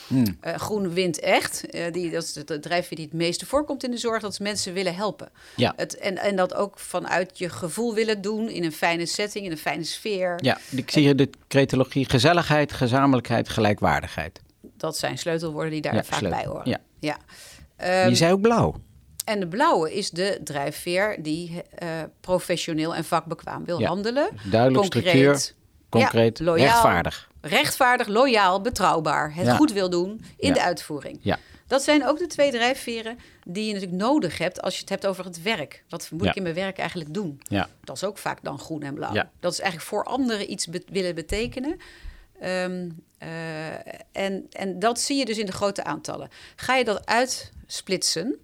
Hmm. 0.06 0.36
Eh, 0.40 0.54
groen 0.54 0.92
wint 0.92 1.20
echt. 1.20 1.70
Eh, 1.70 1.92
die, 1.92 2.10
dat 2.10 2.22
is 2.22 2.32
de, 2.32 2.44
de 2.44 2.58
drijfveer 2.60 2.96
die 2.96 3.06
het 3.06 3.14
meeste 3.14 3.46
voorkomt 3.46 3.84
in 3.84 3.90
de 3.90 3.96
zorg. 3.96 4.22
Dat 4.22 4.32
is 4.32 4.38
mensen 4.38 4.72
willen 4.72 4.94
helpen. 4.94 5.28
Ja. 5.56 5.72
Het, 5.76 5.96
en, 5.98 6.16
en 6.18 6.36
dat 6.36 6.54
ook 6.54 6.78
vanuit 6.78 7.38
je 7.38 7.48
gevoel 7.48 7.94
willen 7.94 8.20
doen 8.20 8.48
in 8.48 8.64
een 8.64 8.72
fijne 8.72 9.06
setting, 9.06 9.44
in 9.44 9.50
een 9.50 9.58
fijne 9.58 9.84
sfeer. 9.84 10.34
Ja, 10.42 10.58
ik 10.70 10.90
zie 10.90 11.02
hier 11.02 11.16
de 11.16 11.30
cretologie 11.48 12.08
gezelligheid, 12.08 12.72
gezamenlijkheid, 12.72 13.48
gelijkwaardigheid. 13.48 14.40
Dat 14.76 14.96
zijn 14.96 15.18
sleutelwoorden 15.18 15.70
die 15.72 15.80
daar 15.80 15.94
Ja, 15.94 16.04
vaak 16.04 16.18
sleutel. 16.18 16.38
bij 16.40 16.48
horen. 16.48 16.68
Ja. 16.70 16.78
Ja. 17.00 17.16
je 17.76 17.84
Ehm, 17.84 18.14
zei 18.14 18.32
ook 18.32 18.40
blauw. 18.40 18.74
En 19.28 19.40
de 19.40 19.48
blauwe 19.48 19.94
is 19.94 20.10
de 20.10 20.40
drijfveer 20.44 21.22
die 21.22 21.62
eh, 21.74 21.88
professioneel 22.20 22.94
en 22.94 23.04
vakbekwaam 23.04 23.64
wil 23.64 23.78
Ja. 23.80 23.88
handelen. 23.88 24.28
Duidelijk 24.50 24.84
structuur, 24.84 25.52
concreet, 25.88 26.38
Ja, 26.38 26.44
loyaal. 26.44 26.66
rechtvaardig. 26.66 27.30
Rechtvaardig, 27.40 28.06
loyaal, 28.06 28.60
betrouwbaar. 28.60 29.34
Het 29.34 29.46
Ja. 29.46 29.56
goed 29.56 29.72
wil 29.72 29.90
doen 29.90 30.24
in 30.36 30.52
de 30.52 30.62
uitvoering. 30.62 31.18
Ja. 31.22 31.38
Dat 31.66 31.82
zijn 31.82 32.06
ook 32.06 32.18
de 32.18 32.26
twee 32.26 32.50
drijfveren 32.50 33.18
die 33.44 33.66
je 33.66 33.72
natuurlijk 33.72 34.00
nodig 34.02 34.38
hebt 34.38 34.62
als 34.62 34.74
je 34.74 34.80
het 34.80 34.88
hebt 34.88 35.06
over 35.06 35.24
het 35.24 35.42
werk. 35.42 35.84
Wat 35.88 36.08
moet 36.12 36.24
Ja. 36.24 36.30
ik 36.30 36.36
in 36.36 36.42
mijn 36.42 36.54
werk 36.54 36.78
eigenlijk 36.78 37.14
doen? 37.14 37.40
Ja. 37.42 37.68
Dat 37.84 37.96
is 37.96 38.04
ook 38.04 38.18
vaak 38.18 38.38
dan 38.44 38.58
groen 38.58 38.82
en 38.82 38.94
blauw. 38.94 39.12
Ja. 39.14 39.30
Dat 39.40 39.52
is 39.52 39.60
eigenlijk 39.60 39.90
voor 39.90 40.04
anderen 40.04 40.50
iets 40.52 40.66
be- 40.66 40.82
willen 40.90 41.14
betekenen. 41.14 41.76
Ehm, 42.40 42.88
eh, 43.18 43.68
en, 44.12 44.46
en 44.50 44.78
dat 44.78 45.00
zie 45.00 45.16
je 45.18 45.24
dus 45.24 45.38
in 45.38 45.46
de 45.46 45.52
grote 45.52 45.84
aantallen. 45.84 46.28
Ga 46.56 46.74
je 46.76 46.84
dat 46.84 47.06
uitsplitsen, 47.06 48.36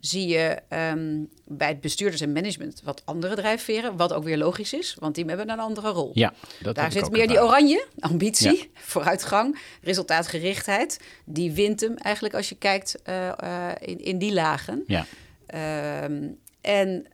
zie 0.00 0.28
je 0.28 0.58
ehm, 0.68 1.24
bij 1.44 1.68
het 1.68 1.80
bestuurders 1.80 2.20
en 2.20 2.32
management 2.32 2.80
wat 2.84 3.02
andere 3.04 3.34
drijfveren. 3.34 3.96
Wat 3.96 4.12
ook 4.12 4.24
weer 4.24 4.38
logisch 4.38 4.72
is, 4.72 4.96
want 4.98 5.14
die 5.14 5.24
hebben 5.24 5.50
een 5.50 5.58
andere 5.60 5.88
rol. 5.88 6.10
Ja, 6.14 6.32
dat 6.62 6.74
Daar 6.74 6.92
zit 6.92 7.10
meer 7.10 7.28
die 7.28 7.42
oranje, 7.42 7.86
ambitie, 7.98 8.56
Ja. 8.56 8.80
vooruitgang, 8.92 9.58
resultaatgerichtheid. 9.82 11.00
Die 11.24 11.52
wint 11.52 11.80
hem 11.80 11.96
eigenlijk 11.96 12.34
als 12.34 12.48
je 12.48 12.56
kijkt 12.56 13.02
eh, 13.02 13.28
eh, 13.28 13.74
in, 13.80 13.98
in 13.98 14.18
die 14.18 14.32
lagen. 14.32 14.84
Ja, 14.86 15.06
Ehm, 15.46 16.28
en 16.60 17.06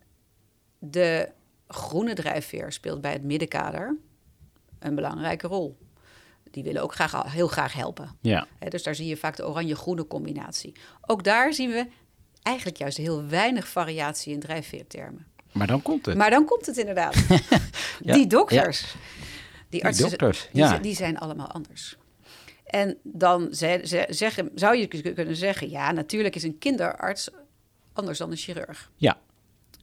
de 0.79 1.29
groene 1.67 2.13
drijfveer 2.13 2.71
speelt 2.71 3.01
bij 3.01 3.11
het 3.11 3.23
middenkader 3.23 3.97
een 4.79 4.95
belangrijke 4.95 5.47
rol. 5.47 5.77
Die 6.51 6.63
willen 6.63 6.81
ook 6.81 6.93
graag, 6.93 7.31
heel 7.31 7.47
graag 7.47 7.73
helpen. 7.73 8.17
ja. 8.21 8.47
Dus 8.69 8.83
daar 8.83 8.95
zie 8.95 9.07
je 9.07 9.17
vaak 9.17 9.35
de 9.35 9.47
oranje-groene 9.47 10.07
combinatie. 10.07 10.73
Ook 11.01 11.23
daar 11.23 11.53
zien 11.53 11.69
we 11.69 11.87
eigenlijk 12.43 12.77
juist 12.77 12.97
heel 12.97 13.27
weinig 13.27 13.67
variatie 13.67 14.33
in 14.33 14.39
drijfveertermen. 14.39 15.25
Maar 15.51 15.67
dan 15.67 15.81
komt 15.81 16.05
het. 16.05 16.17
Maar 16.17 16.29
dan 16.29 16.45
komt 16.45 16.65
het 16.65 16.77
inderdaad. 16.77 17.15
Ja, 18.03 18.13
Die 18.13 18.27
dokters. 18.27 18.95
Die 19.69 19.83
artsen, 19.85 20.09
dokters, 20.09 20.49
die, 20.51 20.61
ja. 20.61 20.67
zijn- 20.67 20.81
die 20.81 20.95
zijn 20.95 21.17
allemaal 21.19 21.47
anders. 21.51 21.97
En 22.65 22.97
dan 23.03 23.47
ze- 23.53 23.81
ze- 23.83 24.05
zeggen, 24.09 24.49
zou 24.55 24.77
je 24.77 24.87
kunnen 25.13 25.35
zeggen... 25.35 25.69
ja, 25.69 25.91
natuurlijk 25.91 26.35
is 26.35 26.43
een 26.43 26.57
kinderarts 26.57 27.29
anders 27.93 28.17
dan 28.17 28.31
een 28.31 28.37
chirurg. 28.37 28.91
Ja, 28.95 29.17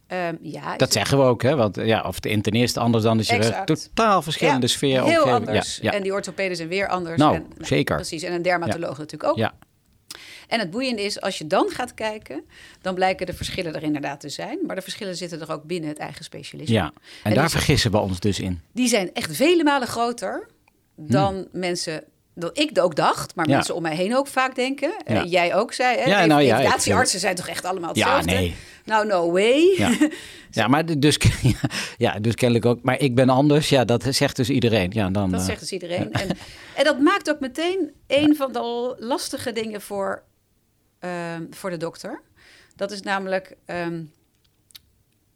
Ehm, 0.07 0.35
ja, 0.43 0.77
dat 0.77 0.93
zeggen 0.93 1.19
we 1.19 1.25
ook. 1.25 1.43
Hè? 1.43 1.57
Want 1.57 1.77
ja, 1.77 2.03
of 2.03 2.21
de 2.21 2.29
internist 2.29 2.77
anders 2.77 3.05
dan 3.05 3.17
de 3.17 3.23
chirurg. 3.25 3.49
Exact. 3.49 3.67
Totaal 3.67 4.23
verschillende 4.23 4.67
Ja, 4.67 4.73
sfeer. 4.73 5.03
Heel 5.05 5.23
omgeving. 5.23 5.31
anders. 5.49 5.77
Ja, 5.77 5.83
ja. 5.91 5.97
En 5.97 6.03
die 6.03 6.13
orthopeden 6.13 6.57
zijn 6.57 6.69
weer 6.69 6.89
anders. 6.89 7.17
Nou, 7.19 7.35
en, 7.35 7.47
zeker. 7.59 7.95
Precies, 7.97 8.23
en 8.23 8.33
een 8.33 8.43
dermatoloog 8.43 8.99
natuurlijk 8.99 9.31
ook. 9.31 9.37
ja. 9.37 9.53
En 10.51 10.59
het 10.59 10.71
boeiende 10.71 11.03
is, 11.03 11.21
als 11.21 11.39
je 11.39 11.47
dan 11.47 11.69
gaat 11.71 11.95
kijken... 11.95 12.45
dan 12.81 12.95
blijken 12.95 13.27
de 13.27 13.33
verschillen 13.33 13.75
er 13.75 13.83
inderdaad 13.83 14.21
te 14.21 14.29
zijn. 14.29 14.59
Maar 14.67 14.77
de 14.77 14.83
verschillen 14.83 15.17
zitten 15.17 15.41
er 15.41 15.53
ook 15.53 15.65
binnen 15.65 15.89
het 15.89 15.99
eigen 15.99 16.25
specialisme. 16.25 16.75
ja. 16.75 16.85
En, 16.85 16.93
En 17.23 17.35
daar 17.35 17.43
dus- 17.43 17.53
vergissen 17.53 17.91
we 17.91 17.99
ons 17.99 18.21
dus 18.21 18.41
in. 18.41 18.61
Die 18.73 18.89
zijn 18.89 19.13
echt 19.15 19.37
vele 19.37 19.65
malen 19.65 19.89
groter 19.89 20.49
dan 20.97 21.49
mensen... 21.53 22.05
Dat 22.35 22.59
ik 22.59 22.71
ook 22.81 22.97
dacht, 22.97 23.35
maar 23.35 23.45
Hmm. 23.45 23.53
Ja. 23.53 23.59
mensen 23.59 23.75
om 23.75 23.83
mij 23.83 23.95
heen 23.97 24.17
ook 24.17 24.27
vaak 24.27 24.55
denken. 24.55 24.93
Eh, 25.05 25.15
Ja. 25.17 25.25
jij 25.25 25.55
ook 25.55 25.73
zei, 25.73 25.99
hè? 25.99 26.05
Ja, 26.11 26.25
nou 26.27 26.43
ja, 26.43 26.79
zijn 27.05 27.35
toch 27.35 27.49
echt 27.49 27.65
allemaal 27.65 27.97
Ja, 27.97 28.17
hetzelfde? 28.17 28.41
nee. 28.43 28.55
Nou, 28.85 29.07
no 29.07 29.33
way. 29.33 29.75
Ja, 29.77 29.93
ja 30.51 30.67
maar 30.69 30.99
dus, 30.99 31.19
ja, 31.99 32.19
dus 32.19 32.35
kennelijk 32.35 32.67
ook. 32.67 32.83
Maar 32.83 33.01
ik 33.01 33.15
ben 33.15 33.29
anders. 33.29 33.69
Ja, 33.69 33.85
dat 33.85 34.05
zegt 34.11 34.37
dus 34.37 34.51
iedereen. 34.51 34.91
Ja, 34.95 35.11
dan, 35.11 35.31
Dat 35.31 35.41
eh, 35.41 35.47
zegt 35.47 35.61
dus 35.61 35.73
iedereen. 35.73 36.13
En, 36.21 36.29
en 36.77 36.85
dat 36.85 37.01
maakt 37.01 37.31
ook 37.31 37.41
meteen 37.41 37.91
een 38.07 38.37
van 38.37 38.53
de 38.53 38.95
lastige 38.99 39.53
dingen 39.53 39.81
voor, 39.81 40.23
ehm, 41.01 41.45
voor 41.51 41.71
de 41.71 41.77
dokter. 41.77 42.21
Dat 42.77 42.91
is 42.91 43.03
namelijk 43.03 43.57
ehm, 43.65 44.03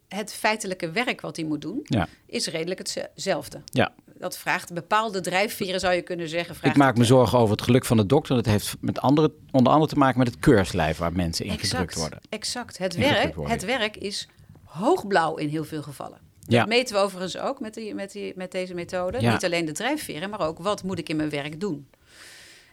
het 0.07 0.33
feitelijke 0.33 0.91
werk 0.91 1.21
wat 1.21 1.35
hij 1.35 1.45
moet 1.45 1.61
doen, 1.61 1.79
Ja. 1.83 2.07
is 2.25 2.47
redelijk 2.47 2.79
hetzelfde. 2.79 3.61
ja. 3.65 3.93
Dat 4.17 4.37
vraagt 4.37 4.73
bepaalde 4.73 5.21
drijfveren, 5.21 5.79
zou 5.79 5.93
je 5.93 6.01
kunnen 6.01 6.29
zeggen. 6.29 6.55
Ik 6.61 6.75
maak 6.75 6.97
me 6.97 7.03
zorgen 7.03 7.37
over 7.39 7.55
het 7.55 7.63
geluk 7.63 7.85
van 7.85 7.97
de 7.97 8.05
dokter. 8.05 8.35
Dat 8.35 8.45
heeft 8.45 8.75
met 8.79 8.99
andere, 8.99 9.31
onder 9.51 9.71
andere 9.73 9.91
te 9.91 9.97
maken 9.99 10.17
met 10.19 10.27
het 10.27 10.39
keurslijf 10.39 10.97
waar 10.97 11.13
mensen 11.13 11.45
in 11.45 11.51
exact, 11.51 11.69
gedrukt 11.71 11.95
worden. 11.95 12.19
Exact. 12.29 12.77
Het 12.77 12.95
werk, 12.95 13.35
het 13.41 13.65
werk 13.65 13.97
is 13.97 14.27
hoogblauw 14.63 15.35
in 15.35 15.49
heel 15.49 15.63
veel 15.63 15.81
gevallen. 15.81 16.19
Ja. 16.47 16.59
Dat 16.59 16.67
meten 16.67 16.95
we 16.95 17.01
overigens 17.01 17.37
ook 17.37 17.59
met, 17.59 17.73
die, 17.73 17.93
met, 17.95 18.11
die, 18.11 18.33
met 18.35 18.51
deze 18.51 18.73
methode. 18.73 19.21
Ja. 19.21 19.31
Niet 19.31 19.45
alleen 19.45 19.65
de 19.65 19.71
drijfveren, 19.71 20.29
maar 20.29 20.41
ook 20.41 20.59
wat 20.59 20.83
moet 20.83 20.99
ik 20.99 21.09
in 21.09 21.15
mijn 21.15 21.29
werk 21.29 21.59
doen. 21.59 21.87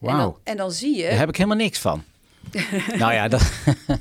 En 0.01 0.07
Wauw. 0.07 0.19
dan, 0.19 0.37
en 0.45 0.57
dan 0.57 0.73
zie 0.73 0.97
je... 0.97 1.09
Daar 1.09 1.19
heb 1.19 1.29
ik 1.29 1.37
helemaal 1.37 1.57
niks 1.59 1.79
van. 1.79 2.05
nou 2.99 3.13
ja, 3.13 3.29
dat, 3.29 3.53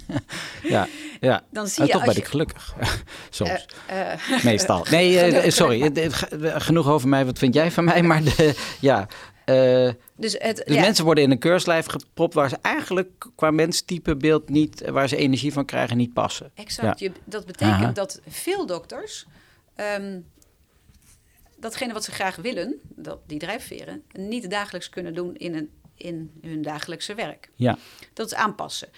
ja, 0.63 0.87
ja. 1.19 1.43
Dan 1.51 1.67
zie 1.67 1.77
Maar 1.77 1.87
je 1.87 1.93
toch 1.93 2.03
ben 2.05 2.13
je- 2.13 2.19
ik 2.19 2.25
gelukkig. 2.27 2.75
Soms. 3.29 3.65
eh, 3.87 4.43
Meestal. 4.43 4.85
Nee, 4.91 5.19
eh, 5.19 5.51
sorry. 5.51 5.81
Het- 5.81 5.97
het- 6.03 6.63
Genoeg 6.63 6.87
over 6.87 7.07
mij. 7.07 7.25
Wat 7.25 7.37
vind 7.37 7.53
jij 7.53 7.71
van 7.71 7.83
mij? 7.83 8.01
Maar 8.03 8.23
de, 8.23 8.55
ja, 8.79 9.07
Eh, 9.45 9.89
Dus, 10.15 10.35
het, 10.39 10.63
dus 10.65 10.75
ja, 10.75 10.81
mensen 10.81 11.05
worden 11.05 11.23
in 11.23 11.31
een 11.31 11.39
keurslijf 11.39 11.85
gepropt 11.85 12.33
waar 12.33 12.49
ze 12.49 12.57
eigenlijk 12.61 13.27
qua 13.35 13.51
menstype 13.51 14.15
beeld 14.15 14.49
niet, 14.49 14.89
waar 14.89 15.07
ze 15.09 15.15
energie 15.15 15.53
van 15.53 15.65
krijgen, 15.65 15.97
niet 15.97 16.13
passen. 16.13 16.51
Exact. 16.55 16.99
Je, 16.99 17.11
dat 17.23 17.45
betekent 17.45 17.81
Aha. 17.81 17.91
dat 17.91 18.19
veel 18.27 18.65
dokters 18.65 19.25
ehm, 19.75 20.19
datgene 21.59 21.93
wat 21.93 22.03
ze 22.03 22.11
graag 22.11 22.35
willen, 22.35 22.75
dat, 22.95 23.19
die 23.27 23.39
drijfveren, 23.39 24.03
niet 24.13 24.49
dagelijks 24.49 24.89
kunnen 24.89 25.13
doen 25.13 25.35
in, 25.35 25.55
een, 25.55 25.69
in 26.01 26.31
hun 26.41 26.61
dagelijkse 26.61 27.15
werk. 27.15 27.49
Ja, 27.55 27.77
Dat 28.13 28.25
is 28.25 28.33
aanpassen. 28.33 28.89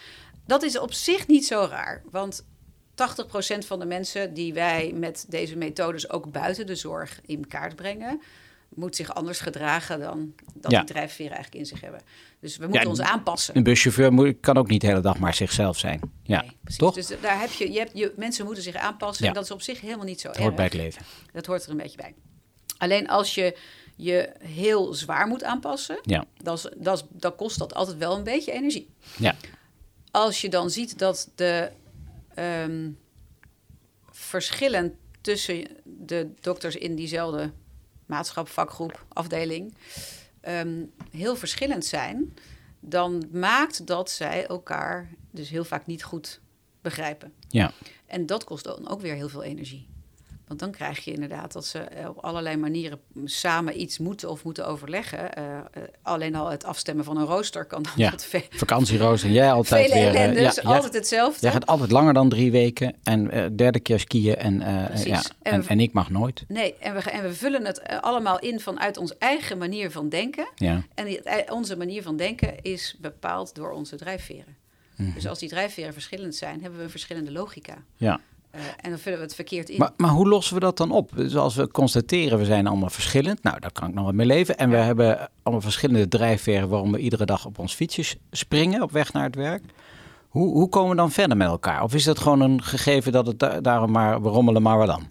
Dat 0.46 0.62
is 0.62 0.78
op 0.78 0.92
zich 0.92 1.26
niet 1.26 1.46
zo 1.46 1.66
raar, 1.70 2.02
want 2.10 2.44
80% 2.94 3.66
van 3.66 3.78
de 3.78 3.86
mensen 3.86 4.34
die 4.34 4.52
wij 4.54 4.92
met 4.94 5.24
deze 5.28 5.56
methodes 5.56 6.10
ook 6.10 6.32
buiten 6.32 6.66
de 6.66 6.74
zorg 6.74 7.20
in 7.26 7.46
kaart 7.46 7.76
brengen, 7.76 8.22
moet 8.74 8.96
zich 8.96 9.14
anders 9.14 9.40
gedragen 9.40 10.00
dan 10.00 10.34
dat 10.54 10.70
Ja. 10.72 10.78
die 10.78 10.88
drijfveren 10.88 11.32
eigenlijk 11.32 11.60
in 11.60 11.66
zich 11.66 11.80
hebben. 11.80 12.00
Dus 12.40 12.56
we 12.56 12.66
moeten 12.66 12.88
ons 12.88 13.00
aanpassen. 13.00 13.56
een 13.56 13.62
buschauffeur 13.62 14.12
moet, 14.12 14.36
kan 14.40 14.56
ook 14.56 14.68
niet 14.68 14.80
de 14.80 14.86
hele 14.86 15.00
dag 15.00 15.18
maar 15.18 15.34
zichzelf 15.34 15.78
zijn. 15.78 16.00
Ja, 16.22 16.40
Nee, 16.40 16.76
toch? 16.76 16.94
Dus 16.94 17.10
daar 17.20 17.40
heb 17.40 17.50
je, 17.50 17.72
je, 17.72 17.78
hebt, 17.78 17.90
je, 17.94 18.12
mensen 18.16 18.44
moeten 18.44 18.62
zich 18.62 18.74
aanpassen. 18.74 19.22
Ja. 19.24 19.28
En 19.30 19.34
dat 19.36 19.44
is 19.44 19.50
op 19.50 19.62
zich 19.62 19.80
helemaal 19.80 20.04
niet 20.04 20.20
zo 20.20 20.26
het 20.28 20.36
erg. 20.36 20.44
hoort 20.44 20.56
bij 20.56 20.64
het 20.64 20.74
leven. 20.74 21.02
Dat 21.32 21.46
hoort 21.46 21.64
er 21.64 21.70
een 21.70 21.76
beetje 21.76 21.96
bij. 21.96 22.14
Alleen 22.78 23.08
als 23.08 23.34
je 23.34 23.56
je 23.96 24.32
heel 24.38 24.94
zwaar 24.94 25.26
moet 25.26 25.42
aanpassen, 25.44 25.98
Ja, 26.02 26.24
dan, 26.42 26.54
is- 26.94 27.02
dan 27.10 27.36
kost 27.36 27.58
dat 27.58 27.74
altijd 27.74 27.96
wel 27.98 28.16
een 28.16 28.24
beetje 28.24 28.52
energie. 28.52 28.88
ja, 29.18 29.34
Als 30.10 30.40
je 30.40 30.48
dan 30.48 30.70
ziet 30.70 30.98
dat 30.98 31.30
de 31.34 31.70
ehm, 32.34 32.90
verschillen 34.10 34.98
tussen 35.20 35.66
de 35.84 36.30
dokters 36.40 36.76
in 36.76 36.94
diezelfde 36.94 37.52
maatschap, 38.06 38.48
vakgroep, 38.48 39.04
afdeling 39.08 39.74
ehm, 40.40 40.84
heel 41.10 41.36
verschillend 41.36 41.84
zijn, 41.84 42.34
dan 42.80 43.28
maakt 43.32 43.86
dat 43.86 44.10
zij 44.10 44.46
elkaar 44.46 45.10
dus 45.30 45.48
heel 45.48 45.64
vaak 45.64 45.86
niet 45.86 46.02
goed 46.04 46.40
begrijpen. 46.80 47.32
ja. 47.48 47.72
En 48.06 48.26
dat 48.26 48.44
kost 48.44 48.64
dan 48.64 48.88
ook 48.88 49.00
weer 49.00 49.14
heel 49.14 49.28
veel 49.28 49.42
energie. 49.42 49.88
Want 50.46 50.60
dan 50.60 50.70
krijg 50.70 51.04
je 51.04 51.12
inderdaad 51.12 51.52
dat 51.52 51.66
ze 51.66 51.78
eh, 51.78 52.08
op 52.08 52.18
allerlei 52.18 52.56
manieren 52.56 52.98
samen 53.24 53.80
iets 53.80 53.98
moeten 53.98 54.30
of 54.30 54.44
moeten 54.44 54.66
overleggen. 54.66 55.34
Eh, 55.34 55.56
eh, 55.58 55.62
alleen 56.02 56.34
al 56.34 56.50
het 56.50 56.64
afstemmen 56.64 57.04
van 57.04 57.16
een 57.16 57.24
rooster 57.24 57.64
kan 57.64 57.82
dan 57.82 57.92
Ja. 57.96 58.10
tot 58.10 58.24
ve- 58.24 58.46
Vakantieroos 58.50 59.22
en 59.22 59.32
jij 59.32 59.52
altijd 59.52 59.86
vele 59.90 60.00
weer. 60.00 60.14
ellende. 60.14 60.40
ja, 60.40 60.52
jij- 60.54 60.62
altijd 60.64 60.94
hetzelfde. 60.94 61.40
Jij 61.40 61.50
gaat 61.50 61.66
altijd 61.66 61.90
langer 61.90 62.14
dan 62.14 62.28
drie 62.28 62.50
weken 62.50 62.94
en 63.02 63.52
derde 63.56 63.80
keer 63.80 64.00
skiën 64.00 64.36
en, 64.36 64.58
ja, 64.58 65.22
En 65.42 65.52
en, 65.52 65.60
we- 65.62 65.68
en 65.68 65.80
ik 65.80 65.92
mag 65.92 66.10
nooit. 66.10 66.44
Nee, 66.48 66.74
en 66.80 66.94
we, 66.94 67.00
en 67.10 67.22
we 67.22 67.34
vullen 67.34 67.64
het 67.64 67.82
allemaal 68.00 68.38
in 68.38 68.60
vanuit 68.60 68.96
onze 68.96 69.16
eigen 69.18 69.58
manier 69.58 69.90
van 69.90 70.08
denken. 70.08 70.48
Ja, 70.54 70.82
En 70.94 71.04
die- 71.04 71.20
onze 71.52 71.76
manier 71.76 72.02
van 72.02 72.16
denken 72.16 72.62
is 72.62 72.96
bepaald 73.00 73.54
door 73.54 73.70
onze 73.72 73.96
drijfveren. 73.96 74.56
Mhm. 74.96 75.14
Dus 75.14 75.26
als 75.28 75.38
die 75.38 75.48
drijfveren 75.48 75.92
verschillend 75.92 76.34
zijn, 76.34 76.60
hebben 76.60 76.78
we 76.78 76.84
een 76.84 76.90
verschillende 76.90 77.32
logica. 77.32 77.74
ja. 77.96 78.20
En 78.80 78.90
dan 78.90 78.98
vullen 78.98 79.18
we 79.18 79.24
het 79.24 79.34
verkeerd 79.34 79.68
in. 79.68 79.78
Maar, 79.78 79.90
maar 79.96 80.10
hoe 80.10 80.28
lossen 80.28 80.54
we 80.54 80.60
dat 80.60 80.76
dan 80.76 80.90
op? 80.90 81.10
Dus 81.16 81.36
als 81.36 81.54
we 81.54 81.68
constateren, 81.68 82.38
we 82.38 82.44
zijn 82.44 82.66
allemaal 82.66 82.90
verschillend. 82.90 83.42
Nou, 83.42 83.60
daar 83.60 83.72
kan 83.72 83.88
ik 83.88 83.94
nog 83.94 84.04
wat 84.04 84.14
mee 84.14 84.26
leven. 84.26 84.56
En 84.56 84.70
we 84.70 84.76
hebben 84.76 85.30
allemaal 85.42 85.62
verschillende 85.62 86.08
drijfveren 86.08 86.68
waarom 86.68 86.92
we 86.92 86.98
iedere 86.98 87.24
dag 87.26 87.46
op 87.46 87.58
ons 87.58 87.74
fietsje 87.74 88.16
springen 88.30 88.82
op 88.82 88.92
weg 88.92 89.12
naar 89.12 89.24
het 89.24 89.34
werk. 89.34 89.62
Hoe, 90.28 90.52
hoe 90.52 90.68
komen 90.68 90.90
we 90.90 90.96
dan 90.96 91.10
verder 91.10 91.36
met 91.36 91.48
elkaar? 91.48 91.82
Of 91.82 91.94
is 91.94 92.04
dat 92.04 92.18
gewoon 92.18 92.40
een 92.40 92.62
gegeven 92.62 93.12
dat 93.12 93.26
het 93.26 93.38
da- 93.38 93.60
daarom 93.60 93.90
maar, 93.90 94.22
we 94.22 94.28
rommelen 94.28 94.62
maar 94.62 94.78
wat 94.78 94.86
dan? 94.86 95.08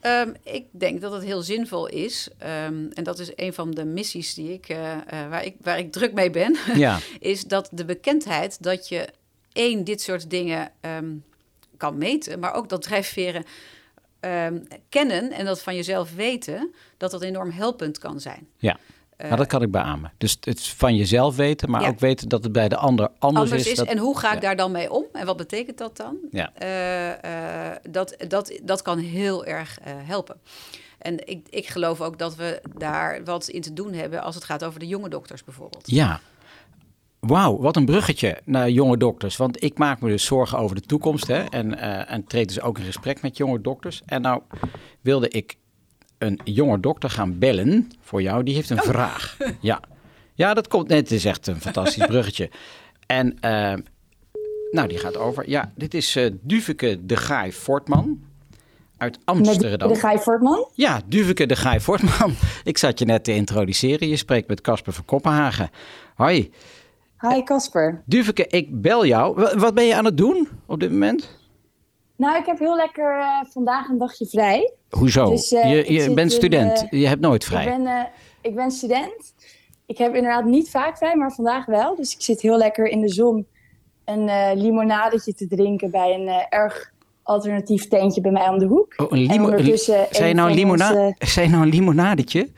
Ehm, 0.00 0.28
ik 0.44 0.64
denk 0.70 1.00
dat 1.00 1.12
het 1.12 1.22
heel 1.22 1.42
zinvol 1.42 1.86
is. 1.86 2.28
ehm, 2.38 2.86
en 2.94 3.04
dat 3.04 3.18
is 3.18 3.32
een 3.36 3.52
van 3.52 3.70
de 3.70 3.84
missies 3.84 4.34
die 4.34 4.52
ik, 4.52 4.68
eh, 4.68 4.92
eh, 4.92 5.28
waar, 5.30 5.44
ik, 5.44 5.54
waar 5.60 5.78
ik 5.78 5.92
druk 5.92 6.12
mee 6.12 6.30
ben. 6.30 6.56
Ja, 6.74 6.98
is 7.20 7.44
dat 7.44 7.68
de 7.72 7.84
bekendheid 7.84 8.62
dat 8.62 8.88
je 8.88 9.08
één, 9.52 9.84
dit 9.84 10.00
soort 10.02 10.30
dingen 10.30 10.70
ehm, 10.80 11.10
kan 11.82 11.98
meten. 11.98 12.38
Maar 12.38 12.54
ook 12.54 12.68
dat 12.68 12.82
drijfveren 12.82 13.44
ehm, 14.20 14.58
kennen 14.88 15.30
en 15.32 15.44
dat 15.44 15.62
van 15.62 15.74
jezelf 15.74 16.14
weten. 16.14 16.74
Dat 16.96 17.10
dat 17.10 17.22
enorm 17.22 17.50
helpend 17.50 17.98
kan 17.98 18.20
zijn. 18.20 18.48
ja. 18.56 18.76
nou, 19.16 19.36
dat 19.36 19.46
kan 19.46 19.62
ik 19.62 19.70
beamen. 19.70 20.12
Dus 20.18 20.36
het 20.40 20.58
is 20.58 20.72
van 20.72 20.96
jezelf 20.96 21.36
weten, 21.36 21.70
maar 21.70 21.80
Ja. 21.82 21.88
ook 21.88 21.98
weten 22.00 22.28
dat 22.28 22.42
het 22.44 22.52
bij 22.52 22.68
de 22.68 22.76
ander 22.76 23.08
anders, 23.18 23.50
Anders 23.50 23.66
is, 23.70 23.76
dat- 23.76 23.86
en 23.86 23.98
hoe 23.98 24.18
ga 24.18 24.28
ik 24.28 24.34
ja. 24.34 24.40
daar 24.40 24.56
dan 24.56 24.72
mee 24.72 24.90
om? 24.92 25.04
En 25.12 25.26
wat 25.26 25.36
betekent 25.36 25.78
dat 25.78 25.96
dan? 25.96 26.16
Ja. 26.30 26.52
Eh, 26.54 27.70
eh, 27.70 27.76
dat, 27.90 28.14
dat, 28.28 28.58
dat 28.62 28.82
kan 28.82 28.98
heel 28.98 29.44
erg 29.44 29.78
eh, 29.80 29.92
helpen. 29.96 30.40
En 30.98 31.26
ik, 31.28 31.46
ik 31.50 31.66
geloof 31.66 32.00
ook 32.00 32.18
dat 32.18 32.36
we 32.36 32.60
daar 32.76 33.24
wat 33.24 33.48
in 33.48 33.60
te 33.60 33.72
doen 33.72 33.92
hebben 33.92 34.22
als 34.22 34.34
het 34.34 34.44
gaat 34.44 34.64
over 34.64 34.80
de 34.80 34.86
jonge 34.86 35.08
dokters 35.08 35.44
bijvoorbeeld. 35.44 35.90
Ja. 35.90 36.20
Wauw, 37.26 37.58
wat 37.58 37.76
een 37.76 37.84
bruggetje 37.84 38.38
naar 38.44 38.70
jonge 38.70 38.96
dokters. 38.96 39.36
Want 39.36 39.62
ik 39.62 39.78
maak 39.78 40.00
me 40.00 40.08
dus 40.08 40.24
zorgen 40.24 40.58
over 40.58 40.76
de 40.76 40.82
toekomst. 40.82 41.26
Hè, 41.26 41.42
en, 41.42 41.78
eh, 41.78 42.14
en 42.14 42.24
treed 42.24 42.48
dus 42.48 42.60
ook 42.60 42.78
in 42.78 42.84
gesprek 42.84 43.22
met 43.22 43.36
jonge 43.36 43.60
dokters. 43.60 44.02
En 44.06 44.22
nou 44.22 44.42
wilde 45.00 45.28
ik 45.28 45.56
een 46.18 46.40
jonge 46.44 46.80
dokter 46.80 47.10
gaan 47.10 47.38
bellen 47.38 47.90
voor 48.00 48.22
jou. 48.22 48.42
Die 48.42 48.54
heeft 48.54 48.70
een 48.70 48.82
vraag. 48.82 49.36
Ja. 49.60 49.80
ja, 50.34 50.54
dat 50.54 50.68
komt 50.68 50.88
net. 50.88 50.98
Het 50.98 51.10
is 51.10 51.24
echt 51.24 51.46
een 51.46 51.60
fantastisch 51.60 52.06
bruggetje. 52.12 52.50
En 53.06 53.40
eh, 53.40 53.74
nou, 54.70 54.88
die 54.88 54.98
gaat 54.98 55.16
over. 55.16 55.48
Ja, 55.48 55.72
dit 55.76 55.94
is 55.94 56.16
eh 56.16 56.30
Duveke 56.40 57.06
de 57.06 57.16
Gaai 57.16 57.52
Fortman 57.52 58.20
uit 58.96 59.18
Amsterdam. 59.24 59.92
De 59.92 59.98
Guy 59.98 60.18
Fortman. 60.18 60.68
Ja, 60.74 61.00
Duveke 61.06 61.46
de 61.46 61.56
Gaai 61.56 61.80
Fortman. 61.80 62.34
Ik 62.64 62.78
zat 62.78 62.98
je 62.98 63.04
net 63.04 63.24
te 63.24 63.34
introduceren. 63.34 64.08
Je 64.08 64.16
spreekt 64.16 64.48
met 64.48 64.60
Casper 64.60 64.92
van 64.92 65.04
Koppenhagen. 65.04 65.70
Hoi. 66.14 66.50
Hi 67.28 67.42
Casper. 67.42 68.02
Duveke, 68.06 68.46
ik 68.46 68.80
bel 68.80 69.06
jou. 69.06 69.34
Wa- 69.34 69.56
Wat 69.56 69.74
ben 69.74 69.84
je 69.84 69.94
aan 69.96 70.04
het 70.04 70.16
doen 70.16 70.48
op 70.66 70.80
dit 70.80 70.90
moment? 70.90 71.40
Nou, 72.16 72.36
ik 72.38 72.46
heb 72.46 72.58
heel 72.58 72.76
lekker 72.76 73.18
eh, 73.18 73.26
vandaag 73.50 73.88
een 73.88 73.98
dagje 73.98 74.26
vrij. 74.26 74.72
Hoezo? 74.90 75.30
Dus, 75.30 75.52
eh, 75.52 75.70
je 75.86 75.92
je 75.92 76.14
bent 76.14 76.32
student. 76.32 76.86
eh, 76.90 77.00
je 77.00 77.06
hebt 77.06 77.20
nooit 77.20 77.44
vrij. 77.44 77.66
Ik, 77.66 77.82
ben, 77.82 78.08
ik 78.40 78.54
ben 78.54 78.70
student. 78.70 79.34
Ik 79.86 79.98
heb 79.98 80.14
inderdaad 80.14 80.44
niet 80.44 80.70
vaak 80.70 80.96
vrij, 80.96 81.16
maar 81.16 81.32
vandaag 81.32 81.66
wel. 81.66 81.96
Dus 81.96 82.14
ik 82.14 82.22
zit 82.22 82.40
heel 82.40 82.56
lekker 82.56 82.86
in 82.86 83.00
de 83.00 83.08
zon 83.08 83.46
een 84.04 84.28
eh, 84.28 84.50
limonadetje 84.54 85.34
te 85.34 85.46
drinken 85.48 85.90
bij 85.90 86.14
een 86.14 86.46
erg 86.48 86.92
alternatief 87.22 87.88
tentje 87.88 88.20
bij 88.20 88.30
mij 88.32 88.48
om 88.48 88.58
de 88.58 88.66
hoek. 88.66 88.94
Oh, 88.96 89.06
een 89.10 89.18
en 89.18 89.32
limo- 89.32 89.48
nou 89.48 89.60
een, 89.62 90.36
van 90.36 90.52
limona 90.54 90.92
nou 91.50 91.62
een 91.62 91.68
limonadetje? 91.68 92.48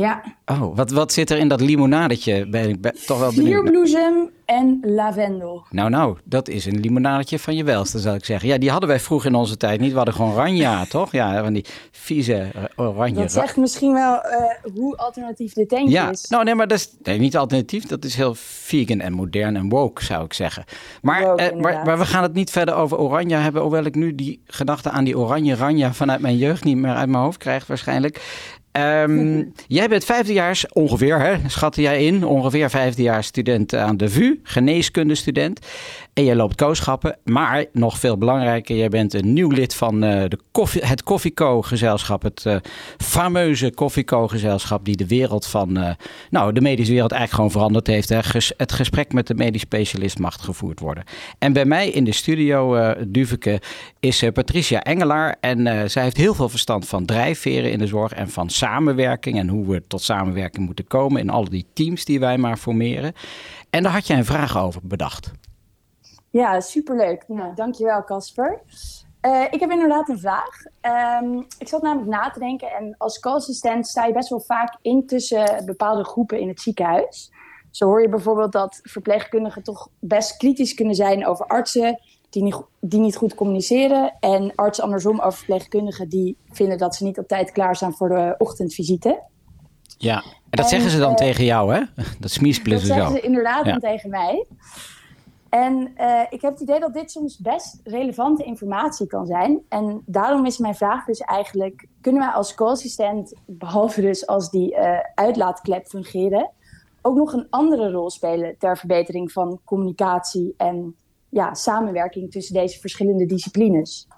Ja, 0.00 0.22
Oh, 0.46 0.76
wat, 0.76 0.90
wat 0.90 1.12
zit 1.12 1.30
er 1.30 1.38
in 1.38 1.48
dat 1.48 1.60
limonadetje? 1.60 2.46
Ben 2.48 2.68
ik 2.68 2.80
ben 2.80 2.94
toch 3.06 3.18
wel 3.18 3.32
benieuwd. 3.34 3.62
vierbloesem 3.62 4.30
en 4.44 4.78
lavendel. 4.82 5.66
Nou, 5.70 5.90
nou, 5.90 6.16
dat 6.24 6.48
is 6.48 6.66
een 6.66 6.80
limonadetje 6.80 7.38
van 7.38 7.56
je 7.56 7.64
welste, 7.64 7.98
zou 7.98 8.16
ik 8.16 8.24
zeggen. 8.24 8.48
Ja, 8.48 8.58
die 8.58 8.70
hadden 8.70 8.88
wij 8.88 9.00
vroeger 9.00 9.30
in 9.30 9.36
onze 9.36 9.56
tijd 9.56 9.80
niet. 9.80 9.90
We 9.90 9.96
hadden 9.96 10.14
gewoon 10.14 10.34
ranja, 10.34 10.84
toch? 10.88 11.12
Ja, 11.12 11.42
van 11.42 11.52
die 11.52 11.64
vieze 11.90 12.34
eh, 12.34 12.62
oranje. 12.76 13.14
Dat 13.20 13.32
zegt 13.32 13.56
misschien 13.56 13.92
wel 13.92 14.20
eh, 14.22 14.72
hoe 14.74 14.96
alternatief 14.96 15.52
dit 15.52 15.68
tentje 15.68 15.90
Ja, 15.90 16.10
is. 16.10 16.28
nou 16.28 16.44
nee, 16.44 16.54
maar 16.54 16.68
dat 16.68 16.78
is 16.78 16.90
nee, 17.02 17.18
niet 17.18 17.36
alternatief. 17.36 17.86
Dat 17.86 18.04
is 18.04 18.14
heel 18.14 18.34
vegan 18.36 19.00
en 19.00 19.12
modern 19.12 19.56
en 19.56 19.68
woke, 19.68 20.04
zou 20.04 20.24
ik 20.24 20.32
zeggen. 20.32 20.64
Maar, 21.02 21.22
Woke, 21.24 21.42
eh, 21.42 21.84
maar 21.84 21.98
we 21.98 22.06
gaan 22.06 22.22
het 22.22 22.34
niet 22.34 22.50
verder 22.50 22.74
over 22.74 22.98
oranje 22.98 23.36
hebben. 23.36 23.62
Hoewel 23.62 23.84
ik 23.84 23.94
nu 23.94 24.14
die 24.14 24.42
gedachte 24.46 24.90
aan 24.90 25.04
die 25.04 25.18
oranje 25.18 25.54
ranja 25.54 25.92
vanuit 25.92 26.20
mijn 26.20 26.36
jeugd 26.36 26.64
niet 26.64 26.76
meer 26.76 26.94
uit 26.94 27.08
mijn 27.08 27.22
hoofd 27.22 27.38
krijg 27.38 27.66
waarschijnlijk. 27.66 28.20
Ehm, 28.76 29.42
jij 29.78 29.88
bent 29.88 30.04
vijfdejaars, 30.04 30.72
ongeveer, 30.72 31.20
hè, 31.20 31.36
schatte 31.46 31.80
jij 31.80 32.04
in, 32.04 32.24
ongeveer 32.24 32.70
vijfdejaars 32.70 33.26
student 33.26 33.74
aan 33.74 33.96
de 33.96 34.08
VU, 34.08 34.40
geneeskundestudent. 34.42 35.60
En 36.16 36.24
jij 36.24 36.34
loopt 36.34 36.54
kooschappen, 36.54 37.18
maar 37.24 37.64
nog 37.72 37.98
veel 37.98 38.18
belangrijker, 38.18 38.76
jij 38.76 38.88
bent 38.88 39.14
een 39.14 39.32
nieuw 39.32 39.50
lid 39.50 39.74
van 39.74 40.02
eh, 40.02 40.28
de 40.28 40.38
koffie, 40.50 40.84
het 40.84 41.02
Koffieco-gezelschap. 41.02 42.22
Het 42.22 42.46
eh, 42.46 42.56
fameuze 42.98 43.70
Koffieco-gezelschap 43.74 44.84
die 44.84 44.96
de 44.96 45.06
wereld 45.06 45.46
van, 45.46 45.76
eh, 45.76 45.90
nou, 46.30 46.52
de 46.52 46.60
medische 46.60 46.92
wereld 46.92 47.12
eigenlijk 47.12 47.42
gewoon 47.42 47.60
veranderd 47.60 47.86
heeft. 47.86 48.08
Hè. 48.08 48.22
Ges- 48.22 48.52
het 48.56 48.72
gesprek 48.72 49.12
met 49.12 49.26
de 49.26 49.34
medisch 49.34 49.60
specialist 49.60 50.18
mag 50.18 50.44
gevoerd 50.44 50.80
worden. 50.80 51.04
En 51.38 51.52
bij 51.52 51.64
mij 51.64 51.88
in 51.88 52.04
de 52.04 52.12
studio, 52.12 52.94
Duveke, 53.08 53.60
is 54.00 54.24
Patricia 54.32 54.82
Engelaar. 54.82 55.36
En 55.40 55.90
zij 55.90 56.02
heeft 56.02 56.16
heel 56.16 56.34
veel 56.34 56.48
verstand 56.48 56.88
van 56.88 57.04
drijfveren 57.04 57.70
in 57.70 57.78
de 57.78 57.86
zorg 57.86 58.12
en 58.12 58.28
van 58.28 58.50
samenwerking. 58.50 59.38
En 59.38 59.48
hoe 59.48 59.66
we 59.66 59.82
tot 59.86 60.02
samenwerking 60.02 60.66
moeten 60.66 60.86
komen 60.86 61.20
in 61.20 61.30
al 61.30 61.44
die 61.44 61.66
teams 61.72 62.04
die 62.04 62.20
wij 62.20 62.38
maar 62.38 62.56
formeren. 62.56 63.12
En 63.70 63.82
daar 63.82 63.92
had 63.92 64.06
jij 64.06 64.18
een 64.18 64.24
vraag 64.24 64.58
over 64.58 64.80
bedacht. 64.84 65.32
Ja, 66.36 66.60
superleuk. 66.60 67.24
Nou, 67.28 67.54
dankjewel 67.54 68.04
Casper. 68.04 68.60
Eh, 69.20 69.44
ik 69.50 69.60
heb 69.60 69.70
inderdaad 69.70 70.08
een 70.08 70.18
vraag. 70.18 70.64
Ehm, 70.80 71.42
ik 71.58 71.68
zat 71.68 71.82
namelijk 71.82 72.10
na 72.10 72.30
te 72.30 72.38
denken 72.38 72.70
en 72.70 72.94
als 72.98 73.20
co-assistent 73.20 73.86
sta 73.86 74.04
je 74.04 74.12
best 74.12 74.28
wel 74.28 74.40
vaak 74.40 74.76
in 74.82 75.06
tussen 75.06 75.64
bepaalde 75.64 76.04
groepen 76.04 76.40
in 76.40 76.48
het 76.48 76.60
ziekenhuis. 76.60 77.32
Zo 77.70 77.86
hoor 77.86 78.02
je 78.02 78.08
bijvoorbeeld 78.08 78.52
dat 78.52 78.80
verpleegkundigen 78.82 79.62
toch 79.62 79.88
best 79.98 80.36
kritisch 80.36 80.74
kunnen 80.74 80.94
zijn 80.94 81.26
over 81.26 81.46
artsen 81.46 82.00
die 82.30 82.42
niet, 82.42 82.62
die 82.80 83.00
niet 83.00 83.16
goed 83.16 83.34
communiceren. 83.34 84.16
En 84.20 84.52
artsen 84.54 84.84
andersom 84.84 85.20
over 85.20 85.38
verpleegkundigen 85.38 86.08
die 86.08 86.36
vinden 86.50 86.78
dat 86.78 86.94
ze 86.94 87.04
niet 87.04 87.18
op 87.18 87.28
tijd 87.28 87.52
klaar 87.52 87.76
zijn 87.76 87.92
voor 87.92 88.08
de 88.08 88.34
ochtendvisite. 88.38 89.22
Ja, 89.98 90.16
en 90.22 90.32
dat 90.50 90.68
zeggen 90.68 90.90
ze 90.90 90.98
dan 90.98 91.10
uh, 91.10 91.16
tegen 91.16 91.44
jou, 91.44 91.74
hè? 91.74 91.80
Dat 92.20 92.30
smiesplissen 92.30 92.88
zo. 92.88 92.94
zo. 92.94 92.98
Dat 92.98 93.08
zeggen 93.08 93.20
ze 93.20 93.26
inderdaad 93.26 93.64
Ja. 93.64 93.70
dan 93.70 93.80
tegen 93.80 94.10
mij. 94.10 94.46
En 95.64 95.92
eh, 95.96 96.20
ik 96.30 96.40
heb 96.40 96.52
het 96.52 96.60
idee 96.60 96.80
dat 96.80 96.94
dit 96.94 97.10
soms 97.10 97.38
best 97.38 97.80
relevante 97.84 98.44
informatie 98.44 99.06
kan 99.06 99.26
zijn. 99.26 99.60
En 99.68 100.02
daarom 100.06 100.46
is 100.46 100.58
mijn 100.58 100.74
vraag 100.74 101.04
dus 101.04 101.20
eigenlijk... 101.20 101.86
kunnen 102.00 102.22
wij 102.22 102.30
als 102.30 102.54
co-assistent, 102.54 103.34
behalve 103.46 104.00
dus 104.00 104.26
als 104.26 104.50
die 104.50 104.74
eh, 104.74 104.98
uitlaatklep 105.14 105.86
fungeren... 105.86 106.50
ook 107.02 107.16
nog 107.16 107.32
een 107.32 107.46
andere 107.50 107.90
rol 107.90 108.10
spelen 108.10 108.58
ter 108.58 108.78
verbetering 108.78 109.32
van 109.32 109.60
communicatie... 109.64 110.54
en 110.56 110.96
ja, 111.28 111.54
samenwerking 111.54 112.30
tussen 112.30 112.54
deze 112.54 112.80
verschillende 112.80 113.26
disciplines? 113.26 114.08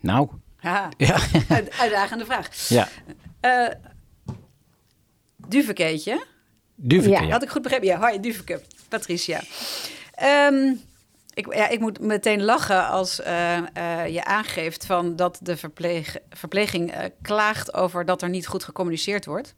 Nou, 0.00 0.28
Ja, 0.60 0.88
ja. 0.96 1.16
uit- 1.48 1.78
uitdagende 1.80 2.24
vraag. 2.24 2.68
ja. 2.68 2.88
Eh 3.40 3.68
Duvekeetje. 5.48 6.24
Duveke, 6.74 7.10
Ja. 7.10 7.20
ja. 7.22 7.30
Had 7.30 7.42
ik 7.42 7.48
goed 7.48 7.62
begrepen? 7.62 7.86
Ja, 7.86 7.98
hoi, 7.98 8.20
Duveke. 8.20 8.60
Patricia. 8.88 9.40
Ehm, 10.12 10.74
ik, 11.34 11.54
ja, 11.54 11.68
ik 11.68 11.80
moet 11.80 12.00
meteen 12.00 12.42
lachen 12.42 12.88
als 12.88 13.20
eh, 13.20 13.56
eh, 13.56 14.08
je 14.14 14.24
aangeeft 14.24 14.86
van 14.86 15.16
dat 15.16 15.38
de 15.42 15.56
verpleging 16.30 16.92
eh, 16.92 17.04
klaagt 17.22 17.74
over 17.74 18.04
dat 18.04 18.22
er 18.22 18.28
niet 18.28 18.46
goed 18.46 18.64
gecommuniceerd 18.64 19.24
wordt. 19.24 19.54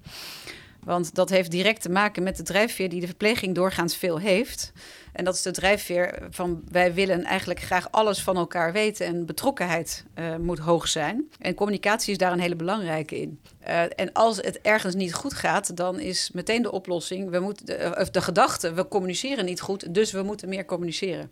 Want 0.85 1.15
dat 1.15 1.31
heeft 1.31 1.51
direct 1.51 1.83
te 1.83 1.91
maken 1.91 2.23
met 2.23 2.37
de 2.37 2.43
drijfveer 2.43 2.89
die 2.89 3.01
de 3.01 3.07
verpleging 3.07 3.55
doorgaans 3.55 3.97
veel 3.97 4.19
heeft. 4.19 4.73
En 5.13 5.25
dat 5.25 5.35
is 5.35 5.43
de 5.43 5.51
drijfveer 5.51 6.27
van 6.31 6.63
wij 6.71 6.95
willen 6.95 7.25
eigenlijk 7.25 7.61
graag 7.61 7.91
alles 7.91 8.23
van 8.23 8.37
elkaar 8.37 8.73
weten 8.73 9.07
en 9.07 9.27
betrokkenheid 9.27 10.05
eh, 10.15 10.37
moet 10.37 10.59
hoog 10.59 10.89
zijn. 10.89 11.29
En 11.39 11.55
communicatie 11.55 12.13
is 12.13 12.19
daar 12.19 12.33
een 12.33 12.41
hele 12.41 12.57
belangrijke 12.57 13.21
in. 13.21 13.41
Eh, 13.59 13.83
en 13.83 14.13
als 14.13 14.37
het 14.37 14.61
ergens 14.61 14.95
niet 14.95 15.15
goed 15.15 15.35
gaat, 15.35 15.77
dan 15.77 16.01
is 16.01 16.31
meteen 16.33 16.63
de 16.63 16.73
oplossing, 16.73 17.31
we 17.31 17.39
moeten 17.39 17.67
de, 17.67 17.97
of 18.01 18.11
de 18.11 18.23
gedachte, 18.23 18.73
we 18.73 18.89
communiceren 18.89 19.45
niet 19.45 19.61
goed, 19.61 19.95
dus 19.95 20.13
we 20.13 20.23
moeten 20.23 20.49
meer 20.49 20.65
communiceren. 20.65 21.31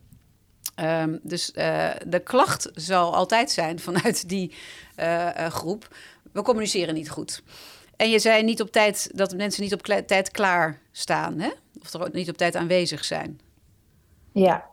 Ehm, 0.74 1.16
dus 1.22 1.52
eh, 1.52 1.90
de 2.06 2.18
klacht 2.18 2.70
zal 2.74 3.14
altijd 3.14 3.50
zijn 3.50 3.80
vanuit 3.80 4.28
die 4.28 4.52
eh, 4.94 5.44
eh, 5.46 5.52
groep, 5.52 5.96
we 6.32 6.42
communiceren 6.42 6.94
niet 6.94 7.10
goed. 7.10 7.42
En 8.02 8.10
je 8.10 8.18
zei 8.18 8.42
niet 8.42 8.60
op 8.60 8.72
tijd 8.72 9.10
dat 9.14 9.36
mensen 9.36 9.62
niet 9.62 9.72
op 9.72 9.82
kla- 9.82 10.02
tijd 10.02 10.30
klaar 10.30 10.80
staan, 10.92 11.38
hè? 11.38 11.50
of 11.80 11.92
er 11.92 12.00
ook 12.02 12.12
niet 12.12 12.28
op 12.28 12.36
tijd 12.36 12.56
aanwezig 12.56 13.04
zijn. 13.04 13.40
Ja, 14.32 14.70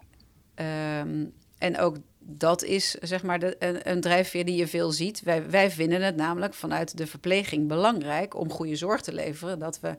Ehm, 0.55 1.25
en 1.57 1.77
ook 1.77 1.97
dat 2.19 2.63
is 2.63 2.91
zeg 2.91 3.23
maar 3.23 3.39
de, 3.39 3.55
een, 3.59 3.89
een 3.89 4.01
drijfveer 4.01 4.45
die 4.45 4.55
je 4.55 4.67
veel 4.67 4.91
ziet. 4.91 5.21
Wij, 5.21 5.49
wij 5.49 5.71
vinden 5.71 6.01
het 6.01 6.15
namelijk 6.15 6.53
vanuit 6.53 6.97
de 6.97 7.07
verpleging 7.07 7.67
belangrijk 7.67 8.35
om 8.35 8.51
goede 8.51 8.75
zorg 8.75 9.01
te 9.01 9.13
leveren. 9.13 9.59
Dat 9.59 9.79
we 9.79 9.97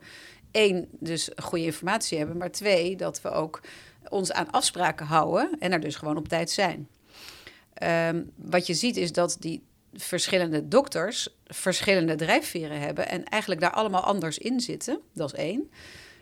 één, 0.51 0.89
dus 0.99 1.31
goede 1.37 1.65
informatie 1.65 2.19
hebben, 2.19 2.37
maar 2.37 2.51
twee, 2.51 2.97
dat 2.97 3.23
we 3.23 3.31
ook 3.31 3.61
ons 4.09 4.33
aan 4.33 4.51
afspraken 4.51 5.07
houden 5.07 5.57
en 5.59 5.73
er 5.73 5.81
dus 5.81 5.97
gewoon 5.97 6.17
op 6.17 6.29
tijd 6.29 6.51
zijn. 6.51 6.89
Ehm, 7.75 8.23
wat 8.37 8.67
je 8.67 8.75
ziet 8.75 8.97
is 8.97 9.13
dat 9.13 9.37
die 9.41 9.63
verschillende 9.95 10.69
dokters 10.69 11.29
verschillende 11.47 12.15
drijfveren 12.15 12.81
hebben 12.81 13.09
en 13.09 13.25
eigenlijk 13.25 13.61
daar 13.61 13.71
allemaal 13.71 14.03
anders 14.03 14.39
in 14.39 14.61
zitten. 14.61 15.01
Dat 15.15 15.33
is 15.33 15.39
één. 15.39 15.71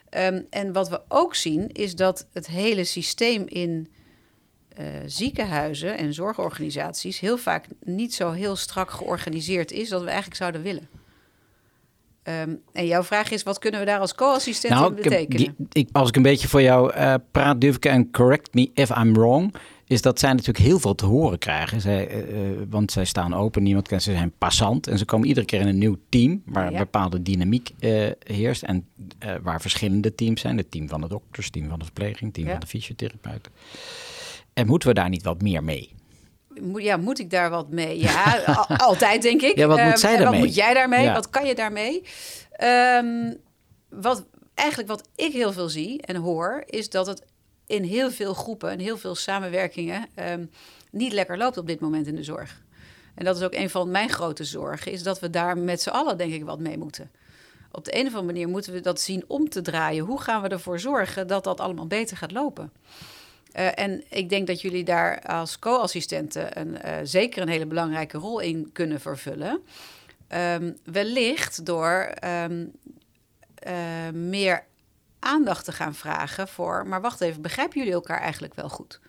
Ehm, 0.08 0.42
en 0.50 0.72
wat 0.72 0.88
we 0.88 1.00
ook 1.08 1.34
zien 1.34 1.68
is 1.68 1.94
dat 1.94 2.26
het 2.32 2.46
hele 2.46 2.84
systeem 2.84 3.44
in 3.46 3.88
eh, 4.68 4.84
ziekenhuizen 5.06 5.96
en 5.98 6.14
zorgorganisaties 6.14 7.20
heel 7.20 7.36
vaak 7.38 7.64
niet 7.84 8.14
zo 8.14 8.30
heel 8.30 8.56
strak 8.56 8.90
georganiseerd 8.90 9.72
is 9.72 9.88
dat 9.88 10.00
we 10.00 10.06
eigenlijk 10.06 10.36
zouden 10.36 10.62
willen. 10.62 10.88
Ehm, 12.22 12.54
en 12.72 12.86
jouw 12.86 13.02
vraag 13.02 13.30
is, 13.30 13.42
wat 13.42 13.58
kunnen 13.58 13.80
we 13.80 13.86
daar 13.86 13.98
als 14.00 14.14
co-assistent 14.14 14.72
in 14.72 14.78
Nou, 14.78 14.94
ik 14.96 15.02
betekenen? 15.02 15.54
die- 15.58 15.66
ik, 15.84 15.88
als 15.92 16.08
ik 16.08 16.16
een 16.16 16.22
beetje 16.22 16.48
voor 16.48 16.62
jou 16.62 16.92
eh, 16.92 17.14
praat, 17.30 17.60
Duveke, 17.60 17.88
en 17.88 18.10
correct 18.10 18.54
me 18.54 18.70
if 18.74 18.90
I'm 18.96 19.14
wrong, 19.14 19.54
is 19.88 20.02
dat 20.02 20.18
zij 20.18 20.30
natuurlijk 20.30 20.58
heel 20.58 20.78
veel 20.78 20.94
te 20.94 21.06
horen 21.06 21.38
krijgen. 21.38 21.80
Zij, 21.80 22.08
eh, 22.08 22.50
eh, 22.50 22.58
want 22.68 22.92
zij 22.92 23.04
staan 23.04 23.34
open, 23.34 23.62
niemand 23.62 23.88
kent 23.88 24.02
ze, 24.02 24.12
zijn 24.12 24.32
passant. 24.38 24.86
En 24.86 24.98
ze 24.98 25.04
komen 25.04 25.28
iedere 25.28 25.46
keer 25.46 25.60
in 25.60 25.66
een 25.68 25.78
nieuw 25.78 25.96
team 26.08 26.42
waar 26.46 26.66
een 26.66 26.72
Ja. 26.72 26.78
bepaalde 26.78 27.22
dynamiek 27.22 27.70
eh, 27.78 28.10
heerst. 28.24 28.62
En 28.62 28.86
waar 29.42 29.60
verschillende 29.60 30.14
teams 30.14 30.40
zijn. 30.40 30.56
Het 30.56 30.70
team 30.70 30.88
van 30.88 31.00
de 31.00 31.08
dokters, 31.08 31.50
team 31.50 31.68
van 31.68 31.78
de 31.78 31.84
verpleging, 31.84 32.32
team 32.34 32.46
Ja. 32.46 32.52
van 32.52 32.60
de 32.60 32.66
fysiotherapeuten. 32.66 33.52
En 34.52 34.66
moeten 34.66 34.88
we 34.88 34.94
daar 34.94 35.08
niet 35.08 35.22
wat 35.22 35.42
meer 35.42 35.64
mee? 35.64 35.92
Ja, 36.76 36.96
moet 36.96 37.18
ik 37.18 37.30
daar 37.30 37.50
wat 37.50 37.70
mee? 37.70 38.00
Ja, 38.00 38.42
al- 38.46 38.76
altijd 38.88 39.22
denk 39.22 39.42
ik. 39.42 39.56
Ja, 39.56 39.66
wat 39.66 39.78
moet 39.78 39.86
Ehm, 39.88 39.96
zij 39.96 40.16
daarmee? 40.16 40.38
Wat 40.38 40.46
moet 40.48 40.54
jij 40.56 40.74
daarmee? 40.74 41.02
Ja. 41.04 41.12
Wat 41.12 41.30
kan 41.30 41.46
je 41.46 41.54
daarmee? 41.54 42.02
Ehm, 42.52 43.34
wat, 43.88 44.26
eigenlijk 44.54 44.88
wat 44.88 45.08
ik 45.14 45.32
heel 45.32 45.52
veel 45.52 45.68
zie 45.68 46.02
en 46.02 46.16
hoor, 46.16 46.62
is 46.66 46.90
dat 46.90 47.06
het 47.06 47.22
in 47.68 47.82
heel 47.82 48.10
veel 48.10 48.34
groepen 48.34 48.70
en 48.70 48.78
heel 48.78 48.98
veel 48.98 49.14
samenwerkingen 49.14 50.06
ehm, 50.14 50.44
niet 50.90 51.12
lekker 51.12 51.38
loopt 51.38 51.56
op 51.56 51.66
dit 51.66 51.80
moment 51.80 52.06
in 52.06 52.14
de 52.14 52.22
zorg. 52.22 52.62
En 53.14 53.24
dat 53.24 53.36
is 53.36 53.42
ook 53.42 53.54
een 53.54 53.70
van 53.70 53.90
mijn 53.90 54.08
grote 54.08 54.44
zorgen, 54.44 54.92
is 54.92 55.02
dat 55.02 55.20
we 55.20 55.30
daar 55.30 55.58
met 55.58 55.82
z'n 55.82 55.88
allen 55.88 56.18
denk 56.18 56.32
ik 56.32 56.44
wat 56.44 56.58
mee 56.58 56.78
moeten. 56.78 57.10
Op 57.72 57.84
de 57.84 57.94
een 57.94 58.06
of 58.06 58.14
andere 58.14 58.32
manier 58.32 58.48
moeten 58.48 58.72
we 58.72 58.80
dat 58.80 59.00
zien 59.00 59.24
om 59.26 59.48
te 59.48 59.62
draaien. 59.62 60.04
Hoe 60.04 60.20
gaan 60.20 60.42
we 60.42 60.48
ervoor 60.48 60.80
zorgen 60.80 61.26
dat 61.26 61.44
dat 61.44 61.60
allemaal 61.60 61.86
beter 61.86 62.16
gaat 62.16 62.32
lopen? 62.32 62.72
Eh, 63.52 63.78
en 63.78 64.04
ik 64.08 64.28
denk 64.28 64.46
dat 64.46 64.60
jullie 64.60 64.84
daar 64.84 65.20
als 65.20 65.58
co-assistenten 65.58 66.82
eh, 66.82 66.96
zeker 67.02 67.42
een 67.42 67.48
hele 67.48 67.66
belangrijke 67.66 68.18
rol 68.18 68.40
in 68.40 68.70
kunnen 68.72 69.00
vervullen. 69.00 69.62
Ehm, 70.28 70.72
wellicht 70.84 71.66
door 71.66 71.92
ehm, 72.14 72.66
eh, 73.54 73.74
meer 74.12 74.64
aandacht 75.18 75.64
te 75.64 75.72
gaan 75.72 75.94
vragen 75.94 76.48
voor. 76.48 76.86
Maar 76.86 77.00
wacht 77.00 77.20
even, 77.20 77.42
begrijpen 77.42 77.78
jullie 77.78 77.94
elkaar 77.94 78.20
eigenlijk 78.20 78.54
wel 78.54 78.68
goed? 78.68 79.00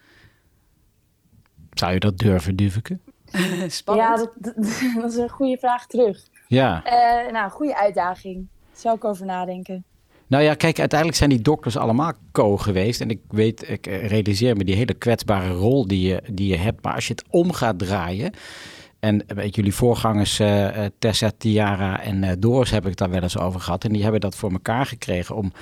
Zou 1.74 1.93
je 1.93 1.99
dat 1.99 2.18
durven, 2.18 2.55
Duveke? 2.55 2.97
Spannend. 3.68 4.07
ja 4.07 4.16
dat, 4.16 4.32
dat, 4.36 4.55
dat 5.01 5.12
is 5.12 5.18
een 5.18 5.30
goede 5.30 5.57
vraag 5.57 5.86
terug. 5.88 6.28
Ja. 6.47 6.84
Eh, 6.84 7.32
nou, 7.32 7.51
goede 7.51 7.78
uitdaging. 7.78 8.47
Zou 8.74 8.95
ik 8.95 9.03
over 9.03 9.26
nadenken. 9.26 9.84
Nou 10.28 10.43
ja, 10.43 10.53
kijk, 10.53 10.80
uiteindelijk 10.80 11.20
zijn 11.20 11.30
die 11.30 11.41
dokters 11.41 11.78
allemaal 11.78 12.14
co 12.32 12.57
geweest. 12.57 13.01
En 13.01 13.10
ik 13.10 13.22
weet, 13.28 13.70
ik 13.70 13.88
eh, 13.88 14.07
realiseer 14.07 14.57
me 14.57 14.64
die 14.64 14.76
hele 14.76 14.93
kwetsbare 14.93 15.53
rol 15.53 15.88
die 15.88 16.07
je, 16.07 16.24
die 16.32 16.47
je 16.47 16.57
hebt. 16.57 16.84
Maar 16.84 16.93
als 16.93 17.07
je 17.07 17.14
het 17.14 17.24
om 17.30 17.51
gaat 17.51 17.80
draaien. 17.80 18.34
En 18.99 19.24
weet 19.28 19.55
jullie 19.55 19.74
voorgangers 19.74 20.39
eh, 20.39 20.86
eh, 20.86 20.91
Tessa, 20.99 21.32
Tiara 21.38 22.01
en 22.01 22.24
eh, 22.24 22.32
Doris 22.39 22.72
heb 22.72 22.88
ik 22.88 22.97
daar 22.97 23.10
wel 23.10 23.22
eens 23.22 23.38
over 23.38 23.60
gehad. 23.60 23.84
En 23.84 23.93
die 23.93 24.01
hebben 24.01 24.22
dat 24.22 24.36
voor 24.36 24.51
elkaar 24.51 24.86
gekregen 24.86 25.36
om 25.36 25.45
eh, 25.45 25.60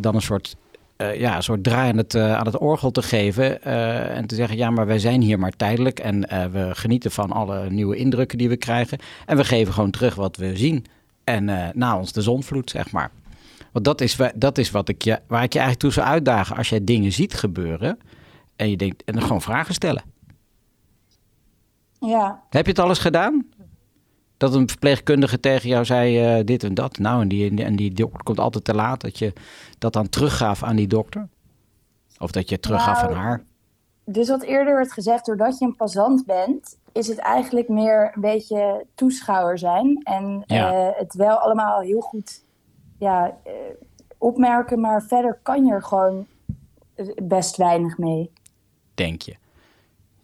dan 0.00 0.14
een 0.14 0.20
soort, 0.22 0.56
eh, 0.96 1.18
ja, 1.20 1.36
een 1.36 1.42
soort 1.42 1.64
draai 1.64 1.90
aan 1.90 1.96
het, 1.96 2.14
eh, 2.14 2.34
aan 2.36 2.46
het 2.46 2.58
orgel 2.58 2.90
te 2.90 3.02
geven. 3.02 3.62
eh, 3.62 4.16
en 4.16 4.26
te 4.26 4.34
zeggen, 4.34 4.56
ja, 4.56 4.70
maar 4.70 4.86
wij 4.86 4.98
zijn 4.98 5.20
hier 5.20 5.38
maar 5.38 5.52
tijdelijk. 5.56 5.98
En 5.98 6.28
eh, 6.28 6.46
we 6.46 6.70
genieten 6.72 7.10
van 7.10 7.32
alle 7.32 7.70
nieuwe 7.70 7.96
indrukken 7.96 8.38
die 8.38 8.48
we 8.48 8.56
krijgen. 8.56 8.98
En 9.26 9.36
we 9.36 9.44
geven 9.44 9.72
gewoon 9.72 9.90
terug 9.90 10.14
wat 10.14 10.36
we 10.36 10.56
zien. 10.56 10.84
En 11.24 11.48
eh, 11.48 11.68
na 11.74 11.98
ons 11.98 12.12
de 12.12 12.22
zonvloed, 12.22 12.70
zeg 12.70 12.90
maar. 12.92 13.10
Want 13.72 13.84
dat 13.84 14.00
is, 14.00 14.16
dat 14.34 14.58
is 14.58 14.70
wat 14.70 14.88
ik 14.88 15.02
je, 15.02 15.20
waar 15.26 15.42
ik 15.42 15.52
je 15.52 15.58
eigenlijk 15.58 15.94
toe 15.94 16.02
zou 16.02 16.12
uitdagen. 16.14 16.56
Als 16.56 16.68
jij 16.68 16.84
dingen 16.84 17.12
ziet 17.12 17.34
gebeuren 17.34 17.98
en 18.56 18.70
je 18.70 18.76
denkt, 18.76 19.04
en 19.04 19.12
dan 19.12 19.22
gewoon 19.22 19.42
vragen 19.42 19.74
stellen. 19.74 20.02
Ja, 22.00 22.42
Heb 22.50 22.64
je 22.64 22.70
het 22.70 22.80
al 22.80 22.88
eens 22.88 22.98
gedaan? 22.98 23.46
Dat 24.36 24.54
een 24.54 24.68
verpleegkundige 24.68 25.40
tegen 25.40 25.68
jou 25.68 25.84
zei 25.84 26.38
eh, 26.38 26.44
dit 26.44 26.62
en 26.64 26.74
dat. 26.74 26.98
Nou, 26.98 27.22
en 27.22 27.28
die, 27.28 27.64
en 27.64 27.76
die 27.76 27.92
dokter 27.92 28.22
komt 28.22 28.40
altijd 28.40 28.64
te 28.64 28.74
laat. 28.74 29.00
Dat 29.00 29.18
je 29.18 29.32
dat 29.78 29.92
dan 29.92 30.08
teruggaf 30.08 30.62
aan 30.62 30.76
die 30.76 30.86
dokter? 30.86 31.28
Of 32.18 32.30
dat 32.30 32.48
je 32.48 32.54
het 32.54 32.62
teruggaf 32.62 33.02
Nou, 33.02 33.14
aan 33.14 33.20
haar? 33.20 33.42
dus 34.04 34.28
wat 34.28 34.42
eerder 34.42 34.74
werd 34.74 34.92
gezegd, 34.92 35.26
doordat 35.26 35.58
je 35.58 35.64
een 35.64 35.76
passant 35.76 36.26
bent, 36.26 36.78
is 36.92 37.06
het 37.06 37.18
eigenlijk 37.18 37.68
meer 37.68 38.10
een 38.14 38.20
beetje 38.20 38.86
toeschouwer 38.94 39.58
zijn. 39.58 40.00
En 40.02 40.42
Ja. 40.46 40.72
eh, 40.72 40.98
het 40.98 41.14
wel 41.14 41.36
allemaal 41.36 41.80
heel 41.80 42.00
goed 42.00 42.44
ja, 42.98 43.36
eh, 43.44 43.52
opmerken, 44.18 44.80
maar 44.80 45.02
verder 45.02 45.38
kan 45.42 45.64
je 45.64 45.72
er 45.72 45.82
gewoon 45.82 46.26
best 47.22 47.56
weinig 47.56 47.98
mee, 47.98 48.30
Denk 48.94 49.22
je. 49.22 49.34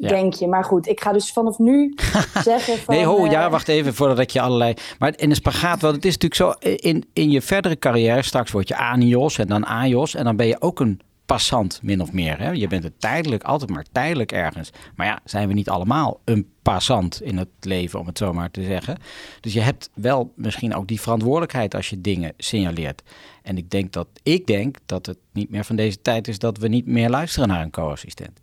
Ja. 0.01 0.09
denk 0.09 0.34
je. 0.34 0.46
Maar 0.46 0.64
goed, 0.64 0.88
ik 0.88 1.01
ga 1.01 1.12
dus 1.12 1.32
vanaf 1.32 1.59
nu 1.59 1.94
zeggen 2.44 2.78
van... 2.78 2.94
Nee, 2.94 3.05
ho, 3.05 3.26
ja, 3.26 3.44
eh, 3.44 3.51
wacht 3.51 3.68
even 3.68 3.94
voordat 3.94 4.18
ik 4.18 4.30
je 4.30 4.40
allerlei. 4.40 4.74
Maar 4.98 5.12
in 5.16 5.30
een 5.30 5.36
spagaat, 5.36 5.80
want 5.80 5.94
het 5.94 6.05
is 6.05 6.18
natuurlijk 6.18 6.62
zo. 6.62 6.70
In, 6.88 7.05
in 7.12 7.30
je 7.30 7.42
verdere 7.42 7.78
carrière, 7.78 8.22
straks 8.22 8.51
word 8.51 8.68
je 8.68 8.76
ANIOS 8.76 9.38
en 9.38 9.46
dan 9.46 9.64
AJOS. 9.64 10.14
En 10.14 10.24
dan 10.24 10.36
ben 10.36 10.46
je 10.46 10.61
ook 10.61 10.80
een 10.80 11.01
passant, 11.30 11.80
min 11.82 12.01
of 12.01 12.12
meer. 12.12 12.38
Hè? 12.38 12.51
Je 12.51 12.66
bent 12.66 12.82
het 12.82 13.01
tijdelijk, 13.01 13.42
altijd 13.42 13.70
maar 13.70 13.84
tijdelijk 13.92 14.32
ergens. 14.32 14.70
Maar 14.96 15.07
ja, 15.07 15.20
zijn 15.24 15.48
we 15.48 15.55
niet 15.55 15.68
allemaal 15.68 16.20
een 16.24 16.51
passant 16.62 17.22
in 17.22 17.36
het 17.36 17.48
leven, 17.61 17.98
om 17.98 18.07
het 18.07 18.18
zo 18.18 18.32
maar 18.32 18.51
te 18.51 18.62
zeggen. 18.62 18.98
Dus 19.40 19.53
je 19.53 19.61
hebt 19.61 19.90
wel 19.94 20.32
misschien 20.34 20.74
ook 20.74 20.88
die 20.88 21.01
verantwoordelijkheid 21.01 21.74
als 21.74 21.90
je 21.90 22.01
dingen 22.01 22.32
signaleert. 22.36 23.03
En 23.42 23.57
ik 23.57 23.70
denk 23.70 23.92
dat, 23.92 24.09
ik 24.22 24.46
denk 24.46 24.76
dat 24.86 25.07
het 25.07 25.18
niet 25.32 25.51
meer 25.51 25.64
van 25.64 25.76
deze 25.76 26.03
tijd 26.03 26.28
is 26.28 26.38
dat 26.38 26.59
we 26.59 26.68
niet 26.68 26.86
meer 26.86 27.11
luisteren 27.11 27.48
naar 27.48 27.62
een 27.62 27.70
co-assistent. 27.70 28.40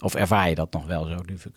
Of 0.00 0.14
ervaar 0.14 0.48
je 0.48 0.54
dat 0.54 0.72
nog 0.72 0.86
wel 0.86 1.04
zo, 1.04 1.16
Duvik? 1.24 1.52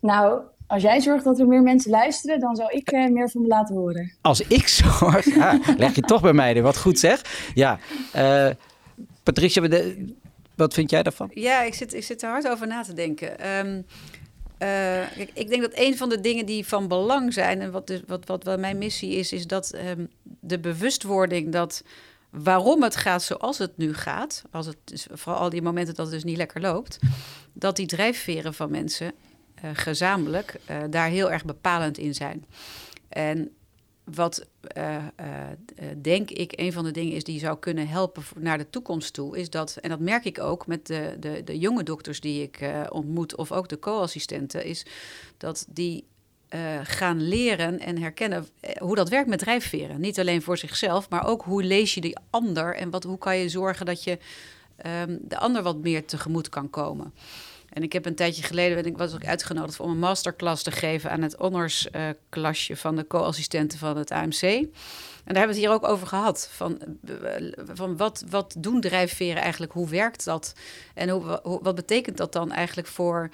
Nou, 0.00 0.40
als 0.66 0.82
jij 0.82 1.00
zorgt 1.00 1.24
dat 1.24 1.38
er 1.38 1.46
meer 1.46 1.62
mensen 1.62 1.90
luisteren, 1.90 2.40
dan 2.40 2.56
zal 2.56 2.70
ik 2.70 2.92
uh, 2.92 3.10
meer 3.10 3.30
van 3.30 3.42
me 3.42 3.48
laten 3.48 3.74
horen. 3.74 4.12
Als 4.20 4.40
ik 4.40 4.68
zorg, 4.68 5.26
leg 5.76 5.94
je 5.94 6.00
toch 6.00 6.20
bij 6.20 6.32
mij 6.32 6.62
wat 6.62 6.78
goed 6.78 6.98
zeg. 6.98 7.50
Ja, 7.54 7.78
uh, 8.16 8.50
Patricia, 9.22 9.68
wat 10.54 10.74
vind 10.74 10.90
jij 10.90 11.02
daarvan? 11.02 11.30
Ja, 11.34 11.62
ik 11.62 11.74
zit, 11.74 11.94
ik 11.94 12.04
zit 12.04 12.22
er 12.22 12.28
hard 12.28 12.48
over 12.48 12.66
na 12.66 12.82
te 12.82 12.92
denken. 12.92 13.58
Um, 13.58 13.84
uh, 14.58 15.16
ik 15.16 15.48
denk 15.48 15.62
dat 15.62 15.72
een 15.74 15.96
van 15.96 16.08
de 16.08 16.20
dingen 16.20 16.46
die 16.46 16.66
van 16.66 16.88
belang 16.88 17.32
zijn 17.32 17.60
en 17.60 17.70
wat, 17.70 17.86
dus, 17.86 18.02
wat, 18.06 18.26
wat, 18.26 18.44
wat 18.44 18.58
mijn 18.58 18.78
missie 18.78 19.10
is, 19.10 19.32
is 19.32 19.46
dat 19.46 19.74
um, 19.98 20.08
de 20.40 20.58
bewustwording 20.58 21.52
dat 21.52 21.82
waarom 22.34 22.82
het 22.82 22.96
gaat 22.96 23.22
zoals 23.22 23.58
het 23.58 23.76
nu 23.76 23.94
gaat, 23.94 24.42
als 24.50 24.66
het, 24.66 25.06
vooral 25.12 25.40
al 25.40 25.50
die 25.50 25.62
momenten 25.62 25.94
dat 25.94 26.06
het 26.06 26.14
dus 26.14 26.24
niet 26.24 26.36
lekker 26.36 26.60
loopt, 26.60 26.98
dat 27.52 27.76
die 27.76 27.86
drijfveren 27.86 28.54
van 28.54 28.70
mensen 28.70 29.12
uh, 29.64 29.70
gezamenlijk 29.72 30.60
uh, 30.70 30.76
daar 30.90 31.08
heel 31.08 31.30
erg 31.30 31.44
bepalend 31.44 31.98
in 31.98 32.14
zijn. 32.14 32.44
En 33.08 33.50
wat 34.04 34.46
uh, 34.76 34.96
denk 36.02 36.30
ik 36.30 36.52
een 36.60 36.72
van 36.72 36.84
de 36.84 36.90
dingen 36.90 37.12
is 37.12 37.24
die 37.24 37.38
zou 37.38 37.58
kunnen 37.58 37.88
helpen 37.88 38.22
naar 38.38 38.58
de 38.58 38.70
toekomst 38.70 39.12
toe, 39.12 39.38
is 39.38 39.50
dat, 39.50 39.76
en 39.80 39.88
dat 39.88 40.00
merk 40.00 40.24
ik 40.24 40.40
ook 40.40 40.66
met 40.66 40.86
de, 40.86 41.16
de, 41.20 41.44
de 41.44 41.58
jonge 41.58 41.82
dokters 41.82 42.20
die 42.20 42.42
ik 42.42 42.70
ontmoet, 42.88 43.36
of 43.36 43.52
ook 43.52 43.68
de 43.68 43.78
co-assistenten, 43.78 44.64
is 44.64 44.86
dat 45.36 45.66
die 45.68 46.04
gaan 46.82 47.28
leren 47.28 47.80
en 47.80 47.98
herkennen 47.98 48.46
hoe 48.78 48.94
dat 48.94 49.08
werkt 49.08 49.28
met 49.28 49.38
drijfveren. 49.38 50.00
Niet 50.00 50.20
alleen 50.20 50.42
voor 50.42 50.58
zichzelf, 50.58 51.08
maar 51.08 51.26
ook 51.26 51.42
hoe 51.42 51.62
lees 51.62 51.94
je 51.94 52.00
die 52.00 52.16
ander 52.30 52.74
en 52.74 52.90
wat, 52.90 53.04
hoe 53.04 53.18
kan 53.18 53.36
je 53.36 53.48
zorgen 53.48 53.86
dat 53.86 54.04
je 54.04 54.18
um, 54.86 55.18
de 55.22 55.38
ander 55.38 55.62
wat 55.62 55.76
meer 55.76 56.04
tegemoet 56.04 56.48
kan 56.48 56.70
komen. 56.70 57.12
En 57.74 57.82
ik 57.82 57.92
heb 57.92 58.06
een 58.06 58.14
tijdje 58.14 58.42
geleden, 58.42 58.84
ik, 58.84 58.96
was 58.96 59.14
ook 59.14 59.24
uitgenodigd 59.24 59.80
om 59.80 59.90
een 59.90 59.98
masterclass 59.98 60.62
te 60.62 60.70
geven 60.70 61.10
aan 61.10 61.22
het 61.22 61.34
honorsklasje 61.34 62.76
van 62.76 62.96
de 62.96 63.06
co-assistenten 63.06 63.78
van 63.78 63.96
het 63.96 64.10
AMC. 64.10 64.42
En 64.42 64.70
daar 65.32 65.42
hebben 65.42 65.56
we 65.56 65.60
het 65.60 65.70
hier 65.70 65.70
ook 65.70 65.88
over 65.88 66.06
gehad. 66.06 66.48
Van, 66.52 66.78
van 67.72 67.96
wat, 67.96 68.24
wat 68.30 68.54
doen 68.58 68.80
drijfveren 68.80 69.42
eigenlijk? 69.42 69.72
Hoe 69.72 69.88
werkt 69.88 70.24
dat? 70.24 70.52
En 70.94 71.08
hoe, 71.08 71.40
wat 71.62 71.74
betekent 71.74 72.16
dat 72.16 72.32
dan 72.32 72.52
eigenlijk 72.52 72.88
voor 72.88 73.30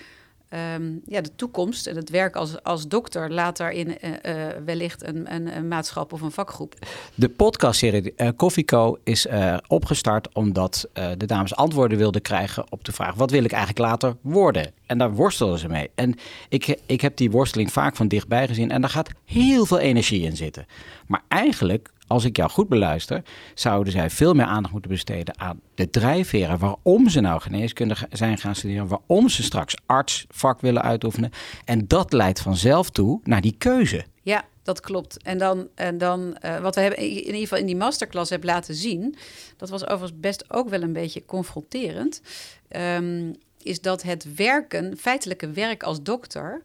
um, 0.75 1.01
ja, 1.05 1.21
de 1.21 1.35
toekomst 1.37 1.87
en 1.87 1.97
het 1.97 2.11
werk 2.11 2.37
als, 2.37 2.63
als 2.63 2.89
dokter 2.89 3.33
later 3.33 3.71
in 3.71 3.89
uh, 3.89 4.11
uh, 4.11 4.47
wellicht 4.65 5.07
een, 5.07 5.35
een, 5.35 5.57
een, 5.57 5.69
maatschap 5.69 6.13
of 6.13 6.21
een 6.21 6.31
vakgroep. 6.31 6.75
De 7.15 7.29
podcastserie 7.29 8.13
uh, 8.17 8.29
Coffeeco 8.37 8.99
is 9.05 9.27
opgestart 9.67 10.35
omdat 10.35 10.89
de 10.93 11.27
dames 11.27 11.57
antwoorden 11.57 11.99
wilden 11.99 12.23
krijgen 12.23 12.73
op 12.73 12.85
de 12.85 12.93
vraag: 12.93 13.15
wat 13.15 13.31
wil 13.31 13.45
ik 13.45 13.53
eigenlijk 13.53 13.85
later 13.85 14.17
worden? 14.21 14.73
En 14.87 14.99
daar 14.99 15.15
worstelden 15.15 15.59
ze 15.59 15.69
mee. 15.69 15.91
En 15.95 16.15
ik, 16.49 16.79
ik 16.87 17.01
heb 17.01 17.17
die 17.17 17.31
worsteling 17.31 17.73
vaak 17.73 17.97
van 17.97 18.09
dichtbij 18.09 18.49
gezien 18.49 18.71
en 18.71 18.81
daar 18.81 18.91
gaat 18.91 19.11
heel 19.25 19.67
veel 19.67 19.79
energie 19.79 20.23
in 20.23 20.37
zitten. 20.37 20.67
Maar 21.07 21.23
eigenlijk 21.29 21.91
als 22.11 22.25
ik 22.25 22.37
jou 22.37 22.51
goed 22.51 22.69
beluister, 22.69 23.23
zouden 23.55 23.93
zij 23.93 24.11
veel 24.11 24.35
meer 24.35 24.45
aandacht 24.45 24.73
moeten 24.73 24.91
besteden 24.91 25.39
aan 25.39 25.61
de 25.75 25.91
drijfveren. 25.91 26.59
Waarom 26.59 27.09
ze 27.09 27.21
nou 27.21 27.41
geneeskunde 27.41 27.97
zijn 28.11 28.39
gaan 28.39 28.55
studeren, 28.55 28.87
waarom 28.87 29.29
ze 29.29 29.43
straks 29.43 29.77
artsvak 29.87 30.61
willen 30.61 30.83
uitoefenen. 30.83 31.31
En 31.65 31.87
dat 31.87 32.13
leidt 32.13 32.41
vanzelf 32.41 32.91
toe 32.91 33.21
naar 33.25 33.41
die 33.41 33.55
keuze. 33.59 34.05
Ja, 34.23 34.45
dat 34.63 34.81
klopt. 34.81 35.23
En 35.23 35.39
dan, 35.39 35.69
en 35.75 35.99
dan 35.99 36.37
uh, 36.45 36.59
wat 36.59 36.75
we 36.75 36.81
hebben 36.81 36.99
in 36.99 37.11
ieder 37.11 37.41
geval 37.41 37.59
in 37.59 37.67
die 37.67 37.77
masterclass 37.77 38.31
hebben 38.31 38.49
laten 38.49 38.75
zien, 38.75 39.17
dat 39.57 39.71
was 39.71 39.83
overigens 39.83 40.21
best 40.21 40.45
ook 40.53 40.69
wel 40.69 40.83
een 40.83 40.93
beetje 40.93 41.25
confronterend, 41.25 42.23
um, 42.77 43.35
is 43.63 43.81
dat 43.81 44.03
het 44.03 44.35
werken, 44.35 44.97
feitelijke 44.97 45.51
werk 45.51 45.83
als 45.83 46.03
dokter, 46.03 46.63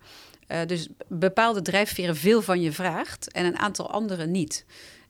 uh, 0.47 0.57
dus 0.65 0.87
bepaalde 1.07 1.61
drijfveren 1.61 2.15
veel 2.15 2.41
van 2.41 2.61
je 2.61 2.71
vraagt 2.71 3.31
en 3.31 3.45
een 3.45 3.57
aantal 3.57 3.91
andere 3.91 4.25
niet. 4.25 4.65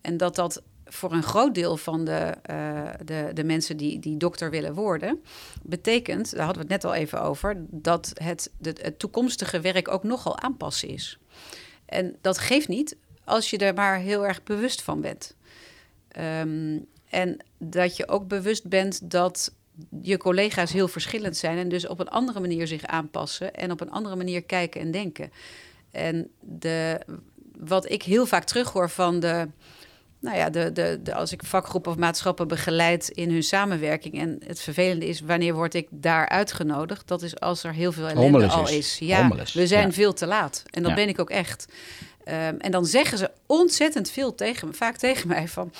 En 0.05 0.17
dat 0.17 0.35
dat 0.35 0.61
voor 0.85 1.11
een 1.11 1.23
groot 1.23 1.55
deel 1.55 1.77
van 1.77 2.05
de, 2.05 2.35
uh, 2.49 2.89
de, 3.05 3.31
de 3.33 3.43
mensen 3.43 3.77
die, 3.77 3.99
die 3.99 4.17
dokter 4.17 4.49
willen 4.49 4.73
worden, 4.73 5.23
betekent, 5.61 6.31
daar 6.35 6.45
hadden 6.45 6.67
we 6.67 6.73
het 6.73 6.83
net 6.83 6.91
al 6.91 6.99
even 6.99 7.21
over, 7.21 7.55
dat 7.69 8.11
het, 8.13 8.51
het 8.61 8.99
toekomstige 8.99 9.59
werk 9.59 9.87
ook 9.87 10.03
nogal 10.03 10.39
aanpassen 10.39 10.89
is. 10.89 11.19
En 11.85 12.15
dat 12.21 12.37
geeft 12.37 12.67
niet 12.67 12.97
als 13.23 13.49
je 13.49 13.57
er 13.57 13.73
maar 13.73 13.97
heel 13.97 14.25
erg 14.25 14.43
bewust 14.43 14.81
van 14.81 15.01
bent. 15.01 15.35
Um, 16.19 16.85
en 17.09 17.37
dat 17.57 17.97
je 17.97 18.07
ook 18.07 18.27
bewust 18.27 18.67
bent 18.67 19.11
dat 19.11 19.51
je 20.01 20.17
collega's 20.17 20.71
heel 20.71 20.87
verschillend 20.87 21.37
zijn 21.37 21.57
en 21.57 21.69
dus 21.69 21.87
op 21.87 21.99
een 21.99 22.09
andere 22.09 22.39
manier 22.39 22.67
zich 22.67 22.85
aanpassen 22.85 23.53
en 23.53 23.71
op 23.71 23.81
een 23.81 23.91
andere 23.91 24.15
manier 24.15 24.43
kijken 24.43 24.81
en 24.81 24.91
denken. 24.91 25.31
En 25.91 26.29
de, 26.39 27.01
wat 27.57 27.89
ik 27.89 28.03
heel 28.03 28.25
vaak 28.25 28.43
terughoor 28.43 28.89
van 28.89 29.19
de 29.19 29.47
nou 30.25 30.37
ja, 30.37 30.49
de, 30.49 30.71
de, 30.71 30.99
de, 31.03 31.13
als 31.13 31.31
ik 31.31 31.43
vakgroepen 31.43 31.91
of 31.91 31.97
maatschappen 31.97 32.47
begeleid 32.47 33.09
in 33.09 33.31
hun 33.31 33.43
samenwerking. 33.43 34.19
En 34.19 34.39
het 34.45 34.61
vervelende 34.61 35.07
is, 35.07 35.21
wanneer 35.21 35.53
word 35.53 35.73
ik 35.73 35.87
daar 35.91 36.29
uitgenodigd? 36.29 37.07
Dat 37.07 37.21
is 37.21 37.39
als 37.39 37.63
er 37.63 37.73
heel 37.73 37.91
veel 37.91 38.07
ellende 38.07 38.47
al 38.47 38.69
is. 38.69 38.97
Ja, 38.99 39.29
we 39.53 39.67
zijn 39.67 39.93
veel 39.93 40.13
te 40.13 40.25
laat. 40.25 40.63
En 40.69 40.83
dat 40.83 40.95
ben 40.95 41.07
ik 41.07 41.19
ook 41.19 41.29
echt. 41.29 41.65
Um, 42.27 42.33
en 42.59 42.71
dan 42.71 42.85
zeggen 42.85 43.17
ze 43.17 43.31
ontzettend 43.45 44.09
veel 44.09 44.35
tegen 44.35 44.67
me, 44.67 44.73
vaak 44.73 44.97
tegen 44.97 45.27
mij 45.27 45.47
van... 45.47 45.71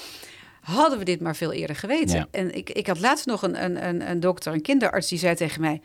Hadden 0.62 1.00
we 1.00 1.06
dit 1.06 1.22
maar 1.22 1.36
veel 1.36 1.52
eerder 1.52 1.76
geweten? 1.76 2.18
Ja. 2.18 2.28
En 2.32 2.56
ik, 2.56 2.70
ik 2.70 2.88
had 2.88 3.00
laatst 3.00 3.26
nog 3.26 3.42
een, 3.42 3.64
een, 3.64 3.88
een, 3.88 4.10
een 4.10 4.20
dokter, 4.20 4.54
een 4.54 4.62
kinderarts, 4.62 5.08
die 5.08 5.20
zei 5.20 5.36
tegen 5.36 5.62
mij... 5.62 5.82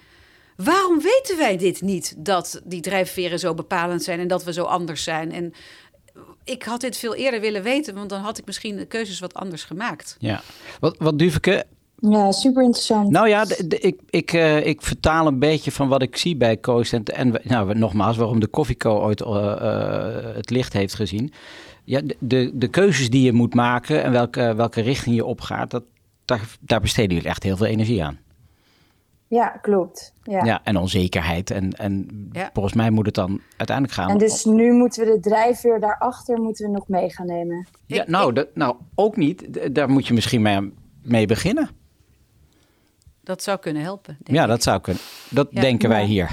Waarom 0.57 1.01
weten 1.01 1.37
wij 1.37 1.57
dit 1.57 1.81
niet, 1.81 2.15
dat 2.17 2.61
die 2.65 2.81
drijfveren 2.81 3.39
zo 3.39 3.55
bepalend 3.55 4.03
zijn 4.03 4.21
en 4.21 4.29
dat 4.29 4.45
we 4.45 4.53
zo 4.53 4.65
anders 4.65 5.03
zijn? 5.03 5.33
En 5.33 5.55
ik 6.45 6.63
had 6.63 6.81
dit 6.81 6.97
veel 6.97 7.15
eerder 7.15 7.41
willen 7.41 7.63
weten, 7.63 7.95
want 7.95 8.09
dan 8.09 8.21
had 8.21 8.39
ik 8.39 8.47
misschien 8.47 8.77
de 8.77 8.87
keuzes 8.87 9.21
wat 9.21 9.35
anders 9.35 9.65
gemaakt. 9.65 10.17
Ja, 10.19 10.43
wat, 10.81 10.97
wat 10.99 11.19
Duveke, 11.19 11.67
ja, 12.01 12.33
super 12.33 12.63
interessant. 12.63 13.11
Nou 13.11 13.29
ja, 13.29 13.45
ik, 13.69 14.01
ik, 14.11 14.33
uh, 14.33 14.67
ik 14.67 14.83
vertaal 14.83 15.27
een 15.27 15.39
beetje 15.39 15.73
van 15.73 15.89
wat 15.89 16.03
ik 16.03 16.17
zie 16.17 16.37
bij 16.37 16.61
Coast. 16.61 16.93
En, 16.93 17.05
en 17.05 17.41
nou, 17.43 17.79
nogmaals, 17.79 18.17
waarom 18.17 18.41
de 18.41 18.47
Koffieco 18.47 19.01
ooit 19.01 19.21
uh, 19.21 19.29
uh, 19.29 20.35
het 20.35 20.51
licht 20.51 20.73
heeft 20.73 20.95
gezien. 20.95 21.33
Ja, 21.85 22.01
de, 22.01 22.17
de, 22.19 22.51
de, 22.55 22.69
keuzes 22.69 23.11
die 23.11 23.23
je 23.23 23.33
moet 23.33 23.55
maken 23.55 24.03
en 24.03 24.13
welke, 24.13 24.55
welke 24.55 24.81
richting 24.81 25.17
je 25.17 25.25
opgaat, 25.25 25.71
dat, 25.71 25.83
daar, 26.25 26.57
daar 26.61 26.81
besteden 26.81 27.15
jullie 27.15 27.31
echt 27.31 27.43
heel 27.43 27.57
veel 27.57 27.67
energie 27.67 28.05
aan. 28.05 28.19
Ja, 29.31 29.49
klopt. 29.49 30.13
Ja, 30.23 30.45
ja 30.45 30.61
en 30.65 30.77
onzekerheid. 30.77 31.51
En, 31.51 31.73
en 31.73 32.29
ja. 32.33 32.51
volgens 32.53 32.75
mij 32.75 32.91
moet 32.91 33.07
het 33.07 33.15
dan 33.15 33.41
uiteindelijk 33.57 33.97
gaan. 33.97 34.11
En 34.11 34.19
dus 34.19 34.45
nu 34.45 34.73
moeten 34.73 35.05
we 35.05 35.13
de 35.13 35.21
drijfveer 35.21 35.81
daarachter 35.81 36.41
moeten 36.41 36.67
we 36.67 36.73
nog 36.73 36.89
mee 36.89 37.11
gaan 37.11 37.27
nemen. 37.27 37.67
Ja, 37.87 38.05
nou, 38.07 38.33
dat, 38.33 38.49
nou 38.55 38.77
ook 38.95 39.17
niet. 39.17 39.75
Daar 39.75 39.91
moet 39.91 40.07
je 40.07 40.15
misschien 40.15 40.43
mee, 40.43 40.73
mee 41.03 41.27
beginnen. 41.27 41.71
Dat 43.23 43.43
zou 43.43 43.59
kunnen 43.59 43.83
helpen. 43.83 44.19
ja, 44.25 44.47
dat 44.47 44.63
zou 44.63 44.81
kunnen. 44.81 45.03
Dat 45.31 45.49
ja. 45.51 45.61
denken 45.61 45.89
wij 45.89 46.05
hier. 46.05 46.31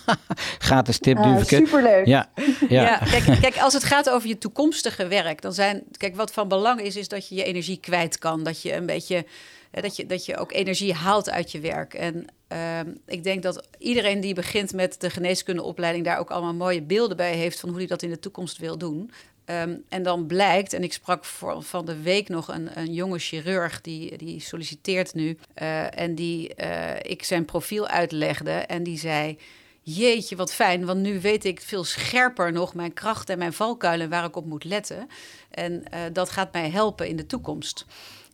Gratis 0.58 0.98
tip, 0.98 1.16
uh, 1.16 1.42
Superleuk. 1.42 2.06
Ja, 2.06 2.30
ja. 2.68 2.82
ja 2.82 2.98
kijk, 2.98 3.40
kijk, 3.40 3.56
als 3.56 3.72
het 3.72 3.84
gaat 3.84 4.10
over 4.10 4.28
je 4.28 4.38
toekomstige 4.38 5.06
werk, 5.06 5.42
dan 5.42 5.52
zijn. 5.52 5.82
Kijk, 5.96 6.16
wat 6.16 6.32
van 6.32 6.48
belang 6.48 6.80
is, 6.80 6.96
is 6.96 7.08
dat 7.08 7.28
je 7.28 7.34
je 7.34 7.44
energie 7.44 7.80
kwijt 7.80 8.18
kan. 8.18 8.42
Dat 8.42 8.62
je 8.62 8.74
een 8.74 8.86
beetje 8.86 9.24
dat, 9.70 9.96
je, 9.96 10.06
dat 10.06 10.26
je 10.26 10.36
ook 10.36 10.52
energie 10.52 10.94
haalt 10.94 11.30
uit 11.30 11.52
je 11.52 11.60
werk. 11.60 11.94
En 11.94 12.24
uh, 12.52 12.80
ik 13.06 13.24
denk 13.24 13.42
dat 13.42 13.66
iedereen 13.78 14.20
die 14.20 14.34
begint 14.34 14.72
met 14.72 15.00
de 15.00 15.10
geneeskundeopleiding 15.10 16.04
daar 16.04 16.18
ook 16.18 16.30
allemaal 16.30 16.54
mooie 16.54 16.82
beelden 16.82 17.16
bij 17.16 17.34
heeft 17.34 17.60
van 17.60 17.68
hoe 17.68 17.78
hij 17.78 17.86
dat 17.86 18.02
in 18.02 18.10
de 18.10 18.18
toekomst 18.18 18.58
wil 18.58 18.78
doen. 18.78 19.10
Um, 19.50 19.84
en 19.88 20.02
dan 20.02 20.26
blijkt, 20.26 20.72
en 20.72 20.82
ik 20.82 20.92
sprak 20.92 21.24
voor, 21.24 21.62
van 21.62 21.84
de 21.84 22.02
week 22.02 22.28
nog 22.28 22.48
een, 22.48 22.78
een 22.78 22.94
jonge 22.94 23.18
chirurg 23.18 23.80
die, 23.80 24.16
die 24.16 24.40
solliciteert 24.40 25.14
nu. 25.14 25.38
Uh, 25.62 25.98
en 25.98 26.14
die 26.14 26.52
uh, 26.56 26.94
ik 27.02 27.22
zijn 27.22 27.44
profiel 27.44 27.86
uitlegde. 27.86 28.50
En 28.50 28.82
die 28.82 28.98
zei: 28.98 29.38
Jeetje, 29.82 30.36
wat 30.36 30.52
fijn, 30.52 30.84
want 30.84 31.00
nu 31.00 31.20
weet 31.20 31.44
ik 31.44 31.60
veel 31.60 31.84
scherper 31.84 32.52
nog 32.52 32.74
mijn 32.74 32.92
krachten 32.92 33.32
en 33.32 33.38
mijn 33.38 33.52
valkuilen 33.52 34.08
waar 34.08 34.24
ik 34.24 34.36
op 34.36 34.46
moet 34.46 34.64
letten. 34.64 35.08
En 35.50 35.72
uh, 35.72 36.00
dat 36.12 36.30
gaat 36.30 36.52
mij 36.52 36.70
helpen 36.70 37.08
in 37.08 37.16
de 37.16 37.26
toekomst. 37.26 37.86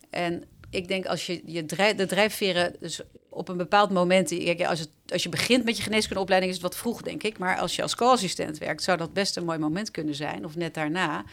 En 0.09 0.43
ik 0.69 0.87
denk 0.87 1.05
als 1.05 1.25
je, 1.25 1.41
je 1.45 1.65
de 1.65 2.05
drijfveren 2.05 2.75
dus 2.79 3.01
op 3.29 3.49
een 3.49 3.57
bepaald 3.57 3.89
moment... 3.89 4.31
Als, 4.65 4.79
het, 4.79 4.89
als 5.07 5.23
je 5.23 5.29
begint 5.29 5.63
met 5.63 5.77
je 5.77 5.83
geneeskundeopleiding 5.83 6.51
is 6.53 6.57
het 6.61 6.67
wat 6.67 6.79
vroeg, 6.81 7.01
denk 7.01 7.23
ik. 7.23 7.37
Maar 7.37 7.57
als 7.57 7.75
je 7.75 7.81
als 7.81 7.95
co-assistent 7.95 8.57
werkt, 8.57 8.83
zou 8.83 8.97
dat 8.97 9.13
best 9.13 9.37
een 9.37 9.45
mooi 9.45 9.57
moment 9.57 9.91
kunnen 9.91 10.15
zijn. 10.15 10.45
Of 10.45 10.55
net 10.55 10.73
daarna. 10.73 11.23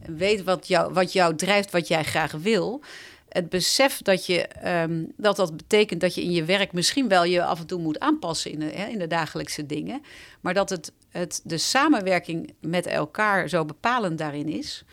En 0.00 0.16
weet 0.16 0.42
wat 0.42 0.68
jou, 0.68 0.92
wat 0.92 1.12
jou 1.12 1.34
drijft, 1.34 1.70
wat 1.70 1.88
jij 1.88 2.04
graag 2.04 2.32
wil. 2.32 2.82
Het 3.28 3.48
besef 3.48 4.02
dat, 4.02 4.26
je, 4.26 4.48
um, 4.82 5.12
dat 5.16 5.36
dat 5.36 5.56
betekent 5.56 6.00
dat 6.00 6.14
je 6.14 6.22
in 6.22 6.32
je 6.32 6.44
werk 6.44 6.72
misschien 6.72 7.08
wel 7.08 7.24
je 7.24 7.44
af 7.44 7.60
en 7.60 7.66
toe 7.66 7.80
moet 7.80 7.98
aanpassen 8.00 8.50
in 8.50 8.58
de, 8.58 8.66
hè, 8.66 8.86
in 8.86 8.98
de 8.98 9.06
dagelijkse 9.06 9.66
dingen. 9.66 10.02
Maar 10.40 10.54
dat 10.54 10.70
het, 10.70 10.92
het, 11.10 11.40
de 11.44 11.58
samenwerking 11.58 12.54
met 12.60 12.86
elkaar 12.86 13.48
zo 13.48 13.64
bepalend 13.64 14.18
daarin 14.18 14.48
is... 14.48 14.84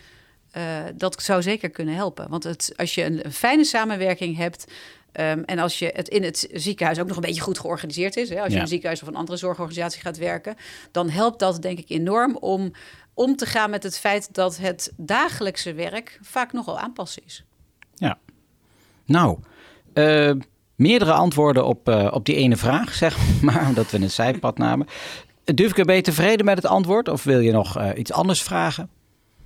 Uh, 0.57 0.63
dat 0.95 1.23
zou 1.23 1.41
zeker 1.41 1.69
kunnen 1.69 1.95
helpen. 1.95 2.29
Want 2.29 2.43
het, 2.43 2.73
als 2.75 2.95
je 2.95 3.03
een, 3.03 3.25
een 3.25 3.33
fijne 3.33 3.63
samenwerking 3.63 4.37
hebt, 4.37 4.65
Ehm, 5.15 5.41
en 5.45 5.59
als 5.59 5.79
je 5.79 5.91
het 5.93 6.07
in 6.07 6.23
het 6.23 6.49
ziekenhuis 6.53 6.99
ook 6.99 7.07
nog 7.07 7.15
een 7.15 7.21
beetje 7.21 7.41
goed 7.41 7.59
georganiseerd 7.59 8.15
is, 8.15 8.29
hè, 8.29 8.35
als 8.35 8.45
je 8.45 8.49
Ja. 8.49 8.55
in 8.55 8.61
een 8.61 8.67
ziekenhuis 8.67 9.01
of 9.01 9.07
een 9.07 9.15
andere 9.15 9.37
zorgorganisatie 9.37 10.01
gaat 10.01 10.17
werken, 10.17 10.55
dan 10.91 11.09
helpt 11.09 11.39
dat 11.39 11.61
denk 11.61 11.77
ik 11.79 11.89
enorm 11.89 12.37
om 12.37 12.71
om 13.13 13.35
te 13.35 13.45
gaan 13.45 13.69
met 13.69 13.83
het 13.83 13.97
feit 13.97 14.33
dat 14.33 14.57
het 14.57 14.93
dagelijkse 14.97 15.73
werk 15.73 16.19
vaak 16.21 16.53
nogal 16.53 16.79
aanpassen 16.79 17.21
is. 17.25 17.43
Ja. 17.95 18.17
Nou, 19.05 19.39
eh, 19.93 20.31
meerdere 20.75 21.13
antwoorden 21.13 21.65
op, 21.65 21.89
eh, 21.89 22.11
op 22.11 22.25
die 22.25 22.35
ene 22.35 22.57
vraag, 22.57 22.93
zeg 23.03 23.41
maar, 23.41 23.67
omdat 23.67 23.91
we 23.91 23.97
een 23.97 24.11
zijpad 24.11 24.57
namen. 24.57 24.87
Durf 25.43 25.71
ik 25.71 25.77
er 25.77 25.85
ben 25.85 25.95
je 25.95 26.01
tevreden 26.01 26.45
met 26.45 26.57
het 26.57 26.65
antwoord 26.65 27.07
of 27.09 27.23
wil 27.23 27.39
je 27.39 27.51
nog 27.51 27.77
eh, 27.77 27.89
iets 27.95 28.11
anders 28.11 28.41
vragen? 28.41 28.89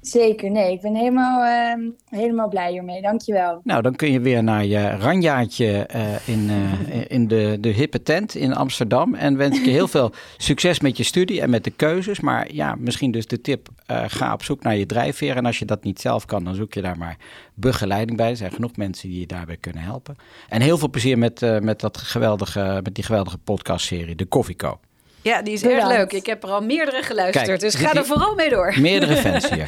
Zeker, 0.02 0.52
nee. 0.52 0.72
Ik 0.72 0.82
ben 0.82 0.96
helemaal, 0.96 1.44
ehm, 1.44 1.90
helemaal 2.10 2.48
blij 2.48 2.72
hiermee. 2.72 3.02
Dankjewel. 3.02 3.62
Nou, 3.64 3.82
dan 3.82 3.96
kun 3.96 4.12
je 4.12 4.20
weer 4.20 4.44
naar 4.44 4.66
je 4.66 4.90
ranjaatje 4.90 5.86
eh, 5.86 6.28
in, 6.28 6.50
eh, 6.50 7.06
in 7.18 7.28
de, 7.28 7.58
de 7.60 7.70
hippe 7.70 8.04
tent 8.04 8.36
in 8.36 8.54
Amsterdam. 8.54 9.16
En 9.16 9.38
wens 9.38 9.58
ik 9.60 9.66
je 9.66 9.72
heel 9.72 9.88
veel 9.88 10.12
succes 10.38 10.80
met 10.80 10.98
je 10.98 11.04
studie 11.04 11.42
en 11.42 11.50
met 11.50 11.64
de 11.64 11.72
keuzes. 11.72 12.20
Maar 12.20 12.54
ja, 12.54 12.76
misschien 12.76 13.12
dus 13.12 13.28
de 13.28 13.42
tip, 13.42 13.70
eh, 13.86 14.04
ga 14.08 14.34
op 14.34 14.44
zoek 14.44 14.64
naar 14.64 14.76
je 14.76 14.86
drijfveer. 14.86 15.36
En 15.36 15.46
als 15.46 15.60
je 15.60 15.66
dat 15.66 15.84
niet 15.84 16.02
zelf 16.02 16.26
kan, 16.26 16.44
dan 16.44 16.56
zoek 16.56 16.74
je 16.74 16.82
daar 16.82 16.98
maar 16.98 17.18
begeleiding 17.54 18.18
bij. 18.18 18.30
Er 18.30 18.38
zijn 18.38 18.52
genoeg 18.52 18.76
mensen 18.76 19.10
die 19.10 19.20
je 19.20 19.28
daarbij 19.28 19.58
kunnen 19.58 19.84
helpen. 19.84 20.16
En 20.50 20.62
heel 20.62 20.78
veel 20.78 20.90
plezier 20.90 21.18
met, 21.18 21.62
met, 21.62 21.80
dat 21.80 21.98
geweldige, 21.98 22.80
met 22.84 22.96
die 22.96 23.04
geweldige 23.04 23.38
podcastserie, 23.38 24.16
De 24.16 24.26
Koffieco. 24.26 24.80
Ja, 25.22 25.42
die 25.42 25.54
is 25.54 25.62
Bedankt. 25.62 25.84
erg 25.84 25.98
leuk. 25.98 26.12
Ik 26.12 26.26
heb 26.26 26.44
er 26.44 26.50
al 26.50 26.62
meerdere 26.62 27.04
geluisterd, 27.04 27.46
Kijk, 27.46 27.60
dus 27.60 27.76
ga 27.76 27.92
die- 27.92 28.00
er 28.00 28.06
vooral 28.06 28.36
mee 28.36 28.50
door. 28.50 28.76
Meerdere 28.80 29.16
fans 29.16 29.50
hier. 29.54 29.68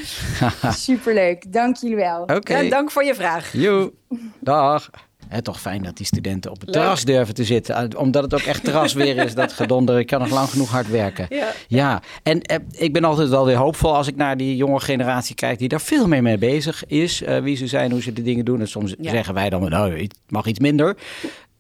Superleuk. 0.74 1.54
Dank 1.54 1.76
jullie 1.76 1.96
wel. 1.96 2.22
Oké. 2.22 2.58
Ja, 2.58 2.70
dank 2.70 2.92
voor 2.92 3.04
je 3.04 3.16
vraag. 3.16 3.50
Joe, 3.54 3.92
dag. 4.40 4.90
Het 5.28 5.44
toch 5.44 5.60
fijn 5.62 5.84
dat 5.84 5.98
die 5.98 6.06
studenten 6.06 6.52
op 6.52 6.60
het 6.60 6.70
Leuk. 6.70 6.78
terras 6.78 7.06
durven 7.06 7.34
te 7.34 7.44
zitten. 7.44 7.90
Uh, 7.94 8.00
Omdat 8.00 8.24
het 8.24 8.34
ook 8.34 8.40
echt 8.42 8.64
terrasweer 8.64 9.18
is, 9.18 9.34
dat 9.36 9.54
gedonder. 9.54 10.00
Ik 10.00 10.08
kan 10.08 10.20
nog 10.20 10.30
lang 10.30 10.50
genoeg 10.50 10.70
hard 10.72 10.90
werken. 10.90 11.26
Ja. 11.30 11.48
Ja, 11.68 12.02
en 12.24 12.42
eh, 12.42 12.58
ik 12.72 12.94
ben 12.94 13.04
altijd 13.04 13.30
wel 13.30 13.46
weer 13.46 13.56
hoopvol 13.56 13.96
als 13.96 14.08
ik 14.08 14.16
naar 14.16 14.38
die 14.38 14.56
jonge 14.56 14.80
generatie 14.80 15.36
kijk... 15.36 15.60
die 15.60 15.68
daar 15.68 15.82
veel 15.82 16.08
meer 16.08 16.22
mee 16.22 16.38
bezig 16.38 16.86
is. 16.86 17.22
eh, 17.24 17.40
wie 17.40 17.56
ze 17.56 17.68
zijn, 17.68 17.92
hoe 17.92 18.02
ze 18.02 18.14
de 18.14 18.22
dingen 18.22 18.46
doen. 18.46 18.60
En 18.60 18.68
soms 18.68 18.94
Ja. 19.00 19.12
zeggen 19.12 19.34
wij 19.34 19.50
dan, 19.50 19.70
nou, 19.70 20.02
het 20.02 20.16
mag 20.28 20.46
iets 20.46 20.60
minder. 20.60 20.98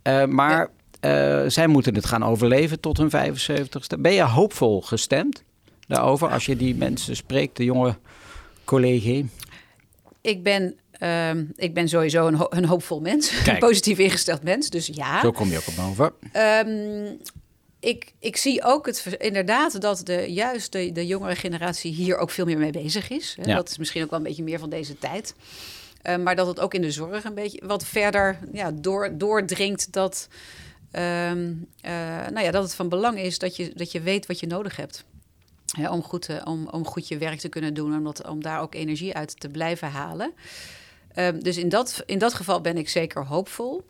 Eh, 0.01 0.25
maar 0.25 0.69
eh, 1.01 1.43
zij 1.47 1.67
moeten 1.67 1.95
het 1.95 2.05
gaan 2.05 2.23
overleven 2.23 2.79
tot 2.79 2.97
hun 2.97 3.09
75ste. 3.11 3.99
Ben 3.99 4.13
je 4.13 4.23
hoopvol 4.23 4.81
gestemd 4.81 5.43
daarover 5.87 6.29
als 6.29 6.45
je 6.45 6.55
die 6.55 6.75
mensen 6.75 7.15
spreekt, 7.15 7.57
de 7.57 7.63
jonge 7.63 7.97
collega? 8.65 9.27
Ik 10.21 10.43
ben, 10.43 10.75
ehm, 10.91 11.43
ik 11.55 11.73
ben 11.73 11.89
sowieso 11.89 12.27
een, 12.27 12.35
ho- 12.35 12.47
een 12.49 12.65
hoopvol 12.65 12.99
mens, 12.99 13.31
een 13.47 13.59
positief 13.59 13.97
ingesteld 13.97 14.43
mens, 14.43 14.69
dus 14.69 14.89
ja. 14.93 15.19
Zo 15.21 15.31
kom 15.31 15.49
je 15.49 15.57
ook 15.57 15.67
op 15.67 15.75
boven. 15.75 16.13
Ehm, 16.31 17.05
ik, 17.79 18.13
ik 18.19 18.37
zie 18.37 18.63
ook 18.63 18.85
het, 18.85 19.15
inderdaad 19.17 19.81
dat 19.81 20.01
de, 20.03 20.25
juist 20.33 20.71
de, 20.71 20.91
de 20.91 21.07
jongere 21.07 21.35
generatie 21.35 21.93
hier 21.93 22.17
ook 22.17 22.29
veel 22.29 22.45
meer 22.45 22.57
mee 22.57 22.71
bezig 22.71 23.09
is. 23.09 23.35
Hè. 23.41 23.49
Ja. 23.49 23.55
Dat 23.55 23.69
is 23.69 23.77
misschien 23.77 24.03
ook 24.03 24.09
wel 24.09 24.19
een 24.19 24.25
beetje 24.25 24.43
meer 24.43 24.59
van 24.59 24.69
deze 24.69 24.97
tijd. 24.97 25.33
Eh, 26.01 26.17
maar 26.17 26.35
dat 26.35 26.47
het 26.47 26.59
ook 26.59 26.73
in 26.73 26.81
de 26.81 26.91
zorg 26.91 27.23
een 27.23 27.33
beetje 27.33 27.61
wat 27.65 27.85
verder 27.85 28.39
ja, 28.53 28.71
door, 28.73 29.17
doordringt 29.17 29.91
dat, 29.91 30.27
ehm, 30.91 31.53
eh, 31.81 31.91
nou 32.31 32.39
ja, 32.39 32.51
dat 32.51 32.63
het 32.63 32.75
van 32.75 32.89
belang 32.89 33.19
is 33.19 33.39
dat 33.39 33.55
je, 33.55 33.71
dat 33.75 33.91
je 33.91 34.01
weet 34.01 34.25
wat 34.25 34.39
je 34.39 34.47
nodig 34.47 34.75
hebt. 34.75 35.03
Om, 35.89 36.03
goed, 36.03 36.21
te- 36.21 36.41
om, 36.43 36.67
om 36.67 36.85
goed 36.85 37.07
je 37.07 37.17
werk 37.17 37.39
te 37.39 37.49
kunnen 37.49 37.73
doen, 37.73 37.95
om, 37.95 38.03
dat, 38.03 38.27
om 38.27 38.41
daar 38.41 38.61
ook 38.61 38.75
energie 38.75 39.15
uit 39.15 39.39
te 39.39 39.49
blijven 39.49 39.89
halen. 39.89 40.33
Ehm, 41.13 41.39
dus 41.39 41.57
in 41.57 41.69
dat, 41.69 42.03
in 42.05 42.19
dat 42.19 42.33
geval 42.33 42.61
ben 42.61 42.77
ik 42.77 42.89
zeker 42.89 43.25
hoopvol. 43.25 43.85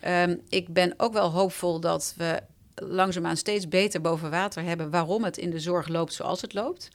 Ehm, 0.00 0.36
ik 0.48 0.68
ben 0.68 0.94
ook 0.96 1.12
wel 1.12 1.30
hoopvol 1.30 1.80
dat 1.80 2.14
we 2.16 2.40
langzaamaan 2.74 3.36
steeds 3.36 3.68
beter 3.68 4.00
boven 4.00 4.30
water 4.30 4.62
hebben 4.62 4.90
waarom 4.90 5.24
het 5.24 5.36
in 5.38 5.50
de 5.50 5.60
zorg 5.60 5.88
loopt 5.88 6.12
zoals 6.12 6.40
het 6.40 6.54
loopt. 6.54 6.88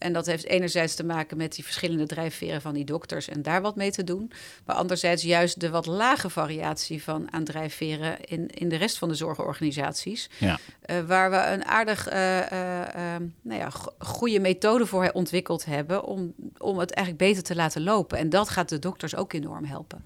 En 0.00 0.12
dat 0.12 0.26
heeft 0.26 0.44
enerzijds 0.44 0.94
te 0.94 1.04
maken 1.04 1.36
met 1.36 1.54
die 1.54 1.64
verschillende 1.64 2.06
drijfveren 2.06 2.60
van 2.60 2.74
die 2.74 2.84
dokters 2.84 3.28
en 3.28 3.42
daar 3.42 3.60
wat 3.60 3.76
mee 3.76 3.90
te 3.90 4.04
doen. 4.04 4.32
Maar 4.64 4.76
anderzijds 4.76 5.22
juist 5.22 5.60
de 5.60 5.70
wat 5.70 5.86
lage 5.86 6.30
variatie 6.30 7.02
van 7.02 7.32
aan 7.32 7.44
drijfveren 7.44 8.20
in, 8.20 8.46
in 8.48 8.68
de 8.68 8.76
rest 8.76 8.98
van 8.98 9.08
de 9.08 9.14
zorgorganisaties. 9.14 10.30
Ja. 10.38 10.58
Eh, 10.82 11.00
waar 11.00 11.30
we 11.30 11.36
een 11.36 11.64
aardig 11.64 12.08
eh, 12.08 12.38
eh, 12.38 13.14
eh, 13.14 13.22
nou 13.42 13.60
ja, 13.60 13.70
go- 13.70 13.94
goede 13.98 14.40
methode 14.40 14.86
voor 14.86 15.10
ontwikkeld 15.12 15.64
hebben 15.64 16.04
om, 16.04 16.34
om 16.58 16.78
het 16.78 16.90
eigenlijk 16.90 17.26
beter 17.26 17.42
te 17.42 17.54
laten 17.54 17.82
lopen. 17.82 18.18
En 18.18 18.28
dat 18.28 18.48
gaat 18.48 18.68
de 18.68 18.78
dokters 18.78 19.16
ook 19.16 19.32
enorm 19.32 19.64
helpen. 19.64 20.04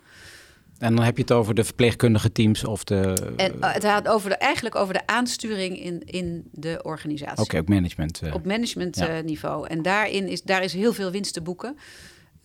En 0.78 0.94
dan 0.94 1.04
heb 1.04 1.16
je 1.16 1.22
het 1.22 1.32
over 1.32 1.54
de 1.54 1.64
verpleegkundige 1.64 2.32
teams 2.32 2.64
of 2.64 2.84
de... 2.84 3.14
En 3.36 3.60
eh, 3.62 3.72
het 3.72 3.84
gaat 3.84 4.08
over 4.08 4.28
de, 4.30 4.36
eigenlijk 4.36 4.74
over 4.74 4.94
de 4.94 5.06
aansturing 5.06 5.80
in, 5.80 6.02
in 6.04 6.48
de 6.52 6.80
organisatie. 6.82 7.44
Oké, 7.44 7.58
ook 7.58 7.68
management. 7.68 8.22
eh. 8.22 8.34
Op 8.34 8.44
managementniveau. 8.46 9.66
en 9.68 9.82
daarin 9.82 10.28
is, 10.28 10.42
daar 10.42 10.62
is 10.62 10.72
heel 10.72 10.92
veel 10.92 11.10
winst 11.10 11.32
te 11.34 11.42
boeken. 11.42 11.76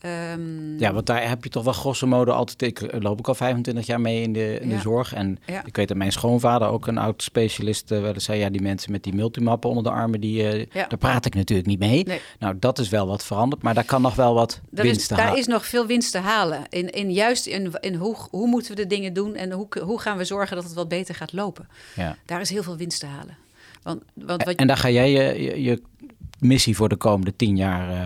Ehm, 0.00 0.78
Ja, 0.78 0.92
want 0.92 1.06
daar 1.06 1.28
heb 1.28 1.44
je 1.44 1.50
toch 1.50 1.64
wel 1.64 1.72
grosso 1.72 2.06
modo 2.06 2.32
altijd... 2.32 2.62
Ik 2.62 3.02
loop 3.02 3.18
ik 3.18 3.28
al 3.28 3.34
25 3.34 3.86
jaar 3.86 4.00
mee 4.00 4.22
in 4.22 4.32
de, 4.32 4.58
in 4.60 4.68
de 4.68 4.78
zorg. 4.80 5.12
En 5.14 5.38
Ja. 5.46 5.64
ik 5.64 5.76
weet 5.76 5.88
dat 5.88 5.96
mijn 5.96 6.12
schoonvader, 6.12 6.68
ook 6.68 6.86
een 6.86 6.98
oud 6.98 7.22
specialist... 7.22 7.90
eh, 7.90 8.00
wel 8.00 8.12
eens 8.14 8.24
zei, 8.24 8.38
ja, 8.38 8.50
die 8.50 8.62
mensen 8.62 8.92
met 8.92 9.02
die 9.02 9.14
multimappen 9.14 9.68
onder 9.70 9.84
de 9.84 9.90
armen... 9.90 10.20
Die, 10.20 10.48
eh, 10.48 10.58
Ja. 10.72 10.86
daar 10.86 10.98
praat 10.98 11.26
ik 11.26 11.34
natuurlijk 11.34 11.68
niet 11.68 11.78
mee. 11.78 12.04
Nee. 12.06 12.20
Nou, 12.38 12.56
dat 12.58 12.78
is 12.78 12.88
wel 12.88 13.06
wat 13.06 13.24
veranderd. 13.24 13.62
Maar 13.62 13.74
daar 13.74 13.84
kan 13.84 14.02
nog 14.02 14.14
wel 14.14 14.34
wat 14.34 14.60
Daar, 14.70 14.84
winst 14.84 15.00
is, 15.00 15.06
te 15.06 15.14
daar 15.14 15.24
halen. 15.24 15.38
is 15.40 15.46
nog 15.46 15.66
veel 15.66 15.86
winst 15.86 16.12
te 16.12 16.18
halen. 16.18 16.62
In, 16.68 16.90
in 16.90 17.12
juist 17.12 17.46
in, 17.46 17.72
in 17.80 17.94
hoe, 17.94 18.16
hoe 18.30 18.46
moeten 18.48 18.70
we 18.70 18.76
de 18.82 18.86
dingen 18.86 19.12
doen 19.12 19.34
en 19.34 19.50
hoe, 19.52 19.66
hoe 19.82 20.00
gaan 20.00 20.16
we 20.16 20.24
zorgen 20.24 20.56
dat 20.56 20.64
het 20.64 20.74
wat 20.74 20.88
beter 20.88 21.14
gaat 21.14 21.32
lopen. 21.32 21.68
Ja. 21.96 22.16
Daar 22.26 22.40
is 22.40 22.50
heel 22.50 22.62
veel 22.62 22.76
winst 22.76 23.00
te 23.00 23.06
halen. 23.06 23.36
Want, 23.82 24.02
want 24.14 24.44
wat, 24.44 24.54
En 24.54 24.66
daar 24.66 24.76
ga 24.76 24.90
jij 24.90 25.10
je, 25.10 25.42
je, 25.42 25.62
je 25.62 25.82
missie 26.38 26.76
voor 26.76 26.88
de 26.88 26.96
komende 26.96 27.36
10 27.36 27.56
jaar... 27.56 27.90
eh 27.90 28.02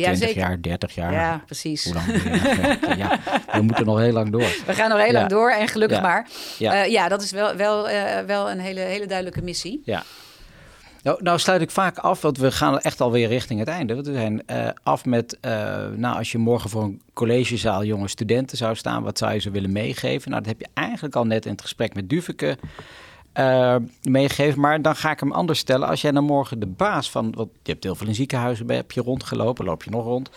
ja, 0.00 0.06
20 0.06 0.28
zeker. 0.28 0.42
jaar, 0.42 0.60
30 0.60 0.94
jaar. 0.94 1.12
Ja, 1.12 1.42
precies. 1.46 1.84
Hoe 1.84 1.94
lang? 1.94 2.06
ja, 3.02 3.18
we 3.52 3.62
moeten 3.62 3.84
nog 3.84 3.98
heel 3.98 4.12
lang 4.12 4.30
door. 4.30 4.56
We 4.66 4.74
gaan 4.74 4.88
nog 4.88 5.02
heel 5.02 5.12
lang 5.12 5.28
door 5.28 5.50
en 5.50 5.68
gelukkig 5.68 6.00
maar. 6.00 6.28
Ja. 6.58 6.74
Ja, 6.74 6.84
ja 6.84 7.08
dat 7.08 7.22
is 7.22 7.30
wel, 7.30 7.56
wel, 7.56 7.88
eh, 7.88 8.24
wel 8.26 8.50
een 8.50 8.60
hele, 8.60 8.80
hele 8.80 9.06
duidelijke 9.06 9.42
missie. 9.42 9.82
Ja. 9.84 10.02
Nou, 11.02 11.22
nou 11.22 11.38
sluit 11.38 11.60
ik 11.60 11.70
vaak 11.70 11.98
af, 11.98 12.20
want 12.20 12.38
we 12.38 12.52
gaan 12.52 12.80
echt 12.80 13.00
alweer 13.00 13.28
richting 13.28 13.58
het 13.58 13.68
einde. 13.68 13.94
Want 13.94 14.06
we 14.06 14.12
zijn 14.12 14.46
eh, 14.46 14.68
af 14.82 15.04
met, 15.04 15.38
eh, 15.40 15.52
nou 15.96 16.16
als 16.16 16.32
je 16.32 16.38
morgen 16.38 16.70
voor 16.70 16.82
een 16.82 17.00
collegezaal 17.12 17.84
jonge 17.84 18.08
studenten 18.08 18.56
zou 18.56 18.74
staan, 18.74 19.02
wat 19.02 19.18
zou 19.18 19.32
je 19.32 19.40
ze 19.40 19.50
willen 19.50 19.72
meegeven? 19.72 20.30
Nou, 20.30 20.42
dat 20.42 20.52
heb 20.52 20.60
je 20.60 20.68
eigenlijk 20.74 21.16
al 21.16 21.26
net 21.26 21.44
in 21.44 21.52
het 21.52 21.60
gesprek 21.60 21.94
met 21.94 22.08
Duveke 22.08 22.56
eh, 23.34 23.76
meegegeven. 24.02 24.60
Maar 24.60 24.82
dan 24.82 24.96
ga 24.96 25.10
ik 25.10 25.20
hem 25.20 25.32
anders 25.32 25.58
stellen. 25.58 25.88
Als 25.88 26.00
jij 26.00 26.10
dan 26.10 26.24
morgen 26.24 26.58
de 26.58 26.66
baas 26.66 27.10
van, 27.10 27.32
want 27.34 27.50
je 27.62 27.72
hebt 27.72 27.84
heel 27.84 27.94
veel 27.94 28.06
in 28.06 28.14
ziekenhuizen, 28.14 28.70
heb 28.70 28.92
je 28.92 29.00
rondgelopen, 29.00 29.64
loop 29.64 29.82
je 29.82 29.90
nog 29.90 30.04
rond. 30.04 30.30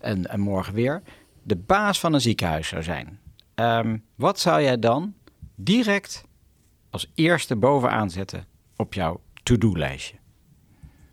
En, 0.00 0.26
en 0.26 0.40
morgen 0.40 0.74
weer. 0.74 1.02
De 1.42 1.56
baas 1.56 2.00
van 2.00 2.12
een 2.14 2.20
ziekenhuis 2.20 2.68
zou 2.68 2.82
zijn. 2.82 3.18
Ehm, 3.54 3.96
wat 4.14 4.40
zou 4.40 4.62
jij 4.62 4.78
dan 4.78 5.14
direct 5.54 6.24
als 6.90 7.10
eerste 7.14 7.56
bovenaan 7.56 8.10
zetten 8.10 8.46
op 8.76 8.94
jouw 8.94 9.20
to-do-lijstje? 9.42 10.16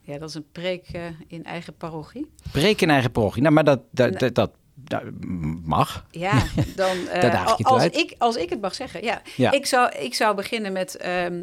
Ja, 0.01 0.17
dat 0.17 0.29
is 0.29 0.35
een 0.35 0.51
preek 0.51 0.87
eh, 0.87 1.01
in 1.27 1.43
eigen 1.43 1.75
parochie. 1.75 2.29
Preek 2.51 2.81
in 2.81 2.89
eigen 2.89 3.11
parochie. 3.11 3.41
Nou, 3.41 3.53
maar 3.53 3.63
dat, 3.63 3.81
dat, 3.91 4.19
dat, 4.19 4.35
dat, 4.35 4.51
mag. 5.65 6.05
Ja, 6.11 6.43
dan 6.75 7.07
eh, 7.07 7.45
als, 7.61 7.85
ik, 7.85 8.15
als 8.17 8.35
ik 8.35 8.49
het 8.49 8.61
mag 8.61 8.75
zeggen. 8.75 9.03
Ja. 9.03 9.21
Ja. 9.35 9.51
Ik, 9.51 9.65
zou, 9.65 9.91
ik 9.99 10.13
zou 10.13 10.35
beginnen 10.35 10.73
met 10.73 10.95
ehm, 10.97 11.41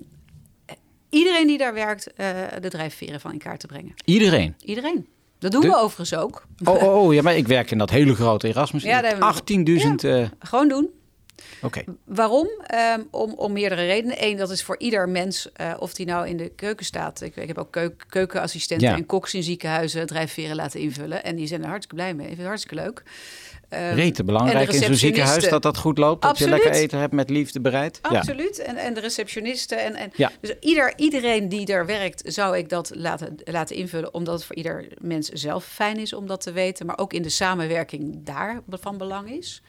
iedereen 1.08 1.46
die 1.46 1.58
daar 1.58 1.74
werkt, 1.74 2.12
eh, 2.14 2.26
de 2.60 2.68
drijfveren 2.68 3.20
van 3.20 3.32
in 3.32 3.38
kaart 3.38 3.60
te 3.60 3.66
brengen. 3.66 3.94
Iedereen. 4.04 4.54
Iedereen. 4.64 5.06
Dat 5.38 5.52
doen 5.52 5.60
De- 5.60 5.68
we 5.68 5.76
overigens 5.76 6.14
ook. 6.14 6.46
Oh, 6.64 6.82
oh, 6.82 7.02
oh, 7.04 7.14
ja, 7.14 7.22
maar 7.22 7.36
ik 7.36 7.46
werk 7.48 7.70
in 7.70 7.78
dat 7.78 7.90
hele 7.90 8.14
grote 8.14 8.48
Erasmus. 8.48 8.82
Ja, 8.82 9.00
daar 9.00 9.10
hebben 9.10 9.28
we- 9.28 9.34
18.000. 9.34 10.04
eh, 10.04 10.28
Gewoon 10.38 10.68
doen. 10.68 10.88
Oké. 11.62 11.84
Waarom? 12.04 12.48
Ehm, 12.66 13.00
om, 13.10 13.32
om 13.32 13.52
meerdere 13.52 13.86
redenen. 13.86 14.16
Eén, 14.24 14.36
dat 14.36 14.50
is 14.50 14.62
voor 14.62 14.78
ieder 14.78 15.08
mens, 15.08 15.52
eh, 15.52 15.74
of 15.78 15.94
die 15.94 16.06
nou 16.06 16.28
in 16.28 16.36
de 16.36 16.48
keuken 16.56 16.84
staat. 16.86 17.20
Ik, 17.20 17.36
ik 17.36 17.46
heb 17.48 17.58
ook 17.58 17.72
keuk- 17.72 18.04
keukenassistenten 18.08 18.88
Ja. 18.88 18.94
en 18.96 19.06
koks 19.06 19.34
in 19.34 19.42
ziekenhuizen 19.42 20.06
drijfveren 20.06 20.56
laten 20.56 20.80
invullen. 20.80 21.24
En 21.24 21.36
die 21.36 21.46
zijn 21.46 21.60
er 21.62 21.68
hartstikke 21.68 21.94
blij 22.02 22.14
mee. 22.14 22.20
Ik 22.26 22.26
vind 22.26 22.38
het 22.38 22.46
hartstikke 22.48 22.82
leuk. 22.84 23.02
Rete 23.94 24.24
belangrijk 24.24 24.72
in 24.72 24.82
zo'n 24.82 24.94
ziekenhuis 24.94 25.48
dat 25.48 25.62
dat 25.62 25.76
goed 25.76 25.98
loopt. 25.98 26.22
Dat 26.22 26.38
je 26.38 26.44
Absoluut. 26.44 26.64
lekker 26.64 26.82
eten 26.82 26.98
hebt 26.98 27.12
met 27.12 27.30
liefde 27.30 27.60
bereid. 27.60 27.98
Ja. 28.10 28.18
Absoluut. 28.18 28.58
En, 28.58 28.76
en 28.76 28.94
de 28.94 29.00
receptionisten. 29.00 29.78
En, 29.84 29.94
en 29.94 30.10
Ja. 30.14 30.30
Dus 30.40 30.54
ieder, 30.60 30.92
iedereen 30.96 31.48
die 31.48 31.64
daar 31.64 31.86
werkt, 31.86 32.22
zou 32.24 32.56
ik 32.58 32.68
dat 32.68 32.90
laten, 32.94 33.36
laten 33.44 33.76
invullen. 33.76 34.14
Omdat 34.14 34.34
het 34.34 34.44
voor 34.44 34.56
ieder 34.56 34.86
mens 35.00 35.28
zelf 35.28 35.64
fijn 35.64 35.96
is 35.96 36.12
om 36.12 36.26
dat 36.26 36.40
te 36.40 36.52
weten. 36.52 36.86
Maar 36.86 36.98
ook 36.98 37.12
in 37.12 37.22
de 37.22 37.28
samenwerking 37.28 38.24
daar 38.24 38.60
van 38.68 38.98
belang 38.98 39.30
is. 39.30 39.62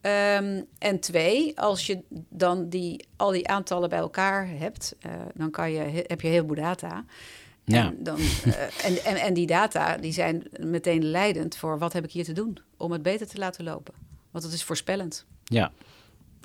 Ehm, 0.00 0.62
en 0.78 1.00
twee, 1.00 1.58
als 1.58 1.86
je 1.86 2.02
dan 2.28 2.68
die, 2.68 3.06
al 3.16 3.30
die 3.30 3.48
aantallen 3.48 3.88
bij 3.88 3.98
elkaar 3.98 4.48
hebt, 4.48 4.96
eh, 5.00 5.12
dan 5.34 5.50
kan 5.50 5.72
je, 5.72 6.04
heb 6.06 6.20
je 6.20 6.28
heel 6.28 6.46
veel 6.46 6.54
data. 6.54 7.04
Ja. 7.64 7.86
En, 7.86 7.96
dan, 8.02 8.18
eh, 8.18 8.84
en, 8.86 9.04
en, 9.04 9.16
en 9.16 9.34
die 9.34 9.46
data 9.46 9.96
die 9.96 10.12
zijn 10.12 10.42
meteen 10.60 11.04
leidend 11.04 11.56
voor 11.56 11.78
wat 11.78 11.92
heb 11.92 12.04
ik 12.04 12.10
hier 12.10 12.24
te 12.24 12.32
doen 12.32 12.58
om 12.76 12.92
het 12.92 13.02
beter 13.02 13.26
te 13.26 13.38
laten 13.38 13.64
lopen. 13.64 13.94
Want 14.30 14.44
het 14.44 14.52
is 14.52 14.64
voorspellend. 14.64 15.26
ja. 15.44 15.72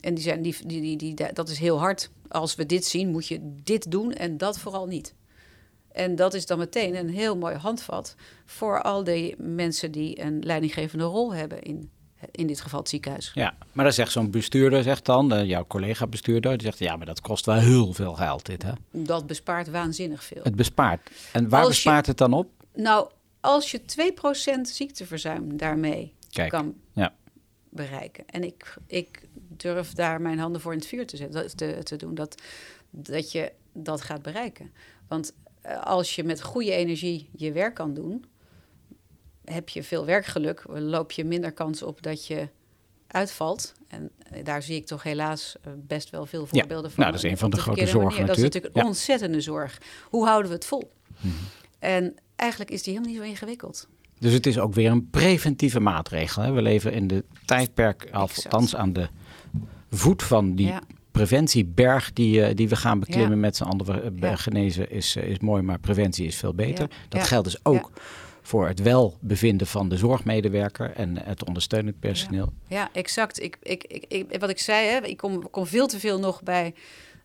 En 0.02 0.14
die 0.14 0.24
zijn, 0.24 0.42
die, 0.42 0.56
die, 0.66 0.82
die, 0.82 0.98
die, 0.98 1.34
dat 1.34 1.50
is 1.50 1.60
heel 1.60 1.80
hard. 1.80 2.10
Als 2.28 2.56
we 2.56 2.66
dit 2.66 2.86
zien, 2.86 3.12
moet 3.12 3.28
je 3.28 3.40
dit 3.64 3.92
doen 3.92 4.14
en 4.14 4.38
dat 4.38 4.60
vooral 4.60 4.86
niet. 4.86 5.16
En 5.92 6.16
dat 6.16 6.34
is 6.34 6.46
dan 6.46 6.58
meteen 6.58 6.96
een 6.96 7.10
heel 7.10 7.38
mooi 7.38 7.56
handvat 7.56 8.16
voor 8.46 8.82
al 8.82 9.04
die 9.04 9.36
mensen 9.38 9.92
die 9.92 10.22
een 10.22 10.40
leidinggevende 10.44 11.04
rol 11.04 11.34
hebben 11.34 11.62
in, 11.62 11.90
in 12.32 12.48
dit 12.48 12.62
geval 12.62 12.80
het 12.80 12.90
ziekenhuis. 12.90 13.32
Ja, 13.34 13.58
maar 13.72 13.86
dan 13.86 13.94
zegt 13.94 14.12
zo'n 14.12 14.32
bestuurder, 14.32 14.84
zegt 14.84 15.06
dan, 15.06 15.34
eh, 15.34 15.46
jouw 15.46 15.66
collega-bestuurder, 15.68 16.58
die 16.58 16.68
zegt 16.68 16.80
ja, 16.80 16.96
maar 16.96 17.06
dat 17.06 17.22
kost 17.22 17.46
wel 17.46 17.56
heel 17.56 17.94
veel 17.94 18.14
geld 18.14 18.46
dit 18.46 18.64
hè. 18.64 18.72
Dat 18.92 19.28
bespaart 19.28 19.70
waanzinnig 19.70 20.24
veel. 20.24 20.44
Het 20.44 20.56
bespaart. 20.56 21.10
En 21.32 21.50
waar 21.50 21.68
bespaart 21.68 22.06
het 22.06 22.18
dan 22.18 22.34
op? 22.34 22.50
Nou, 22.74 23.10
als 23.40 23.72
je 23.72 23.86
2% 23.86 24.70
ziekteverzuim 24.70 25.58
daarmee 25.58 26.14
Kijk, 26.30 26.50
kan 26.50 26.76
ja. 26.94 27.14
bereiken. 27.70 28.24
En 28.28 28.44
ik, 28.44 28.78
ik 28.88 29.22
durf 29.34 29.94
daar 29.94 30.22
mijn 30.22 30.40
handen 30.40 30.62
voor 30.62 30.72
in 30.72 30.78
het 30.78 30.88
vuur 30.88 31.08
te, 31.08 31.18
zetten, 31.18 31.84
te 31.84 31.96
doen. 31.96 32.16
Dat, 32.16 32.42
dat 32.90 33.32
je 33.32 33.52
dat 33.74 34.02
gaat 34.02 34.22
bereiken. 34.22 34.74
Want 35.08 35.34
eh, 35.62 35.84
als 35.84 36.16
je 36.16 36.24
met 36.24 36.42
goede 36.42 36.72
energie 36.72 37.30
je 37.36 37.52
werk 37.52 37.74
kan 37.74 37.94
doen, 37.94 38.26
heb 39.46 39.70
je 39.70 39.84
veel 39.84 40.06
werkgeluk, 40.06 40.64
loop 40.68 41.12
je 41.12 41.24
minder 41.26 41.52
kans 41.52 41.84
op 41.84 42.02
dat 42.02 42.28
je 42.28 42.48
uitvalt. 43.08 43.74
En 43.88 44.12
eh, 44.32 44.44
daar 44.44 44.62
zie 44.64 44.76
ik 44.76 44.86
toch 44.86 45.04
helaas 45.04 45.56
eh, 45.62 45.72
best 45.78 46.10
wel 46.10 46.26
veel 46.26 46.46
voorbeelden 46.46 46.92
van. 46.92 47.00
nou, 47.00 47.12
dat 47.16 47.24
is 47.24 47.32
een 47.32 47.38
van 47.38 47.50
de 47.50 47.58
grote 47.58 47.88
zorgen 47.88 48.12
manier. 48.12 48.26
Dat 48.26 48.38
is 48.38 48.44
natuurlijk. 48.44 48.54
natuurlijk 48.54 48.76
een 48.76 48.82
Ja. 48.82 48.88
ontzettende 48.88 49.42
zorg. 49.42 49.78
Hoe 50.10 50.26
houden 50.26 50.50
we 50.50 50.56
het 50.56 50.66
vol? 50.66 50.92
Mhm. 51.20 51.34
En 51.80 52.16
eigenlijk 52.36 52.72
is 52.72 52.84
die 52.84 52.94
helemaal 52.94 53.14
niet 53.16 53.24
zo 53.24 53.30
ingewikkeld. 53.30 53.88
Dus 54.20 54.34
het 54.34 54.46
is 54.46 54.60
ook 54.60 54.74
weer 54.74 54.92
een 54.92 55.10
preventieve 55.10 55.80
maatregel. 55.80 56.42
Hè? 56.44 56.52
We 56.52 56.62
leven 56.62 56.94
in 56.94 57.08
de 57.08 57.24
tijdperk, 57.46 58.08
althans 58.12 58.76
aan 58.76 58.94
de 58.94 59.08
voet 59.90 60.24
van 60.24 60.56
die 60.56 60.68
Ja. 60.68 60.82
preventieberg 61.12 62.14
die, 62.14 62.42
eh, 62.44 62.56
die 62.56 62.70
we 62.70 62.76
gaan 62.76 63.00
beklimmen 63.00 63.40
met 63.40 63.56
z'n 63.56 63.64
allen. 63.64 64.18
Ja. 64.20 64.36
Genezen 64.36 64.92
is, 64.92 65.16
is 65.16 65.40
mooi, 65.40 65.62
maar 65.62 65.80
preventie 65.80 66.26
is 66.26 66.36
veel 66.36 66.54
beter. 66.54 66.90
Dat 67.10 67.28
geldt 67.28 67.46
dus 67.46 67.60
ook 67.66 67.92
voor 68.48 68.68
het 68.68 68.82
welbevinden 68.82 69.68
van 69.68 69.90
de 69.90 69.98
zorgmedewerker 69.98 70.92
en 70.96 71.18
het 71.24 71.44
ondersteunend 71.46 72.00
personeel. 72.00 72.54
Ja, 72.68 72.90
exact. 72.92 73.42
Ik, 73.42 73.58
ik, 73.62 73.84
ik, 73.84 74.06
ik- 74.08 74.40
wat 74.40 74.50
ik 74.50 74.60
zei, 74.60 74.88
hè, 74.88 74.98
ik 75.06 75.18
kom, 75.18 75.50
kom 75.50 75.66
veel 75.66 75.88
te 75.88 76.00
veel 76.00 76.20
nog 76.20 76.44
bij 76.44 76.74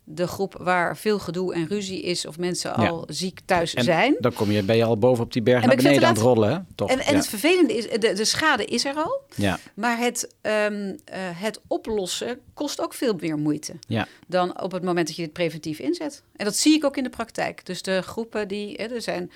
de 0.05 0.27
groep 0.27 0.57
waar 0.61 0.97
veel 0.97 1.19
gedoe 1.19 1.55
en 1.55 1.67
ruzie 1.67 2.03
is 2.03 2.27
of 2.27 2.39
mensen 2.39 2.75
al 2.75 3.05
ziek 3.09 3.41
thuis 3.45 3.75
En 3.75 3.85
zijn. 3.85 4.17
dan 4.19 4.33
kom 4.33 4.51
je, 4.51 4.63
ben 4.63 4.77
je 4.77 4.85
al 4.85 4.99
boven 4.99 5.25
op 5.25 5.33
die 5.33 5.43
berg 5.43 5.63
En 5.63 5.69
naar 5.69 5.77
beneden 5.77 6.03
aan 6.09 6.15
het 6.15 6.23
rollen. 6.23 6.51
Hè? 6.53 6.59
Toch? 6.75 6.91
En, 6.91 6.99
en 7.01 7.11
ja. 7.13 7.17
het 7.19 7.29
vervelende 7.29 7.77
is, 7.77 7.89
de, 8.01 8.13
de 8.13 8.25
schade 8.25 8.65
is 8.65 8.85
er 8.85 8.95
al, 8.95 9.21
ja. 9.35 9.59
maar 9.75 9.99
het, 9.99 10.35
ehm, 10.41 10.97
eh, 11.05 11.19
het 11.21 11.61
oplossen 11.67 12.39
kost 12.55 12.81
ook 12.81 12.95
veel 12.95 13.15
meer 13.21 13.39
moeite 13.39 13.73
Ja. 13.87 14.07
dan 14.27 14.61
op 14.63 14.73
het 14.73 14.83
moment 14.83 15.07
dat 15.07 15.17
je 15.17 15.23
dit 15.23 15.33
preventief 15.33 15.79
inzet. 15.79 16.23
En 16.37 16.45
dat 16.45 16.57
zie 16.57 16.75
ik 16.75 16.85
ook 16.85 16.97
in 16.97 17.05
de 17.05 17.11
praktijk. 17.11 17.67
Dus 17.67 17.83
de 17.83 18.03
groepen 18.03 18.49
die, 18.49 18.75
hè, 18.77 18.85
er 18.95 19.03
zijn... 19.03 19.31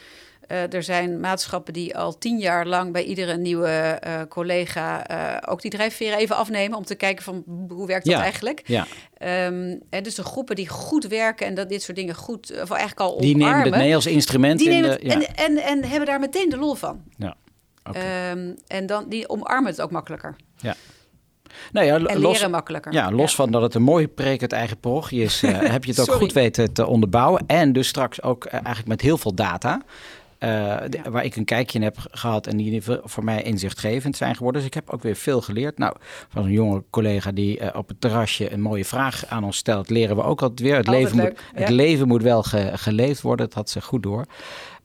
eh, 0.46 0.72
er 0.72 0.82
zijn 0.82 1.20
maatschappen 1.20 1.72
die 1.72 1.96
al 1.96 2.18
tien 2.18 2.38
jaar 2.38 2.66
lang 2.66 2.92
bij 2.92 3.04
iedere 3.04 3.36
nieuwe 3.36 3.68
eh, 3.68 4.20
collega 4.28 5.06
eh, 5.06 5.52
ook 5.52 5.62
die 5.62 5.70
drijfveren 5.70 6.18
even 6.18 6.36
afnemen 6.36 6.78
om 6.78 6.84
te 6.84 6.94
kijken 6.94 7.24
van 7.24 7.42
hoe 7.68 7.86
werkt 7.86 8.04
dat 8.04 8.14
Ja. 8.14 8.22
eigenlijk. 8.22 8.62
ja. 8.64 8.86
Ehm, 9.14 9.76
hè, 9.90 10.00
dus 10.00 10.14
de 10.14 10.24
groepen 10.24 10.56
die 10.56 10.68
goed 10.68 11.06
werken 11.06 11.46
en 11.46 11.54
dat 11.54 11.68
dit 11.68 11.82
soort 11.82 11.96
dingen 11.96 12.14
goed, 12.14 12.50
of 12.62 12.70
eigenlijk 12.70 13.00
al 13.00 13.20
Die 13.20 13.36
nemen 13.36 13.46
omarmen, 13.48 13.72
het 13.72 13.82
mee 13.82 13.94
als 13.94 14.06
instrument. 14.06 14.58
die 14.58 14.68
in 14.68 14.74
nemen 14.74 14.90
de, 15.00 15.06
het, 15.08 15.22
ja. 15.22 15.34
en, 15.34 15.56
en, 15.56 15.62
en 15.62 15.84
hebben 15.84 16.06
daar 16.06 16.20
meteen 16.20 16.48
de 16.48 16.56
lol 16.56 16.74
van. 16.74 17.02
ja. 17.16 17.36
Ehm, 17.92 18.52
en 18.66 18.86
dan 18.86 19.08
die 19.08 19.28
omarmen 19.28 19.70
het 19.70 19.80
ook 19.80 19.90
makkelijker. 19.90 20.36
nou 21.72 21.86
ja, 21.86 21.94
En 21.94 22.20
los, 22.20 22.32
leren 22.36 22.50
makkelijker. 22.50 22.92
Ja, 22.92 23.10
los 23.10 23.34
van 23.34 23.50
dat 23.50 23.62
het 23.62 23.74
een 23.74 23.82
mooie 23.82 24.08
preek 24.08 24.40
het 24.40 24.52
eigen 24.52 24.78
parochie 24.78 25.22
is, 25.22 25.40
heb 25.74 25.84
je 25.84 25.90
het 25.90 26.00
ook 26.00 26.16
goed 26.16 26.32
weten 26.32 26.72
te 26.72 26.86
onderbouwen. 26.86 27.44
En 27.46 27.72
dus 27.72 27.88
straks 27.88 28.22
ook 28.22 28.44
eigenlijk 28.44 28.86
met 28.86 29.00
heel 29.00 29.18
veel 29.18 29.34
data. 29.34 29.82
Eh, 30.44 30.88
de-. 30.88 31.10
Waar 31.10 31.24
ik 31.24 31.36
een 31.36 31.44
kijkje 31.44 31.78
in 31.78 31.84
heb 31.84 31.96
gehad 32.10 32.46
en 32.46 32.56
die 32.56 32.82
voor- 32.82 33.24
mij 33.24 33.42
inzichtgevend 33.42 34.16
zijn 34.16 34.36
geworden. 34.36 34.60
Dus 34.60 34.70
ik 34.70 34.74
heb 34.74 34.90
ook 34.90 35.02
weer 35.02 35.16
veel 35.16 35.40
geleerd. 35.40 35.78
Nou, 35.78 35.96
van 36.28 36.44
een 36.44 36.50
jonge 36.52 36.84
collega 36.90 37.32
die 37.32 37.58
eh, 37.58 37.78
op 37.78 37.88
het 37.88 38.00
terrasje 38.00 38.52
een 38.52 38.60
mooie 38.60 38.84
vraag 38.84 39.26
aan 39.26 39.44
ons 39.44 39.56
stelt, 39.56 39.90
leren 39.90 40.16
we 40.16 40.22
ook 40.22 40.42
altijd 40.42 40.60
weer. 40.60 40.76
Het, 40.76 40.86
Altijd 40.88 41.02
leven, 41.14 41.18
moet, 41.28 41.40
het 41.54 41.68
leven 41.68 42.08
moet 42.08 42.22
wel 42.22 42.42
ge- 42.42 42.70
geleefd 42.74 43.20
worden. 43.20 43.46
Dat 43.46 43.54
had 43.54 43.70
ze 43.70 43.80
goed 43.82 44.02
door. 44.02 44.24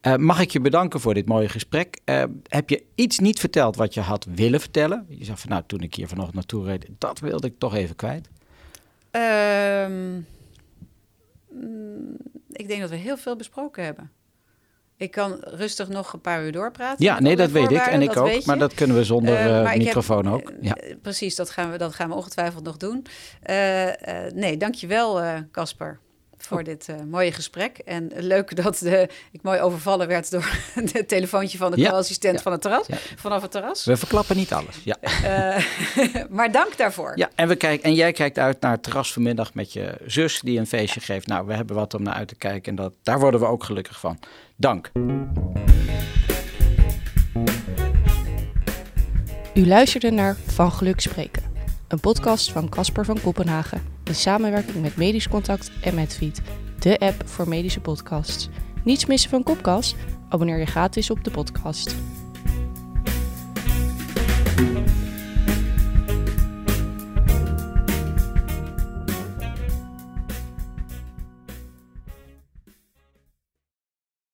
Eh, 0.02 0.16
mag 0.16 0.40
ik 0.40 0.52
je 0.52 0.62
bedanken 0.62 1.00
voor 1.00 1.14
dit 1.14 1.26
mooie 1.28 1.50
gesprek? 1.50 2.00
Heb 2.48 2.70
je 2.70 2.84
iets 2.96 3.20
niet 3.20 3.40
verteld 3.40 3.76
wat 3.76 3.94
je 3.94 4.02
had 4.02 4.28
willen 4.36 4.60
vertellen? 4.60 5.06
Je 5.10 5.26
zegt 5.26 5.40
van 5.42 5.50
nou, 5.50 5.64
toen 5.68 5.80
ik 5.82 5.96
hier 5.96 6.08
vanochtend 6.08 6.36
naartoe 6.36 6.66
reed, 6.66 6.86
dat 6.98 7.20
wilde 7.20 7.48
ik 7.48 7.54
toch 7.58 7.76
even 7.76 7.96
kwijt. 7.96 8.30
Ehm, 9.12 10.14
mm, 11.52 12.18
ik 12.52 12.68
denk 12.68 12.82
dat 12.82 12.90
we 12.90 12.96
heel 12.96 13.18
veel 13.18 13.36
besproken 13.36 13.84
hebben. 13.84 14.12
Ik 15.00 15.12
kan 15.12 15.38
rustig 15.42 15.88
nog 15.88 16.14
een 16.14 16.22
paar 16.22 16.44
uur 16.44 16.52
doorpraten. 16.52 17.06
Ja, 17.06 17.20
nee, 17.20 17.36
dat 17.36 17.52
weet 17.52 17.72
ik. 17.72 17.78
En 17.78 18.02
ik 18.02 18.18
ook. 18.18 18.46
Maar 18.46 18.58
dat 18.58 18.74
kunnen 18.74 18.96
we 18.96 19.04
zonder 19.04 19.36
Eh, 19.36 19.60
eh, 19.62 19.68
heb- 19.70 19.78
microfoon 19.78 20.30
ook. 20.30 20.52
Ja. 20.62 20.74
Eh, 20.76 20.96
Precies, 21.02 21.36
dat 21.36 21.50
gaan, 21.50 21.72
we, 21.72 21.78
dat 21.78 21.94
gaan 21.94 22.10
we 22.10 22.16
ongetwijfeld 22.16 22.64
nog 22.64 22.78
doen. 22.78 23.06
Eh, 23.42 23.86
nee, 24.34 24.58
dankjewel 24.58 25.22
Casper 25.52 26.00
voor 26.48 26.64
dit 26.64 26.90
eh, 26.90 26.96
mooie 27.10 27.32
gesprek. 27.32 27.78
En 27.78 28.12
leuk 28.16 28.56
dat 28.64 28.78
de, 28.78 29.10
ik 29.32 29.42
mooi 29.42 29.60
overvallen 29.60 30.08
werd 30.08 30.32
door 30.32 30.50
het 30.92 31.08
telefoontje 31.08 31.58
van 31.58 31.72
de 31.72 31.78
Ja. 31.82 31.90
co-assistent 31.90 32.36
Ja. 32.36 32.42
van 32.42 32.52
het 32.52 32.62
terras, 32.62 32.88
Ja. 32.88 32.98
vanaf 33.16 33.42
het 33.42 33.52
terras. 33.52 33.86
We 33.86 33.98
verklappen 33.98 34.36
niet 34.36 34.54
alles. 34.54 34.82
Ja. 34.84 34.96
Eh, 35.02 35.64
maar 36.38 36.52
dank 36.52 36.78
daarvoor. 36.78 37.12
ja, 37.16 37.30
en, 37.36 37.48
we 37.48 37.56
kijken, 37.56 37.84
en 37.84 37.94
jij 37.94 38.12
kijkt 38.12 38.38
uit 38.40 38.62
naar 38.62 38.72
het 38.72 38.84
terras 38.84 39.14
vanmiddag 39.14 39.54
met 39.54 39.74
je 39.74 39.98
zus 40.06 40.40
die 40.42 40.60
een 40.60 40.68
feestje 40.68 41.00
geeft. 41.00 41.28
Nou, 41.28 41.46
we 41.48 41.54
hebben 41.54 41.76
wat 41.76 41.94
om 41.94 42.04
naar 42.04 42.14
uit 42.14 42.28
te 42.28 42.36
kijken 42.36 42.70
en 42.70 42.76
dat, 42.76 42.94
daar 43.04 43.20
worden 43.20 43.40
we 43.40 43.46
ook 43.46 43.64
gelukkig 43.64 44.00
van. 44.00 44.20
Dank. 44.56 44.92
U 49.54 49.68
luisterde 49.68 50.12
naar 50.12 50.36
Van 50.48 50.72
Geluk 50.72 51.00
Spreken, 51.00 51.44
een 51.88 52.00
podcast 52.00 52.52
van 52.52 52.70
Casper 52.70 53.06
van 53.06 53.22
Kopenhagen 53.22 53.82
in 54.10 54.16
samenwerking 54.16 54.82
met 54.82 54.98
Medisch 54.98 55.30
Contact 55.30 55.72
en 55.82 55.96
Medfeed, 55.96 56.42
de 56.80 57.00
app 57.00 57.28
voor 57.28 57.50
medische 57.50 57.80
podcasts. 57.80 58.50
Niets 58.84 59.06
missen 59.06 59.30
van 59.30 59.44
Kopkast? 59.44 59.96
Abonneer 60.30 60.60
je 60.60 60.66
gratis 60.66 61.10
op 61.10 61.24
de 61.24 61.32
podcast. 61.32 61.96